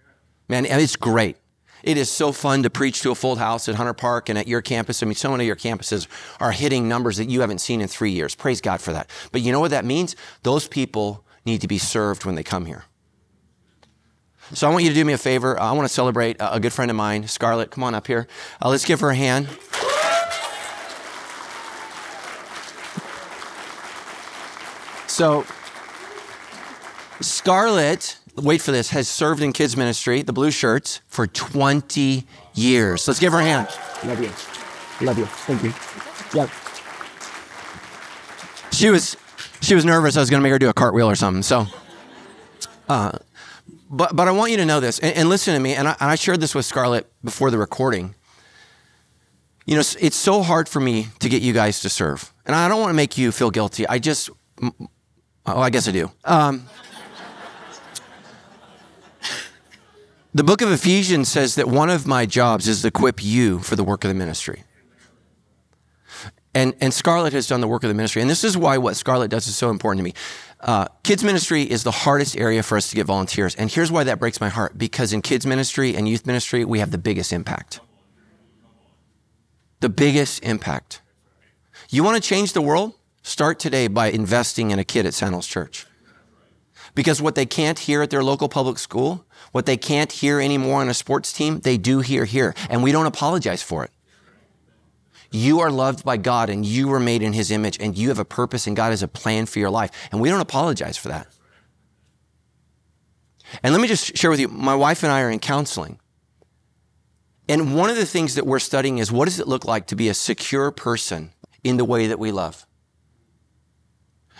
Man, 0.49 0.65
it's 0.65 0.97
great. 0.97 1.37
It 1.81 1.95
is 1.95 2.11
so 2.11 2.33
fun 2.33 2.63
to 2.63 2.69
preach 2.69 3.01
to 3.03 3.11
a 3.11 3.15
full 3.15 3.37
house 3.37 3.69
at 3.69 3.75
Hunter 3.75 3.93
Park 3.93 4.27
and 4.27 4.37
at 4.37 4.49
your 4.49 4.61
campus. 4.61 5.01
I 5.01 5.05
mean, 5.05 5.15
so 5.15 5.31
many 5.31 5.45
of 5.45 5.47
your 5.47 5.55
campuses 5.55 6.09
are 6.41 6.51
hitting 6.51 6.89
numbers 6.89 7.15
that 7.15 7.29
you 7.29 7.39
haven't 7.39 7.59
seen 7.59 7.79
in 7.79 7.87
three 7.87 8.11
years. 8.11 8.35
Praise 8.35 8.59
God 8.59 8.81
for 8.81 8.91
that. 8.91 9.09
But 9.31 9.43
you 9.43 9.53
know 9.53 9.61
what 9.61 9.71
that 9.71 9.85
means? 9.85 10.17
Those 10.41 10.67
people 10.67 11.23
need 11.45 11.61
to 11.61 11.69
be 11.69 11.77
served 11.77 12.25
when 12.25 12.35
they 12.35 12.43
come 12.43 12.65
here. 12.65 12.83
So 14.53 14.67
I 14.67 14.71
want 14.71 14.83
you 14.83 14.89
to 14.89 14.95
do 14.95 15.05
me 15.05 15.13
a 15.13 15.17
favor. 15.17 15.59
I 15.59 15.71
want 15.71 15.87
to 15.87 15.93
celebrate 15.93 16.37
a 16.39 16.59
good 16.59 16.73
friend 16.73 16.91
of 16.91 16.97
mine, 16.97 17.27
Scarlett. 17.27 17.71
Come 17.71 17.83
on 17.83 17.95
up 17.95 18.07
here. 18.07 18.27
Uh, 18.61 18.69
let's 18.69 18.85
give 18.85 18.99
her 18.99 19.09
a 19.09 19.15
hand. 19.15 19.47
So, 25.07 25.45
Scarlett 27.21 28.17
wait 28.35 28.61
for 28.61 28.71
this, 28.71 28.89
has 28.89 29.07
served 29.07 29.41
in 29.41 29.53
kids 29.53 29.77
ministry, 29.77 30.21
the 30.21 30.33
blue 30.33 30.51
shirts, 30.51 31.01
for 31.07 31.27
20 31.27 32.25
years. 32.53 33.07
Let's 33.07 33.19
give 33.19 33.33
her 33.33 33.39
a 33.39 33.43
hand. 33.43 33.67
Love 34.05 34.19
you. 34.19 35.05
Love 35.05 35.17
you. 35.17 35.25
Thank 35.25 35.63
you. 35.63 35.73
Yep. 36.39 36.49
She 38.71 38.89
was 38.89 39.17
she 39.61 39.75
was 39.75 39.85
nervous 39.85 40.17
I 40.17 40.19
was 40.19 40.29
going 40.29 40.41
to 40.41 40.43
make 40.43 40.51
her 40.51 40.59
do 40.59 40.69
a 40.69 40.73
cartwheel 40.73 41.09
or 41.09 41.15
something. 41.15 41.43
So, 41.43 41.67
uh, 42.89 43.17
but 43.93 44.15
but 44.15 44.27
I 44.27 44.31
want 44.31 44.51
you 44.51 44.57
to 44.57 44.65
know 44.65 44.79
this 44.79 44.99
and, 44.99 45.15
and 45.15 45.29
listen 45.29 45.53
to 45.53 45.59
me. 45.59 45.75
And 45.75 45.87
I, 45.87 45.91
and 45.99 46.09
I 46.09 46.15
shared 46.15 46.41
this 46.41 46.53
with 46.53 46.65
Scarlett 46.65 47.11
before 47.23 47.51
the 47.51 47.57
recording. 47.57 48.15
You 49.65 49.75
know, 49.75 49.79
it's, 49.79 50.15
so 50.17 50.41
hard 50.43 50.67
for 50.67 50.81
me 50.81 51.07
to 51.19 51.29
get 51.29 51.41
you 51.41 51.53
guys 51.53 51.79
to 51.81 51.89
serve, 51.89 52.33
and 52.45 52.53
I 52.53 52.67
don't 52.67 52.81
want 52.81 52.89
to 52.89 52.95
make 52.95 53.17
you 53.17 53.31
feel 53.31 53.49
guilty. 53.49 53.87
I 53.87 53.97
just, 53.97 54.29
oh, 54.61 54.71
I 55.45 55.69
guess 55.69 55.87
I 55.87 55.91
do. 55.91 56.11
Um, 56.25 56.67
The 60.35 60.43
book 60.43 60.61
of 60.61 60.71
Ephesians 60.71 61.29
says 61.29 61.53
that 61.55 61.67
one 61.67 61.91
of 61.91 62.07
my 62.07 62.25
jobs 62.25 62.67
is 62.67 62.81
to 62.81 62.87
equip 62.87 63.23
you 63.23 63.59
for 63.59 63.75
the 63.75 63.83
work 63.83 64.03
of 64.03 64.09
the 64.09 64.15
ministry. 64.15 64.63
And, 66.55 66.73
and 66.81 66.91
Scarlett 66.91 67.33
has 67.33 67.47
done 67.47 67.61
the 67.61 67.67
work 67.67 67.83
of 67.83 67.89
the 67.89 67.93
ministry. 67.93 68.21
And 68.21 68.29
this 68.29 68.43
is 68.43 68.57
why 68.57 68.79
what 68.79 68.95
Scarlett 68.95 69.29
does 69.29 69.47
is 69.47 69.55
so 69.55 69.69
important 69.69 69.99
to 69.99 70.03
me. 70.03 70.13
Uh, 70.63 70.87
kids 71.03 71.25
ministry 71.25 71.63
is 71.63 71.83
the 71.83 71.91
hardest 71.91 72.37
area 72.37 72.63
for 72.63 72.77
us 72.77 72.89
to 72.89 72.95
get 72.95 73.05
volunteers. 73.05 73.53
And 73.55 73.69
here's 73.69 73.91
why 73.91 74.05
that 74.05 74.17
breaks 74.17 74.39
my 74.39 74.47
heart 74.47 74.77
because 74.77 75.11
in 75.11 75.21
kids 75.21 75.45
ministry 75.45 75.93
and 75.93 76.07
youth 76.07 76.25
ministry, 76.25 76.63
we 76.63 76.79
have 76.79 76.91
the 76.91 76.97
biggest 76.97 77.33
impact. 77.33 77.81
The 79.81 79.89
biggest 79.89 80.41
impact. 80.41 81.01
You 81.89 82.01
want 82.01 82.15
to 82.15 82.27
change 82.27 82.53
the 82.53 82.61
world? 82.61 82.93
Start 83.23 83.59
today 83.59 83.87
by 83.87 84.07
investing 84.07 84.71
in 84.71 84.79
a 84.79 84.85
kid 84.85 85.05
at 85.05 85.13
Sandals 85.13 85.47
Church. 85.47 85.85
Because 86.95 87.21
what 87.21 87.35
they 87.35 87.45
can't 87.45 87.79
hear 87.79 88.01
at 88.01 88.09
their 88.09 88.23
local 88.23 88.47
public 88.47 88.77
school, 88.77 89.25
what 89.51 89.65
they 89.65 89.77
can't 89.77 90.11
hear 90.11 90.39
anymore 90.39 90.79
on 90.79 90.87
a 90.87 90.93
sports 90.93 91.33
team, 91.33 91.59
they 91.59 91.77
do 91.77 91.99
hear 91.99 92.23
here. 92.23 92.55
And 92.69 92.83
we 92.83 92.93
don't 92.93 93.05
apologize 93.05 93.61
for 93.61 93.83
it. 93.83 93.91
You 95.33 95.59
are 95.61 95.71
loved 95.71 96.05
by 96.05 96.17
God 96.17 96.49
and 96.49 96.65
you 96.65 96.87
were 96.87 96.99
made 96.99 97.21
in 97.21 97.33
his 97.33 97.51
image 97.51 97.77
and 97.79 97.97
you 97.97 98.09
have 98.09 98.19
a 98.19 98.25
purpose 98.25 98.67
and 98.67 98.75
God 98.75 98.91
has 98.91 99.03
a 99.03 99.07
plan 99.07 99.45
for 99.45 99.59
your 99.59 99.69
life. 99.69 99.89
And 100.11 100.21
we 100.21 100.29
don't 100.29 100.39
apologize 100.39 100.95
for 100.95 101.09
that. 101.09 101.27
And 103.61 103.73
let 103.73 103.81
me 103.81 103.87
just 103.87 104.15
share 104.15 104.29
with 104.29 104.39
you 104.39 104.47
my 104.47 104.75
wife 104.75 105.03
and 105.03 105.11
I 105.11 105.21
are 105.21 105.29
in 105.29 105.39
counseling. 105.39 105.99
And 107.49 107.75
one 107.75 107.89
of 107.89 107.97
the 107.97 108.05
things 108.05 108.35
that 108.35 108.45
we're 108.45 108.59
studying 108.59 108.99
is 108.99 109.11
what 109.11 109.25
does 109.25 109.39
it 109.39 109.47
look 109.47 109.65
like 109.65 109.87
to 109.87 109.95
be 109.95 110.07
a 110.07 110.13
secure 110.13 110.71
person 110.71 111.33
in 111.63 111.77
the 111.77 111.85
way 111.85 112.07
that 112.07 112.19
we 112.19 112.31
love? 112.31 112.65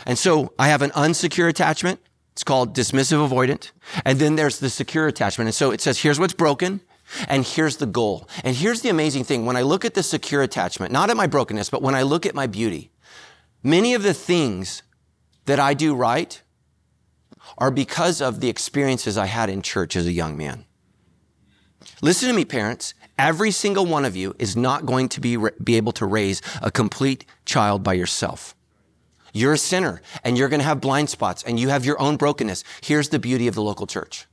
And 0.06 0.18
so 0.18 0.54
I 0.58 0.70
have 0.70 0.82
an 0.82 0.92
unsecure 0.92 1.50
attachment 1.50 2.00
it's 2.34 2.44
called 2.44 2.76
dismissive 2.76 3.30
avoidant. 3.30 3.72
And 4.04 4.18
then 4.18 4.36
there's 4.36 4.60
the 4.60 4.70
secure 4.70 5.08
attachment. 5.08 5.48
And 5.48 5.56
so 5.56 5.70
it 5.70 5.82
says, 5.82 6.00
here's 6.00 6.20
what's 6.20 6.34
broken. 6.34 6.82
And 7.28 7.46
here's 7.46 7.78
the 7.78 7.86
goal. 7.86 8.28
And 8.44 8.56
here's 8.56 8.82
the 8.82 8.90
amazing 8.90 9.24
thing. 9.24 9.46
When 9.46 9.56
I 9.56 9.62
look 9.62 9.86
at 9.86 9.94
the 9.94 10.04
secure 10.04 10.42
attachment, 10.42 10.92
not 10.92 11.10
at 11.10 11.18
my 11.18 11.28
brokenness, 11.28 11.70
but 11.70 11.82
when 11.82 11.96
I 11.96 12.04
look 12.04 12.26
at 12.26 12.36
my 12.36 12.48
beauty, 12.48 12.92
many 13.62 13.94
of 13.94 14.04
the 14.04 14.14
things 14.14 14.84
that 15.46 15.60
I 15.60 15.74
do 15.74 15.96
right 15.96 16.42
are 17.58 17.72
because 17.72 18.22
of 18.22 18.40
the 18.40 18.50
experiences 18.50 19.18
I 19.18 19.26
had 19.26 19.50
in 19.50 19.62
church 19.62 19.96
as 19.96 20.06
a 20.06 20.12
young 20.12 20.38
man. 20.38 20.66
Listen 22.02 22.30
to 22.30 22.36
me, 22.36 22.46
parents. 22.46 22.94
Every 23.18 23.52
single 23.52 23.86
one 23.86 24.06
of 24.06 24.16
you 24.16 24.36
is 24.40 24.56
not 24.56 24.86
going 24.86 25.10
to 25.10 25.22
be, 25.22 25.38
be 25.64 25.76
able 25.76 25.92
to 25.94 26.06
raise 26.06 26.42
a 26.62 26.72
complete 26.72 27.26
child 27.46 27.84
by 27.84 27.94
yourself. 27.94 28.56
You're 29.34 29.54
a 29.54 29.58
sinner 29.58 30.02
and 30.24 30.38
you're 30.38 30.50
going 30.50 30.60
to 30.60 30.66
have 30.66 30.82
blind 30.82 31.10
spots 31.10 31.44
and 31.44 31.60
you 31.60 31.70
have 31.70 31.86
your 31.86 32.00
own 32.02 32.18
brokenness. 32.18 32.64
Here's 32.82 33.10
the 33.10 33.20
beauty 33.20 33.48
of 33.48 33.56
the 33.56 33.62
local 33.62 33.88
church. 33.88 34.28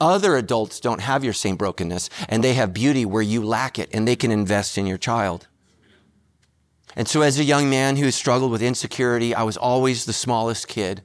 Other 0.00 0.36
adults 0.36 0.80
don't 0.80 1.00
have 1.00 1.24
your 1.24 1.32
same 1.32 1.56
brokenness 1.56 2.10
and 2.28 2.44
they 2.44 2.54
have 2.54 2.74
beauty 2.74 3.04
where 3.04 3.22
you 3.22 3.42
lack 3.42 3.78
it 3.78 3.88
and 3.92 4.06
they 4.06 4.16
can 4.16 4.30
invest 4.30 4.76
in 4.76 4.86
your 4.86 4.98
child. 4.98 5.48
And 6.94 7.06
so, 7.06 7.20
as 7.20 7.38
a 7.38 7.44
young 7.44 7.68
man 7.68 7.96
who 7.96 8.10
struggled 8.10 8.50
with 8.50 8.62
insecurity, 8.62 9.34
I 9.34 9.42
was 9.42 9.58
always 9.58 10.06
the 10.06 10.14
smallest 10.14 10.66
kid. 10.66 11.02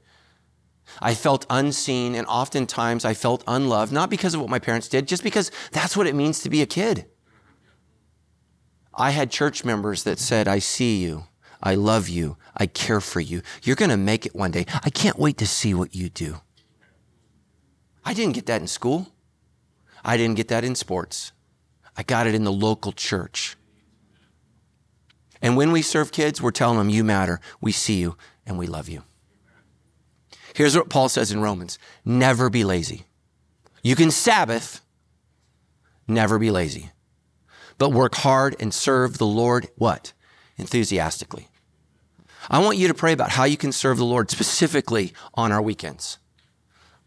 I 1.02 1.14
felt 1.14 1.46
unseen, 1.50 2.16
and 2.16 2.26
oftentimes 2.28 3.04
I 3.04 3.14
felt 3.14 3.44
unloved, 3.46 3.92
not 3.92 4.10
because 4.10 4.34
of 4.34 4.40
what 4.40 4.50
my 4.50 4.60
parents 4.60 4.88
did, 4.88 5.08
just 5.08 5.24
because 5.24 5.52
that's 5.72 5.98
what 5.98 6.08
it 6.08 6.16
means 6.16 6.40
to 6.42 6.50
be 6.50 6.62
a 6.62 6.66
kid. 6.66 7.08
I 8.94 9.12
had 9.12 9.32
church 9.32 9.66
members 9.66 10.04
that 10.04 10.20
said, 10.20 10.48
I 10.48 10.60
see 10.60 11.02
you, 11.02 11.26
I 11.62 11.76
love 11.76 12.08
you, 12.08 12.38
I 12.56 12.68
care 12.68 13.02
for 13.02 13.20
you. 13.20 13.42
You're 13.64 13.76
going 13.76 13.92
to 13.92 13.98
make 13.98 14.26
it 14.26 14.36
one 14.36 14.52
day. 14.52 14.66
I 14.84 14.90
can't 14.90 15.20
wait 15.20 15.38
to 15.38 15.48
see 15.48 15.74
what 15.74 15.96
you 15.96 16.10
do. 16.10 16.38
I 18.04 18.14
didn't 18.14 18.34
get 18.34 18.46
that 18.48 18.62
in 18.62 18.68
school. 18.68 19.08
I 20.04 20.18
didn't 20.18 20.36
get 20.36 20.48
that 20.48 20.64
in 20.64 20.76
sports. 20.76 21.32
I 21.96 22.04
got 22.04 22.28
it 22.28 22.36
in 22.36 22.44
the 22.44 22.52
local 22.52 22.92
church. 22.92 23.56
And 25.42 25.58
when 25.58 25.72
we 25.72 25.82
serve 25.82 26.12
kids, 26.12 26.42
we're 26.42 26.52
telling 26.52 26.78
them, 26.78 26.90
You 26.90 27.04
matter. 27.04 27.40
We 27.60 27.72
see 27.72 28.00
you 28.00 28.18
and 28.46 28.58
we 28.58 28.68
love 28.68 28.90
you. 28.90 29.04
Here's 30.54 30.76
what 30.76 30.90
Paul 30.90 31.10
says 31.10 31.32
in 31.32 31.42
Romans 31.42 31.80
never 32.04 32.50
be 32.50 32.64
lazy. 32.64 33.06
You 33.84 33.96
can 33.96 34.12
Sabbath, 34.12 34.82
never 36.08 36.38
be 36.38 36.52
lazy, 36.52 36.92
but 37.78 37.92
work 37.92 38.16
hard 38.16 38.56
and 38.60 38.74
serve 38.74 39.18
the 39.18 39.26
Lord 39.26 39.70
what? 39.76 40.14
Enthusiastically. 40.58 41.48
I 42.50 42.60
want 42.60 42.78
you 42.78 42.88
to 42.88 42.94
pray 42.94 43.14
about 43.14 43.32
how 43.32 43.46
you 43.46 43.58
can 43.58 43.72
serve 43.72 43.98
the 43.98 44.06
Lord 44.06 44.30
specifically 44.30 45.14
on 45.34 45.52
our 45.52 45.62
weekends. 45.62 46.18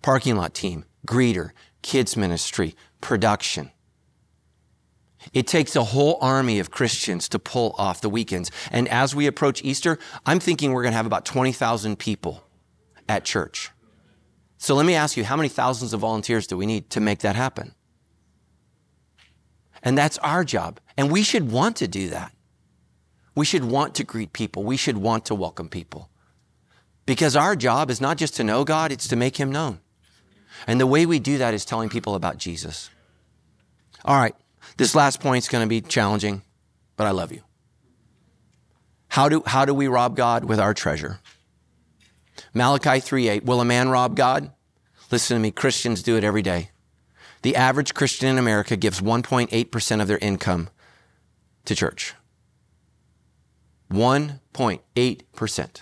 Parking 0.05 0.37
lot 0.37 0.53
team, 0.53 0.85
greeter, 1.07 1.53
kids 1.81 2.15
ministry, 2.15 2.77
production. 3.01 3.71
It 5.33 5.47
takes 5.47 5.75
a 5.77 5.83
whole 5.83 6.19
army 6.21 6.59
of 6.59 6.71
Christians 6.71 7.27
to 7.31 7.39
pull 7.39 7.75
off 7.79 8.03
the 8.03 8.11
weekends. 8.11 8.51
And 8.71 8.87
as 8.89 9.15
we 9.15 9.27
approach 9.27 9.65
Easter, 9.65 9.99
I'm 10.27 10.41
thinking 10.41 10.73
we're 10.75 10.83
going 10.83 10.93
to 10.93 10.99
have 10.99 11.07
about 11.07 11.25
20,000 11.25 11.99
people 11.99 12.45
at 13.09 13.25
church. 13.25 13.71
So 14.59 14.75
let 14.75 14.85
me 14.85 14.95
ask 14.95 15.17
you, 15.17 15.25
how 15.25 15.37
many 15.37 15.49
thousands 15.49 15.95
of 15.95 16.01
volunteers 16.01 16.47
do 16.47 16.59
we 16.59 16.67
need 16.67 16.91
to 16.91 17.01
make 17.01 17.21
that 17.21 17.35
happen? 17.35 17.75
And 19.83 19.97
that's 19.97 20.19
our 20.19 20.45
job. 20.45 20.81
And 20.99 21.11
we 21.11 21.23
should 21.23 21.51
want 21.51 21.77
to 21.77 21.89
do 21.89 22.11
that. 22.11 22.31
We 23.35 23.47
should 23.47 23.65
want 23.65 23.95
to 23.95 24.05
greet 24.05 24.35
people. 24.35 24.65
We 24.65 24.77
should 24.77 24.99
want 24.99 25.25
to 25.25 25.35
welcome 25.35 25.71
people. 25.71 26.11
Because 27.07 27.35
our 27.35 27.57
job 27.57 27.91
is 27.91 28.03
not 28.03 28.19
just 28.19 28.37
to 28.37 28.45
know 28.45 28.65
God, 28.65 28.93
it's 28.93 29.09
to 29.09 29.17
make 29.17 29.39
Him 29.39 29.51
known. 29.51 29.81
And 30.67 30.81
the 30.81 30.87
way 30.87 31.07
we 31.07 31.19
do 31.19 31.39
that 31.39 31.55
is 31.55 31.65
telling 31.65 31.89
people 31.89 32.15
about 32.15 32.39
Jesus. 32.39 32.91
All 34.05 34.17
right, 34.17 34.35
this 34.77 34.95
last 34.95 35.21
point 35.21 35.45
is 35.45 35.49
going 35.49 35.65
to 35.65 35.69
be 35.69 35.81
challenging, 35.81 36.43
but 36.97 37.07
I 37.07 37.11
love 37.11 37.33
you. 37.33 37.43
How 39.09 39.29
do, 39.29 39.43
how 39.47 39.65
do 39.65 39.73
we 39.73 39.87
rob 39.87 40.17
God 40.17 40.45
with 40.45 40.59
our 40.59 40.75
treasure? 40.75 41.21
Malachi 42.53 43.01
3:8. 43.01 43.45
Will 43.45 43.61
a 43.61 43.65
man 43.65 43.89
rob 43.89 44.17
God? 44.17 44.51
Listen 45.11 45.37
to 45.37 45.41
me, 45.41 45.51
Christians 45.51 46.03
do 46.03 46.17
it 46.17 46.25
every 46.25 46.43
day. 46.43 46.71
The 47.43 47.57
average 47.57 47.95
Christian 47.95 48.29
in 48.29 48.39
America 48.39 48.77
gives 48.77 49.01
1.8% 49.01 50.01
of 50.01 50.09
their 50.09 50.19
income 50.19 50.71
to 51.67 51.75
church. 51.75 52.15
1.8%. 53.93 55.81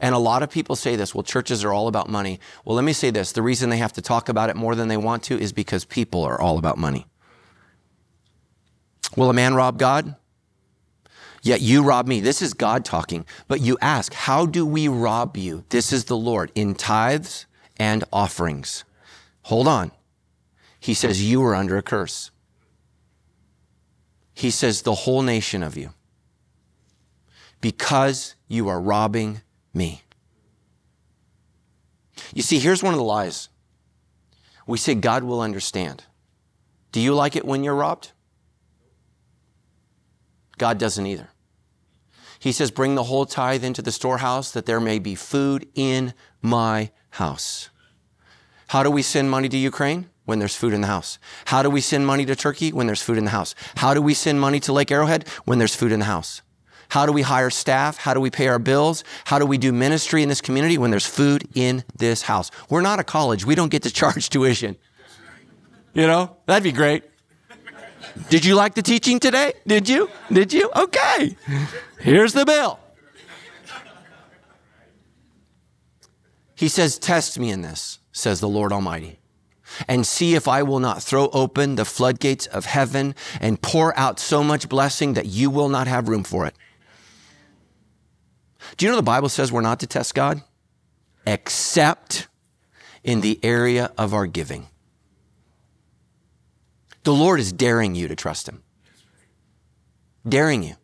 And 0.00 0.14
a 0.14 0.18
lot 0.18 0.42
of 0.42 0.50
people 0.50 0.76
say 0.76 0.96
this 0.96 1.14
well, 1.14 1.22
churches 1.22 1.64
are 1.64 1.72
all 1.72 1.88
about 1.88 2.08
money. 2.08 2.40
Well, 2.64 2.76
let 2.76 2.84
me 2.84 2.92
say 2.92 3.10
this 3.10 3.32
the 3.32 3.42
reason 3.42 3.70
they 3.70 3.78
have 3.78 3.92
to 3.94 4.02
talk 4.02 4.28
about 4.28 4.50
it 4.50 4.56
more 4.56 4.74
than 4.74 4.88
they 4.88 4.96
want 4.96 5.22
to 5.24 5.38
is 5.38 5.52
because 5.52 5.84
people 5.84 6.22
are 6.24 6.40
all 6.40 6.58
about 6.58 6.78
money. 6.78 7.06
Will 9.16 9.30
a 9.30 9.34
man 9.34 9.54
rob 9.54 9.78
God? 9.78 10.16
Yet 11.42 11.60
you 11.60 11.84
rob 11.84 12.08
me. 12.08 12.20
This 12.20 12.42
is 12.42 12.54
God 12.54 12.84
talking. 12.84 13.24
But 13.46 13.60
you 13.60 13.78
ask, 13.80 14.12
How 14.12 14.46
do 14.46 14.66
we 14.66 14.88
rob 14.88 15.36
you? 15.36 15.64
This 15.68 15.92
is 15.92 16.06
the 16.06 16.16
Lord 16.16 16.50
in 16.54 16.74
tithes 16.74 17.46
and 17.76 18.02
offerings. 18.12 18.84
Hold 19.42 19.68
on. 19.68 19.92
He 20.80 20.92
says, 20.92 21.22
You 21.22 21.42
are 21.44 21.54
under 21.54 21.76
a 21.76 21.82
curse. 21.82 22.30
He 24.34 24.50
says, 24.50 24.82
The 24.82 24.94
whole 24.94 25.22
nation 25.22 25.62
of 25.62 25.76
you, 25.76 25.90
because 27.60 28.34
you 28.48 28.68
are 28.68 28.80
robbing 28.80 29.40
me. 29.76 30.02
You 32.34 32.42
see, 32.42 32.58
here's 32.58 32.82
one 32.82 32.94
of 32.94 32.98
the 32.98 33.04
lies. 33.04 33.48
We 34.66 34.78
say 34.78 34.94
God 34.94 35.22
will 35.22 35.40
understand. 35.40 36.04
Do 36.90 37.00
you 37.00 37.14
like 37.14 37.36
it 37.36 37.44
when 37.44 37.62
you're 37.62 37.74
robbed? 37.74 38.12
God 40.58 40.78
doesn't 40.78 41.06
either. 41.06 41.28
He 42.38 42.52
says, 42.52 42.70
Bring 42.70 42.94
the 42.94 43.04
whole 43.04 43.26
tithe 43.26 43.64
into 43.64 43.82
the 43.82 43.92
storehouse 43.92 44.50
that 44.52 44.66
there 44.66 44.80
may 44.80 44.98
be 44.98 45.14
food 45.14 45.68
in 45.74 46.14
my 46.42 46.90
house. 47.10 47.70
How 48.68 48.82
do 48.82 48.90
we 48.90 49.02
send 49.02 49.30
money 49.30 49.48
to 49.48 49.56
Ukraine? 49.56 50.10
When 50.24 50.40
there's 50.40 50.56
food 50.56 50.72
in 50.72 50.80
the 50.80 50.88
house. 50.88 51.20
How 51.46 51.62
do 51.62 51.70
we 51.70 51.80
send 51.80 52.04
money 52.04 52.26
to 52.26 52.34
Turkey? 52.34 52.72
When 52.72 52.88
there's 52.88 53.02
food 53.02 53.16
in 53.16 53.24
the 53.24 53.30
house. 53.30 53.54
How 53.76 53.94
do 53.94 54.02
we 54.02 54.12
send 54.12 54.40
money 54.40 54.58
to 54.60 54.72
Lake 54.72 54.90
Arrowhead? 54.90 55.28
When 55.44 55.60
there's 55.60 55.76
food 55.76 55.92
in 55.92 56.00
the 56.00 56.06
house. 56.06 56.42
How 56.88 57.06
do 57.06 57.12
we 57.12 57.22
hire 57.22 57.50
staff? 57.50 57.96
How 57.96 58.14
do 58.14 58.20
we 58.20 58.30
pay 58.30 58.48
our 58.48 58.58
bills? 58.58 59.04
How 59.24 59.38
do 59.38 59.46
we 59.46 59.58
do 59.58 59.72
ministry 59.72 60.22
in 60.22 60.28
this 60.28 60.40
community 60.40 60.78
when 60.78 60.90
there's 60.90 61.06
food 61.06 61.48
in 61.54 61.84
this 61.96 62.22
house? 62.22 62.50
We're 62.70 62.82
not 62.82 63.00
a 63.00 63.04
college. 63.04 63.44
We 63.44 63.54
don't 63.54 63.70
get 63.70 63.82
to 63.84 63.90
charge 63.90 64.28
tuition. 64.30 64.76
You 65.94 66.06
know, 66.06 66.36
that'd 66.46 66.62
be 66.62 66.72
great. 66.72 67.04
Did 68.28 68.44
you 68.44 68.54
like 68.54 68.74
the 68.74 68.82
teaching 68.82 69.18
today? 69.18 69.52
Did 69.66 69.88
you? 69.88 70.10
Did 70.32 70.52
you? 70.52 70.70
Okay. 70.74 71.36
Here's 72.00 72.32
the 72.32 72.44
bill. 72.44 72.78
He 76.54 76.68
says, 76.68 76.98
Test 76.98 77.38
me 77.38 77.50
in 77.50 77.62
this, 77.62 77.98
says 78.12 78.40
the 78.40 78.48
Lord 78.48 78.72
Almighty, 78.72 79.18
and 79.86 80.06
see 80.06 80.34
if 80.34 80.48
I 80.48 80.62
will 80.62 80.80
not 80.80 81.02
throw 81.02 81.28
open 81.28 81.76
the 81.76 81.84
floodgates 81.84 82.46
of 82.46 82.64
heaven 82.64 83.14
and 83.40 83.60
pour 83.60 83.96
out 83.98 84.18
so 84.18 84.42
much 84.42 84.68
blessing 84.68 85.12
that 85.12 85.26
you 85.26 85.50
will 85.50 85.68
not 85.68 85.86
have 85.86 86.08
room 86.08 86.24
for 86.24 86.46
it. 86.46 86.54
Do 88.76 88.84
you 88.84 88.90
know 88.90 88.96
the 88.96 89.02
Bible 89.02 89.28
says 89.28 89.52
we're 89.52 89.60
not 89.60 89.80
to 89.80 89.86
test 89.86 90.14
God? 90.14 90.42
Except 91.26 92.28
in 93.02 93.20
the 93.20 93.38
area 93.42 93.92
of 93.96 94.12
our 94.12 94.26
giving. 94.26 94.66
The 97.04 97.14
Lord 97.14 97.38
is 97.38 97.52
daring 97.52 97.94
you 97.94 98.08
to 98.08 98.16
trust 98.16 98.48
Him. 98.48 98.62
Daring 100.28 100.64
you. 100.64 100.74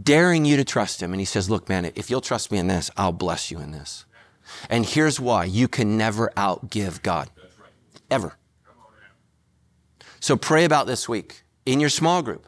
Daring 0.00 0.44
you 0.44 0.56
to 0.58 0.64
trust 0.64 1.02
Him. 1.02 1.12
And 1.12 1.20
He 1.20 1.24
says, 1.24 1.48
Look, 1.48 1.68
man, 1.70 1.86
if 1.94 2.10
you'll 2.10 2.20
trust 2.20 2.52
me 2.52 2.58
in 2.58 2.66
this, 2.66 2.90
I'll 2.96 3.12
bless 3.12 3.50
you 3.50 3.58
in 3.60 3.70
this. 3.70 4.04
And 4.68 4.84
here's 4.84 5.18
why 5.18 5.44
you 5.44 5.68
can 5.68 5.96
never 5.96 6.30
outgive 6.36 7.02
God. 7.02 7.30
Ever. 8.10 8.36
So 10.20 10.36
pray 10.36 10.64
about 10.64 10.86
this 10.86 11.08
week 11.08 11.44
in 11.64 11.80
your 11.80 11.88
small 11.88 12.22
group, 12.22 12.46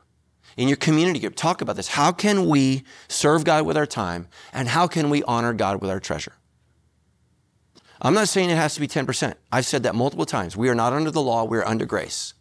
in 0.56 0.68
your 0.68 0.76
community 0.76 1.20
group. 1.20 1.34
Talk 1.34 1.60
about 1.60 1.76
this. 1.76 1.88
How 1.88 2.12
can 2.12 2.46
we 2.46 2.84
serve 3.08 3.44
God 3.44 3.66
with 3.66 3.76
our 3.76 3.86
time? 3.86 4.28
And 4.52 4.68
how 4.68 4.86
can 4.86 5.10
we 5.10 5.22
honor 5.24 5.52
God 5.52 5.80
with 5.80 5.90
our 5.90 6.00
treasure? 6.00 6.32
I'm 8.00 8.14
not 8.14 8.28
saying 8.28 8.50
it 8.50 8.56
has 8.56 8.74
to 8.74 8.80
be 8.80 8.88
10%. 8.88 9.34
I've 9.50 9.66
said 9.66 9.82
that 9.84 9.94
multiple 9.94 10.26
times. 10.26 10.56
We 10.56 10.68
are 10.68 10.74
not 10.74 10.92
under 10.92 11.10
the 11.10 11.22
law, 11.22 11.44
we're 11.44 11.64
under 11.64 11.86
grace. 11.86 12.34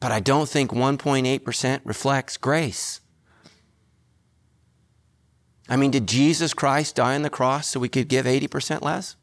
But 0.00 0.12
I 0.12 0.20
don't 0.20 0.48
think 0.48 0.70
1.8% 0.70 1.80
reflects 1.84 2.36
grace. 2.36 3.00
I 5.68 5.76
mean, 5.76 5.90
did 5.90 6.06
Jesus 6.06 6.54
Christ 6.54 6.96
die 6.96 7.14
on 7.14 7.22
the 7.22 7.30
cross 7.30 7.68
so 7.68 7.80
we 7.80 7.88
could 7.88 8.08
give 8.08 8.24
80% 8.24 8.82
less? 8.82 9.16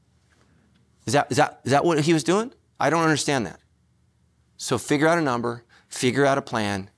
Is 1.05 1.13
that, 1.13 1.27
is, 1.31 1.37
that, 1.37 1.61
is 1.63 1.71
that 1.71 1.85
what 1.85 2.01
he 2.01 2.13
was 2.13 2.23
doing? 2.23 2.51
I 2.79 2.89
don't 2.89 3.03
understand 3.03 3.45
that. 3.45 3.59
So 4.57 4.77
figure 4.77 5.07
out 5.07 5.17
a 5.17 5.21
number, 5.21 5.63
figure 5.87 6.25
out 6.25 6.37
a 6.37 6.41
plan, 6.41 6.89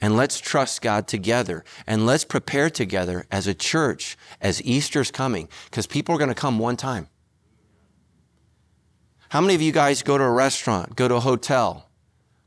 and 0.00 0.16
let's 0.16 0.40
trust 0.40 0.82
God 0.82 1.08
together. 1.08 1.64
And 1.86 2.06
let's 2.06 2.24
prepare 2.24 2.70
together 2.70 3.26
as 3.30 3.46
a 3.46 3.54
church 3.54 4.16
as 4.40 4.62
Easter's 4.62 5.10
coming, 5.10 5.48
because 5.66 5.86
people 5.86 6.14
are 6.14 6.18
going 6.18 6.28
to 6.28 6.34
come 6.34 6.58
one 6.58 6.76
time. 6.76 7.08
How 9.30 9.40
many 9.40 9.54
of 9.54 9.62
you 9.62 9.72
guys 9.72 10.02
go 10.02 10.16
to 10.16 10.24
a 10.24 10.30
restaurant, 10.30 10.96
go 10.96 11.08
to 11.08 11.16
a 11.16 11.20
hotel, 11.20 11.88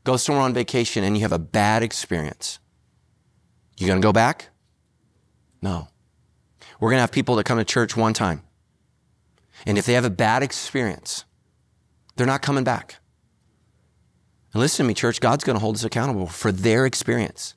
go 0.04 0.16
somewhere 0.16 0.44
on 0.44 0.54
vacation, 0.54 1.04
and 1.04 1.16
you 1.16 1.22
have 1.22 1.32
a 1.32 1.38
bad 1.38 1.82
experience? 1.82 2.58
You 3.76 3.86
gonna 3.86 4.00
go 4.00 4.12
back? 4.12 4.48
No. 5.62 5.88
We're 6.78 6.90
gonna 6.90 7.00
have 7.00 7.12
people 7.12 7.36
that 7.36 7.44
come 7.44 7.58
to 7.58 7.64
church 7.64 7.96
one 7.96 8.14
time. 8.14 8.42
And 9.66 9.76
if 9.78 9.86
they 9.86 9.94
have 9.94 10.04
a 10.04 10.10
bad 10.10 10.42
experience, 10.42 11.24
they're 12.16 12.26
not 12.26 12.42
coming 12.42 12.64
back. 12.64 12.99
And 14.52 14.60
listen 14.60 14.84
to 14.84 14.88
me, 14.88 14.94
church, 14.94 15.20
God's 15.20 15.44
gonna 15.44 15.58
hold 15.58 15.76
us 15.76 15.84
accountable 15.84 16.26
for 16.26 16.50
their 16.52 16.86
experience. 16.86 17.54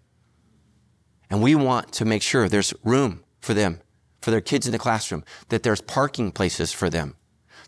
And 1.29 1.41
we 1.41 1.55
want 1.55 1.91
to 1.93 2.05
make 2.05 2.21
sure 2.21 2.47
there's 2.47 2.73
room 2.83 3.23
for 3.39 3.53
them, 3.53 3.81
for 4.21 4.31
their 4.31 4.41
kids 4.41 4.67
in 4.67 4.71
the 4.71 4.79
classroom, 4.79 5.23
that 5.49 5.63
there's 5.63 5.81
parking 5.81 6.31
places 6.31 6.71
for 6.71 6.89
them 6.89 7.15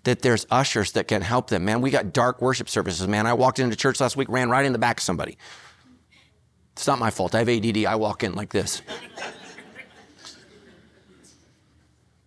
that 0.05 0.21
there's 0.21 0.45
ushers 0.49 0.93
that 0.93 1.07
can 1.07 1.21
help 1.21 1.49
them. 1.49 1.65
Man, 1.65 1.81
we 1.81 1.89
got 1.91 2.13
dark 2.13 2.41
worship 2.41 2.69
services. 2.69 3.07
Man, 3.07 3.27
I 3.27 3.33
walked 3.33 3.59
into 3.59 3.75
church 3.75 3.99
last 3.99 4.15
week, 4.15 4.29
ran 4.29 4.49
right 4.49 4.65
in 4.65 4.71
the 4.71 4.79
back 4.79 4.99
of 4.99 5.03
somebody. 5.03 5.37
It's 6.73 6.87
not 6.87 6.99
my 6.99 7.09
fault. 7.09 7.35
I 7.35 7.39
have 7.39 7.49
ADD. 7.49 7.85
I 7.85 7.95
walk 7.95 8.23
in 8.23 8.33
like 8.33 8.51
this. 8.51 8.81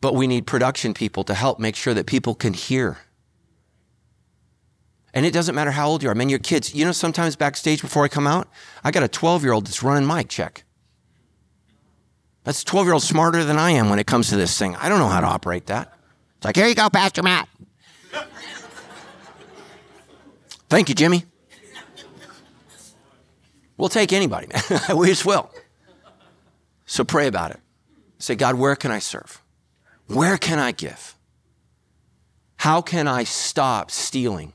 but 0.00 0.14
we 0.14 0.26
need 0.26 0.46
production 0.46 0.92
people 0.92 1.24
to 1.24 1.34
help 1.34 1.58
make 1.58 1.76
sure 1.76 1.94
that 1.94 2.06
people 2.06 2.34
can 2.34 2.52
hear. 2.52 2.98
And 5.14 5.24
it 5.24 5.32
doesn't 5.32 5.54
matter 5.54 5.70
how 5.70 5.88
old 5.88 6.02
you 6.02 6.08
are. 6.08 6.12
I 6.12 6.14
mean, 6.14 6.28
your 6.28 6.38
kids, 6.38 6.74
you 6.74 6.84
know, 6.84 6.92
sometimes 6.92 7.34
backstage 7.36 7.80
before 7.80 8.04
I 8.04 8.08
come 8.08 8.26
out, 8.26 8.48
I 8.84 8.90
got 8.90 9.02
a 9.02 9.08
12 9.08 9.42
year 9.42 9.52
old 9.52 9.66
that's 9.66 9.82
running 9.82 10.06
mic 10.06 10.28
check. 10.28 10.64
That's 12.44 12.62
12 12.64 12.86
year 12.86 12.94
old 12.94 13.02
smarter 13.02 13.44
than 13.44 13.58
I 13.58 13.72
am 13.72 13.90
when 13.90 13.98
it 13.98 14.06
comes 14.06 14.28
to 14.30 14.36
this 14.36 14.58
thing. 14.58 14.76
I 14.76 14.88
don't 14.88 14.98
know 14.98 15.08
how 15.08 15.20
to 15.20 15.26
operate 15.26 15.66
that. 15.66 15.92
It's 16.36 16.44
like, 16.44 16.56
here 16.56 16.66
you 16.66 16.74
go, 16.74 16.88
Pastor 16.90 17.22
Matt. 17.22 17.48
Thank 20.68 20.88
you, 20.88 20.94
Jimmy. 20.94 21.24
We'll 23.76 23.88
take 23.88 24.12
anybody, 24.12 24.48
man. 24.48 24.62
we 24.96 25.06
just 25.06 25.24
will. 25.24 25.50
So 26.84 27.04
pray 27.04 27.28
about 27.28 27.52
it. 27.52 27.60
Say, 28.18 28.34
God, 28.34 28.56
where 28.56 28.74
can 28.74 28.90
I 28.90 28.98
serve? 28.98 29.42
Where 30.06 30.36
can 30.36 30.58
I 30.58 30.72
give? 30.72 31.14
How 32.56 32.82
can 32.82 33.06
I 33.06 33.24
stop 33.24 33.90
stealing 33.90 34.52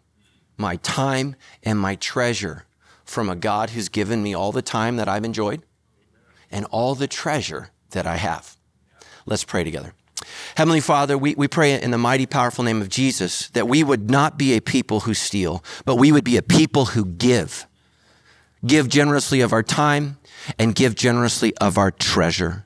my 0.58 0.78
time 0.78 1.36
and 1.64 1.80
my 1.80 1.96
treasure 1.96 2.66
from 3.04 3.30
a 3.30 3.36
God 3.36 3.72
who's 3.72 3.90
given 3.90 4.24
me 4.24 4.34
all 4.34 4.52
the 4.52 4.62
time 4.62 4.98
that 4.98 5.08
I've 5.08 5.26
enjoyed 5.26 5.64
and 6.52 6.66
all 6.66 6.96
the 6.96 7.08
treasure 7.08 7.72
that 7.92 8.06
I 8.06 8.18
have? 8.18 8.58
Let's 9.26 9.44
pray 9.44 9.64
together. 9.64 9.94
Heavenly 10.56 10.80
Father, 10.80 11.18
we, 11.18 11.36
we 11.36 11.48
pray 11.48 11.82
in 11.82 11.92
the 11.92 11.98
mighty, 11.98 12.26
powerful 12.26 12.64
name 12.64 12.82
of 12.82 12.90
Jesus 12.90 13.50
that 13.50 13.68
we 13.68 13.84
would 13.84 14.10
not 14.10 14.38
be 14.38 14.56
a 14.56 14.62
people 14.62 15.02
who 15.02 15.14
steal, 15.14 15.64
but 15.86 15.96
we 15.96 16.12
would 16.12 16.24
be 16.24 16.38
a 16.38 16.42
people 16.42 16.86
who 16.86 17.06
give. 17.06 17.66
Give 18.66 18.88
generously 18.88 19.42
of 19.42 19.52
our 19.52 19.64
time 19.64 20.18
and 20.58 20.74
give 20.74 20.96
generously 20.96 21.56
of 21.58 21.78
our 21.78 21.92
treasure. 21.92 22.66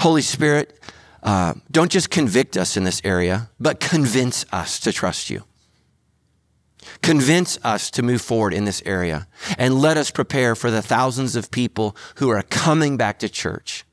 Holy 0.00 0.22
Spirit, 0.22 0.80
uh, 1.22 1.54
don't 1.70 1.90
just 1.90 2.10
convict 2.10 2.56
us 2.56 2.76
in 2.76 2.84
this 2.84 3.00
area, 3.04 3.50
but 3.60 3.80
convince 3.80 4.44
us 4.52 4.80
to 4.80 4.92
trust 4.92 5.30
you. 5.30 5.44
Convince 7.02 7.58
us 7.64 7.90
to 7.90 8.02
move 8.02 8.20
forward 8.20 8.54
in 8.54 8.64
this 8.64 8.82
area 8.86 9.26
and 9.58 9.80
let 9.80 9.96
us 9.96 10.10
prepare 10.10 10.54
for 10.54 10.70
the 10.70 10.82
thousands 10.82 11.36
of 11.36 11.50
people 11.50 11.96
who 12.16 12.28
are 12.28 12.42
coming 12.42 12.96
back 12.96 13.18
to 13.18 13.28
church. 13.28 13.84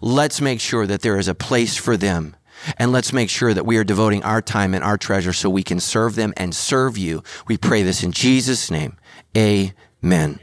Let's 0.00 0.40
make 0.40 0.60
sure 0.60 0.86
that 0.86 1.02
there 1.02 1.18
is 1.18 1.28
a 1.28 1.34
place 1.34 1.76
for 1.76 1.96
them 1.96 2.36
and 2.76 2.92
let's 2.92 3.12
make 3.12 3.30
sure 3.30 3.54
that 3.54 3.66
we 3.66 3.76
are 3.76 3.84
devoting 3.84 4.22
our 4.24 4.42
time 4.42 4.74
and 4.74 4.82
our 4.82 4.98
treasure 4.98 5.32
so 5.32 5.48
we 5.48 5.62
can 5.62 5.80
serve 5.80 6.16
them 6.16 6.32
and 6.36 6.54
serve 6.54 6.98
you. 6.98 7.22
We 7.46 7.56
pray 7.56 7.82
this 7.82 8.02
in 8.02 8.12
Jesus' 8.12 8.70
name. 8.70 8.96
Amen. 9.36 10.40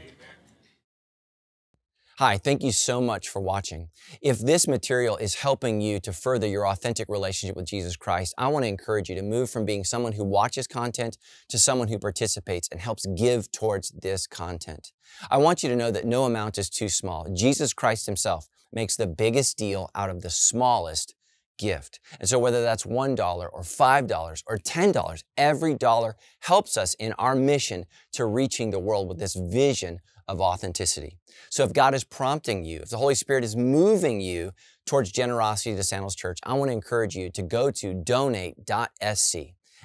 Hi, 2.18 2.38
thank 2.38 2.62
you 2.62 2.72
so 2.72 3.02
much 3.02 3.28
for 3.28 3.42
watching. 3.42 3.90
If 4.22 4.38
this 4.38 4.66
material 4.66 5.18
is 5.18 5.34
helping 5.34 5.82
you 5.82 6.00
to 6.00 6.14
further 6.14 6.46
your 6.46 6.66
authentic 6.66 7.10
relationship 7.10 7.54
with 7.54 7.66
Jesus 7.66 7.94
Christ, 7.94 8.32
I 8.38 8.48
want 8.48 8.64
to 8.64 8.70
encourage 8.70 9.10
you 9.10 9.16
to 9.16 9.22
move 9.22 9.50
from 9.50 9.66
being 9.66 9.84
someone 9.84 10.14
who 10.14 10.24
watches 10.24 10.66
content 10.66 11.18
to 11.50 11.58
someone 11.58 11.88
who 11.88 11.98
participates 11.98 12.70
and 12.72 12.80
helps 12.80 13.04
give 13.18 13.52
towards 13.52 13.90
this 13.90 14.26
content. 14.26 14.92
I 15.30 15.36
want 15.36 15.62
you 15.62 15.68
to 15.68 15.76
know 15.76 15.90
that 15.90 16.06
no 16.06 16.24
amount 16.24 16.56
is 16.56 16.70
too 16.70 16.88
small. 16.88 17.30
Jesus 17.34 17.74
Christ 17.74 18.06
himself 18.06 18.48
makes 18.72 18.96
the 18.96 19.06
biggest 19.06 19.58
deal 19.58 19.90
out 19.94 20.08
of 20.08 20.22
the 20.22 20.30
smallest 20.30 21.14
gift. 21.58 22.00
And 22.18 22.26
so 22.26 22.38
whether 22.38 22.62
that's 22.62 22.84
$1 22.84 23.18
or 23.52 23.60
$5 23.60 24.42
or 24.46 24.56
$10, 24.56 25.22
every 25.36 25.74
dollar 25.74 26.16
helps 26.40 26.78
us 26.78 26.94
in 26.94 27.12
our 27.18 27.34
mission 27.34 27.84
to 28.12 28.24
reaching 28.24 28.70
the 28.70 28.78
world 28.78 29.06
with 29.06 29.18
this 29.18 29.34
vision 29.34 30.00
of 30.28 30.40
authenticity. 30.40 31.18
So 31.50 31.64
if 31.64 31.72
God 31.72 31.94
is 31.94 32.04
prompting 32.04 32.64
you, 32.64 32.80
if 32.80 32.90
the 32.90 32.98
Holy 32.98 33.14
Spirit 33.14 33.44
is 33.44 33.56
moving 33.56 34.20
you 34.20 34.52
towards 34.86 35.12
generosity 35.12 35.76
to 35.76 35.82
Sandals 35.82 36.14
Church, 36.14 36.38
I 36.44 36.54
want 36.54 36.68
to 36.70 36.72
encourage 36.72 37.14
you 37.14 37.30
to 37.30 37.42
go 37.42 37.70
to 37.70 37.94
donate.sc. 37.94 39.36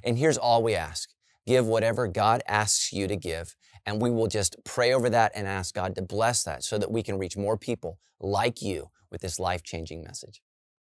And 0.03 0.17
here's 0.17 0.37
all 0.37 0.63
we 0.63 0.75
ask. 0.75 1.09
Give 1.47 1.65
whatever 1.65 2.07
God 2.07 2.43
asks 2.47 2.93
you 2.93 3.07
to 3.07 3.15
give, 3.15 3.55
and 3.85 4.01
we 4.01 4.11
will 4.11 4.27
just 4.27 4.55
pray 4.63 4.93
over 4.93 5.09
that 5.09 5.31
and 5.35 5.47
ask 5.47 5.73
God 5.73 5.95
to 5.95 6.01
bless 6.01 6.43
that 6.43 6.63
so 6.63 6.77
that 6.77 6.91
we 6.91 7.01
can 7.01 7.17
reach 7.17 7.35
more 7.35 7.57
people 7.57 7.99
like 8.19 8.61
you 8.61 8.89
with 9.11 9.21
this 9.21 9.39
life-changing 9.39 10.03
message. 10.03 10.41